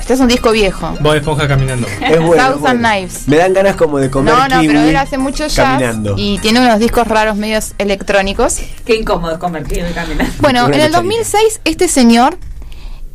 [0.00, 0.92] este es un disco viejo.
[1.00, 1.86] Bob Esponja caminando.
[1.86, 2.34] Es bueno.
[2.34, 2.88] es Thousand bueno.
[2.88, 3.28] Knives.
[3.28, 6.14] Me dan ganas como de comer No, no, kiwi pero él hace mucho jazz caminando.
[6.18, 8.58] y tiene unos discos raros medios electrónicos.
[8.84, 10.26] Qué incómodo es convertido y caminar.
[10.40, 10.98] Bueno, Una en el cucharita.
[10.98, 12.38] 2006 este señor,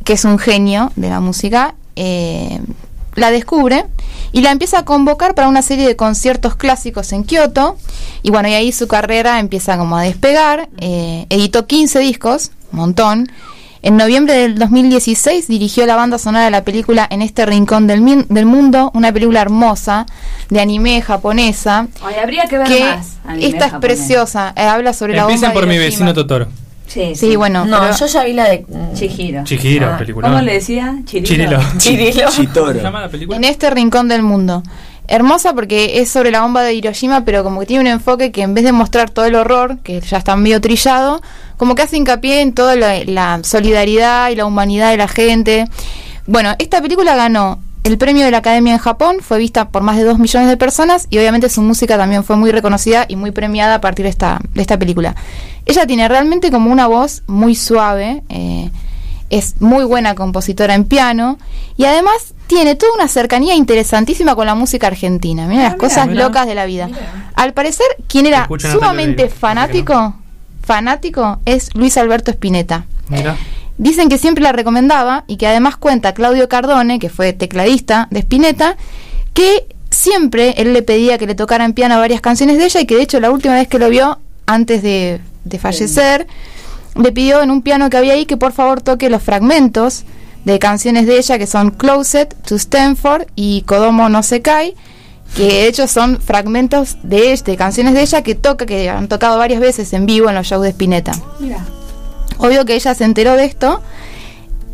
[0.04, 2.60] que es un genio de la música, eh,
[3.14, 3.84] la descubre
[4.32, 7.76] y la empieza a convocar para una serie de conciertos clásicos en Kioto.
[8.22, 10.68] Y bueno, y ahí su carrera empieza como a despegar.
[10.78, 13.30] Eh, editó 15 discos, un montón.
[13.84, 18.00] En noviembre del 2016 dirigió la banda sonora de la película En este rincón del,
[18.00, 20.06] min- del mundo, una película hermosa
[20.50, 21.88] de anime japonesa.
[22.00, 23.16] Ay, habría que ver Que más.
[23.24, 23.98] anime esta es japonés.
[23.98, 26.46] preciosa, eh, habla sobre la bomba Empiecen de por mi vecino Totoro.
[26.92, 28.66] Sí, Sí, bueno, No, pero- yo ya vi la de.
[28.94, 29.44] Chihiro.
[29.44, 30.28] Chihiro, Ah, película.
[30.28, 30.96] ¿Cómo le decía?
[31.04, 31.26] Chirilo.
[31.26, 31.60] Chirilo.
[31.78, 32.20] Chirilo.
[32.26, 32.82] ¿Cómo se Chitoro.
[32.82, 33.36] llama la película?
[33.36, 34.62] En este rincón del mundo.
[35.08, 38.42] Hermosa porque es sobre la bomba de Hiroshima, pero como que tiene un enfoque que
[38.42, 41.20] en vez de mostrar todo el horror, que ya está medio trillado,
[41.56, 45.66] como que hace hincapié en toda la, la solidaridad y la humanidad de la gente.
[46.26, 49.96] Bueno, esta película ganó el premio de la Academia en Japón, fue vista por más
[49.96, 53.32] de 2 millones de personas y obviamente su música también fue muy reconocida y muy
[53.32, 55.16] premiada a partir de esta, de esta película.
[55.66, 58.70] Ella tiene realmente como una voz muy suave, eh,
[59.30, 61.38] es muy buena compositora en piano
[61.76, 65.46] y además tiene toda una cercanía interesantísima con la música argentina.
[65.48, 66.88] Mira las cosas locas de la vida.
[67.34, 70.14] Al parecer, quien era sumamente fanático,
[70.62, 72.84] fanático es Luis Alberto Spinetta.
[73.08, 73.36] Mira.
[73.82, 78.20] Dicen que siempre la recomendaba y que además cuenta Claudio Cardone, que fue tecladista de
[78.20, 78.76] Spinetta,
[79.34, 82.86] que siempre él le pedía que le tocara en piano varias canciones de ella y
[82.86, 86.28] que de hecho la última vez que lo vio, antes de, de fallecer,
[86.94, 90.04] le pidió en un piano que había ahí que por favor toque los fragmentos
[90.44, 94.76] de canciones de ella que son Closet to Stanford y Kodomo no se cae
[95.34, 99.38] que de hecho son fragmentos de, de canciones de ella que toca que han tocado
[99.38, 101.14] varias veces en vivo en los shows de Spinetta.
[102.42, 103.80] Obvio que ella se enteró de esto,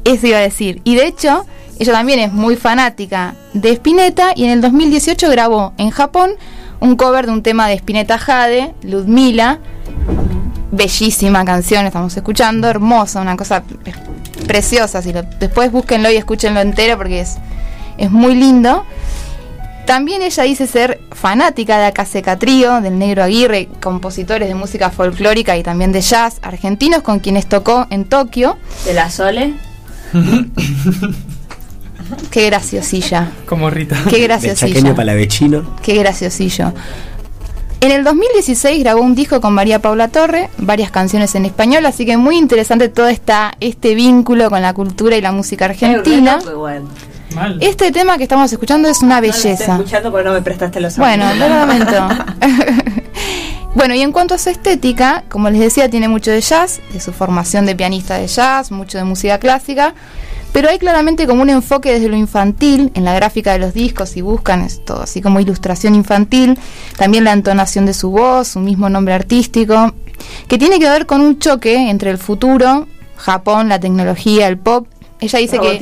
[0.05, 0.81] eso iba a decir.
[0.85, 1.45] Y de hecho,
[1.79, 6.33] ella también es muy fanática de Spinetta y en el 2018 grabó en Japón
[6.81, 9.59] un cover de un tema de Spinetta Jade, Ludmila.
[10.71, 13.95] Bellísima canción, estamos escuchando, hermosa, una cosa pre-
[14.47, 15.01] preciosa.
[15.03, 17.37] Si después búsquenlo y escúchenlo entero porque es,
[17.97, 18.85] es muy lindo.
[19.89, 25.57] También ella dice ser fanática de Acaseca Trío, del Negro Aguirre, compositores de música folclórica
[25.57, 28.59] y también de jazz argentinos con quienes tocó en Tokio.
[28.85, 29.55] ¿De la Sole?
[32.31, 33.97] Qué graciosilla, Como Rita.
[34.11, 34.75] qué graciosilla.
[34.75, 35.77] chaqueño palavecino.
[35.83, 36.75] Qué graciosillo.
[37.81, 42.05] En el 2016 grabó un disco con María Paula Torre, varias canciones en español, así
[42.05, 46.41] que muy interesante todo esta, este vínculo con la cultura y la música argentina.
[47.35, 47.59] Mal.
[47.61, 49.77] Este tema que estamos escuchando es una No lo estoy belleza.
[49.77, 52.09] escuchando porque no me prestaste los Bueno, lo lamento.
[53.75, 57.01] bueno, y en cuanto a su estética, como les decía, tiene mucho de jazz, de
[57.01, 59.95] su formación de pianista de jazz, mucho de música clásica,
[60.53, 64.09] pero hay claramente como un enfoque desde lo infantil en la gráfica de los discos,
[64.09, 66.59] si buscan esto, así como ilustración infantil,
[66.97, 69.93] también la entonación de su voz, su mismo nombre artístico,
[70.49, 74.87] que tiene que ver con un choque entre el futuro, Japón, la tecnología, el pop.
[75.21, 75.79] Ella dice que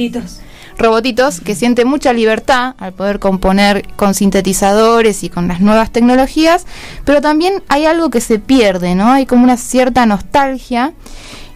[0.79, 1.41] Robotitos.
[1.41, 6.67] que siente mucha libertad al poder componer con sintetizadores y con las nuevas tecnologías,
[7.05, 9.13] pero también hay algo que se pierde, ¿no?
[9.13, 10.93] Hay como una cierta nostalgia,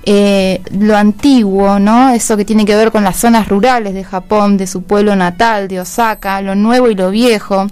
[0.04, 2.10] eh, lo antiguo, ¿no?
[2.10, 5.68] Eso que tiene que ver con las zonas rurales de Japón, de su pueblo natal,
[5.68, 7.66] de Osaka, lo nuevo y lo viejo.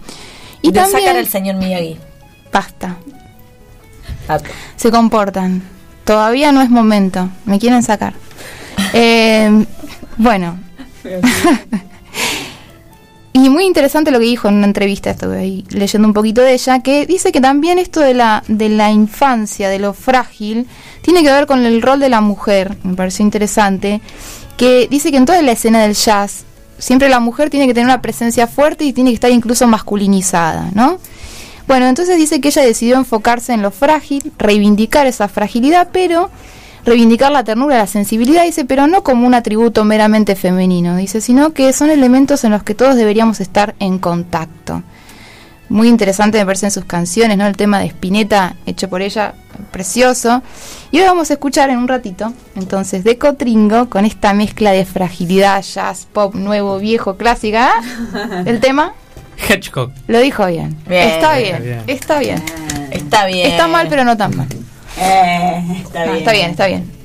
[0.61, 1.97] Y de también sacar al señor Miyagi.
[2.53, 2.97] basta,
[4.77, 5.63] se comportan.
[6.05, 7.29] Todavía no es momento.
[7.45, 8.15] Me quieren sacar.
[8.95, 9.67] Eh,
[10.17, 10.68] bueno.
[13.33, 16.55] y muy interesante lo que dijo en una entrevista, estuve ahí leyendo un poquito de
[16.55, 20.67] ella, que dice que también esto de la, de la infancia, de lo frágil,
[21.03, 22.77] tiene que ver con el rol de la mujer.
[22.83, 24.01] Me pareció interesante.
[24.57, 26.45] Que dice que en toda la escena del jazz,
[26.79, 30.71] siempre la mujer tiene que tener una presencia fuerte y tiene que estar incluso masculinizada,
[30.75, 30.99] ¿no?
[31.69, 36.31] Bueno, entonces dice que ella decidió enfocarse en lo frágil, reivindicar esa fragilidad, pero
[36.89, 41.53] reivindicar la ternura, la sensibilidad, dice, pero no como un atributo meramente femenino, dice, sino
[41.53, 44.83] que son elementos en los que todos deberíamos estar en contacto.
[45.69, 47.47] Muy interesante me parecen sus canciones, ¿no?
[47.47, 49.35] El tema de Spinetta, hecho por ella,
[49.71, 50.43] precioso.
[50.91, 54.87] Y hoy vamos a escuchar en un ratito, entonces, de Cotringo, con esta mezcla de
[54.87, 57.71] fragilidad, jazz, pop, nuevo, viejo, clásica.
[58.15, 58.43] ¿ah?
[58.47, 58.95] El tema
[59.47, 59.93] Hedgehog.
[60.07, 60.77] lo dijo bien.
[60.89, 61.85] Bien, está bien.
[61.87, 62.43] está bien.
[62.91, 63.51] Está bien.
[63.51, 64.49] Está mal, pero no tan mal.
[65.01, 66.17] Eh, está bien.
[66.17, 66.99] está bien, está bien.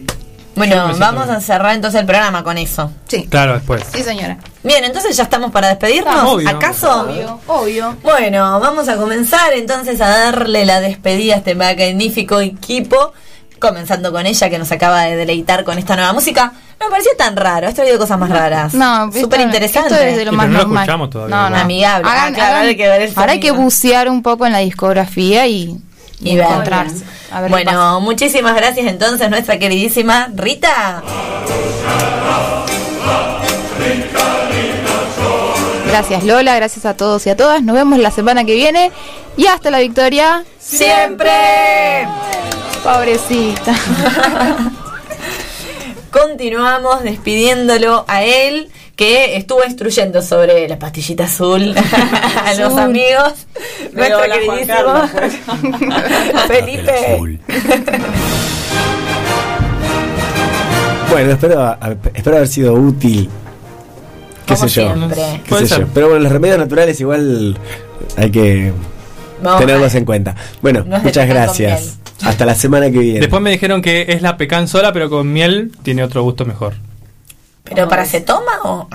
[0.55, 2.91] Bueno, vamos a cerrar entonces el programa con eso.
[3.07, 3.25] Sí.
[3.27, 3.83] Claro, después.
[3.91, 4.37] Sí, señora.
[4.61, 6.15] Bien, entonces ya estamos para despedirnos.
[6.25, 6.47] Obvio.
[6.49, 7.01] ¿Acaso?
[7.01, 7.97] Obvio, obvio.
[8.03, 13.13] Bueno, vamos a comenzar entonces a darle la despedida a este magnífico equipo.
[13.59, 16.51] Comenzando con ella que nos acaba de deleitar con esta nueva música.
[16.79, 18.73] No me pareció tan raro, esto ha habido cosas más raras.
[18.73, 19.93] No, súper interesante.
[19.93, 21.55] Esto es de lo Sí, más pero no lo escuchamos todavía, No, ¿no?
[21.55, 21.61] no.
[21.61, 22.03] Amigable.
[22.33, 25.77] Claro, hay que ver el ahora hay que bucear un poco en la discografía y,
[26.21, 27.03] Y encontrarse.
[27.31, 27.49] A ver.
[27.49, 31.03] Bueno, muchísimas gracias entonces nuestra queridísima Rita.
[35.87, 37.61] Gracias Lola, gracias a todos y a todas.
[37.61, 38.91] Nos vemos la semana que viene
[39.37, 40.43] y hasta la victoria.
[40.59, 42.07] ¡Siempre!
[42.83, 43.75] Pobrecita.
[46.13, 51.73] Continuamos despidiéndolo a él que estuvo instruyendo sobre la pastillita azul
[52.45, 53.47] a los amigos.
[53.93, 55.07] Nuestro queridísimo
[56.47, 57.39] Felipe.
[61.09, 61.77] Bueno, espero,
[62.15, 63.29] espero haber sido útil.
[64.47, 64.93] ¿Qué Como sé yo?
[64.95, 65.21] siempre.
[65.43, 65.85] ¿Qué Puede sé ser.
[65.85, 65.91] yo?
[65.93, 67.55] Pero bueno, los remedios naturales igual
[68.17, 68.73] hay que
[69.43, 70.35] Vamos tenerlos en cuenta.
[70.63, 71.97] Bueno, muchas gracias.
[72.23, 73.19] Hasta la semana que viene.
[73.19, 76.75] Después me dijeron que es la pecan sola, pero con miel tiene otro gusto mejor.
[77.63, 78.87] ¿Pero para se toma o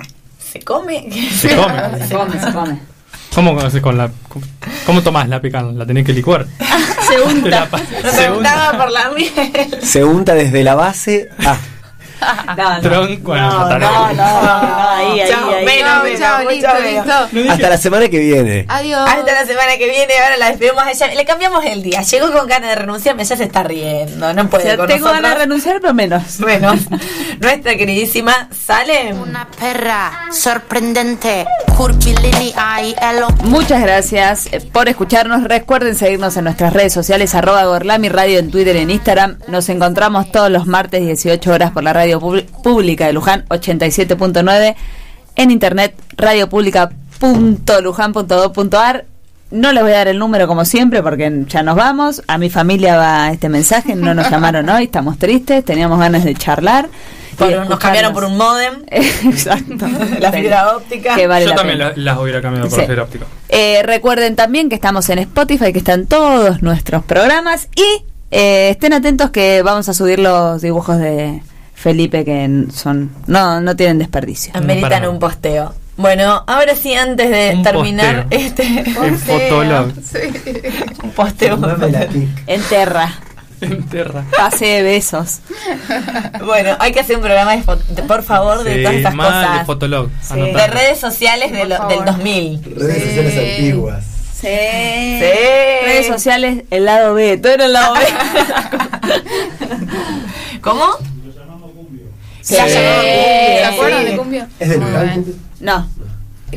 [0.52, 1.08] se come?
[1.32, 2.06] Se come.
[2.08, 2.78] Se come, se come.
[3.34, 4.44] ¿Cómo conoces con la cómo,
[4.86, 5.76] cómo tomás la pecan?
[5.78, 6.46] La tenés que licuar.
[7.08, 7.18] Se
[7.50, 8.74] la pa- Me se unta.
[8.76, 9.30] por la miel.
[9.82, 11.56] Se unta desde la base a.
[12.20, 12.80] No, no.
[12.82, 13.78] No, ya no, está.
[13.78, 15.64] no, no, no, ahí, ahí, Chao, ahí.
[15.64, 17.32] menos, Chao, menos, chao, mucho listo, menos.
[17.32, 17.52] listo.
[17.52, 18.64] Hasta la semana que viene.
[18.68, 19.08] Adiós.
[19.08, 21.06] Hasta la semana que viene, ahora la despedimos a ella.
[21.14, 22.02] Le cambiamos el día.
[22.02, 24.32] Llegó con ganas de renunciarme, ya se está riendo.
[24.32, 26.38] No O puede sea, con tengo ganas de renunciar, pero menos.
[26.38, 26.74] Bueno,
[27.40, 29.12] nuestra queridísima Sale.
[29.14, 31.46] Una perra sorprendente.
[33.44, 35.44] Muchas gracias eh, por escucharnos.
[35.44, 39.38] Recuerden seguirnos en nuestras redes sociales, arroba Gorlami Radio en Twitter y en Instagram.
[39.48, 44.74] Nos encontramos todos los martes 18 horas por la radio Pub- pública de Luján 87.9.
[45.36, 49.04] En internet, radiopublica.luján.do.ar.
[49.50, 52.22] No les voy a dar el número como siempre porque ya nos vamos.
[52.26, 53.94] A mi familia va este mensaje.
[53.94, 55.64] No nos llamaron hoy, estamos tristes.
[55.64, 56.88] Teníamos ganas de charlar.
[57.38, 58.74] Por- nos cambiaron por un modem.
[58.90, 59.86] Exacto.
[60.20, 61.14] La fibra óptica.
[61.14, 61.92] Que vale Yo la también pena.
[61.96, 62.84] la- las hubiera cambiado por Sí.
[62.86, 63.24] fibra óptica.
[63.48, 68.92] Eh, recuerden también que estamos en Spotify, que están todos nuestros programas y eh, estén
[68.92, 71.40] atentos que vamos a subir los dibujos de
[71.80, 74.52] Felipe que son no no tienen desperdicio.
[74.54, 75.74] Ameritan un posteo.
[75.96, 78.46] Bueno, ahora sí, antes de Un terminar posteo.
[78.46, 78.64] este
[79.04, 79.86] En Fotolog.
[81.04, 81.58] un posteo.
[82.46, 83.12] En Terra,
[83.60, 84.24] En Terra.
[84.36, 85.40] pase de besos.
[86.44, 87.64] Bueno, hay que hacer un programa de,
[87.94, 89.66] de- por favor de Sí, todas estas mal de cosas.
[89.66, 90.08] Fotolog.
[90.34, 92.62] de redes sociales de lo- del 2000.
[92.76, 94.04] Redes sociales antiguas.
[94.34, 94.46] Sí.
[94.46, 95.84] Sí.
[95.84, 98.00] Redes sociales, el lado B, todo era el lado B.
[100.60, 100.84] ¿Cómo?
[102.48, 102.54] Sí.
[102.54, 104.06] Se ha llamado ¿Se Cumbia, acuerdan sí.
[104.10, 104.46] de Cumbio?
[104.58, 105.06] ¿Es de Muy Luján?
[105.24, 105.36] bien.
[105.60, 105.88] No.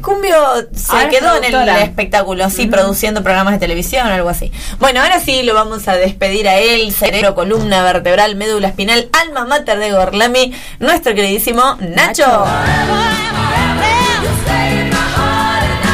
[0.01, 0.35] Cumbio
[0.73, 4.49] se Ahora quedó en el espectáculo, sí, produciendo programas de televisión o algo así.
[4.79, 9.43] Bueno, ahora sí lo vamos a despedir a él, cerebro, columna vertebral, médula espinal, alma
[9.45, 12.23] mater de Gorlami, nuestro queridísimo Nacho.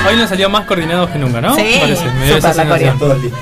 [0.07, 1.55] Hoy nos salió más coordinados que nunca, ¿no?
[1.55, 2.93] Sí, Me parece, me esa la.
[2.99, 3.39] Todos listos.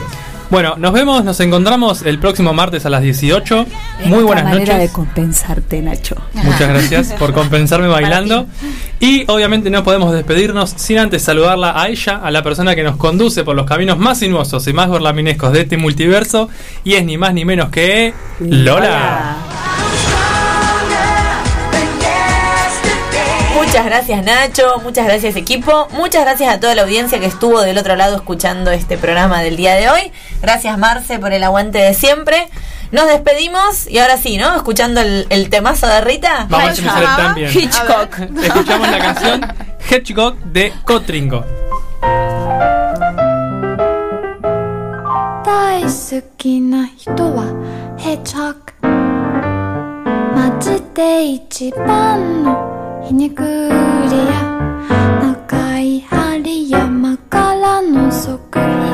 [0.50, 3.66] Bueno, nos vemos, nos encontramos el próximo martes a las 18.
[4.06, 4.90] Muy buenas manera noches.
[4.90, 6.16] de compensarte, Nacho.
[6.34, 8.48] Muchas gracias por compensarme bailando.
[9.00, 12.96] Y obviamente no podemos despedirnos sin antes saludarla a ella, a la persona que nos
[12.98, 16.50] conduce por los caminos más sinuosos y más gorlaminescos de este multiverso.
[16.84, 19.38] Y es ni más ni menos que Lola.
[23.75, 27.79] Muchas gracias Nacho, muchas gracias equipo, muchas gracias a toda la audiencia que estuvo del
[27.79, 30.13] otro lado escuchando este programa del día de hoy.
[30.41, 32.49] Gracias Marce por el aguante de siempre.
[32.93, 34.55] Nos despedimos y ahora sí, ¿no?
[34.57, 36.47] Escuchando el, el temazo de Rita.
[36.49, 37.17] Vamos a ver si me sale Ajá.
[37.17, 37.51] tan bien.
[37.53, 38.19] Hitchcock.
[38.43, 39.55] Escuchamos la canción
[39.89, 41.45] Hedgehog de Cotringo.
[45.45, 47.45] 大好きな人は
[47.99, 48.61] ヘッジホッグ
[50.37, 52.74] 街で一番の
[53.08, 53.70] ひねくりや。
[55.22, 58.85] 長い針山からのぞく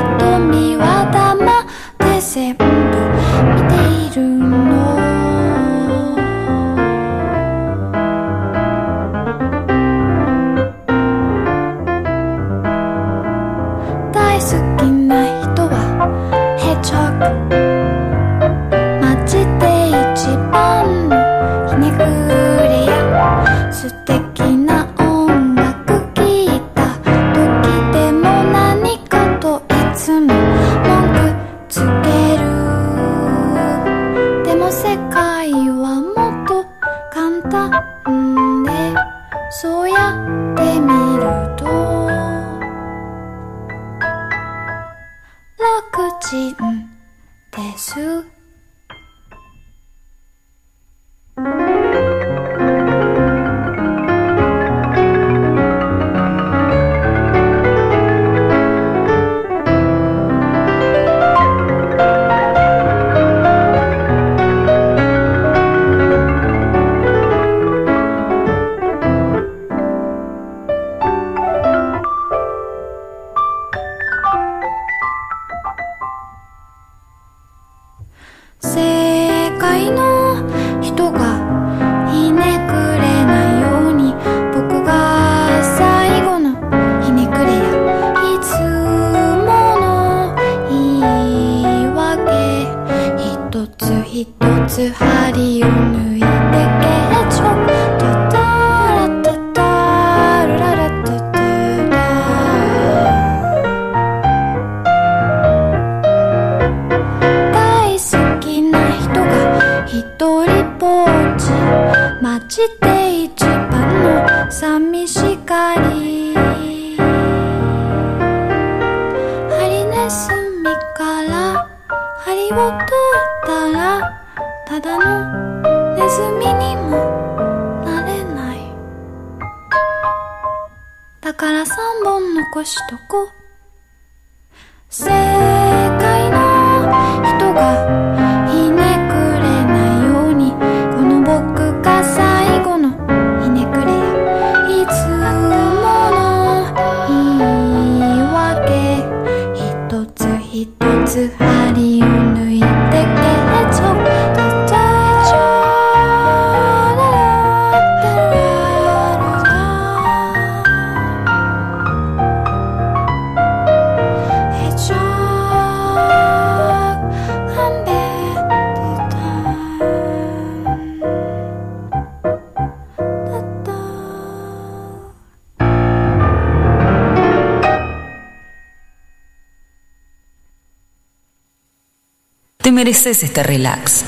[182.72, 184.04] mereces este relax.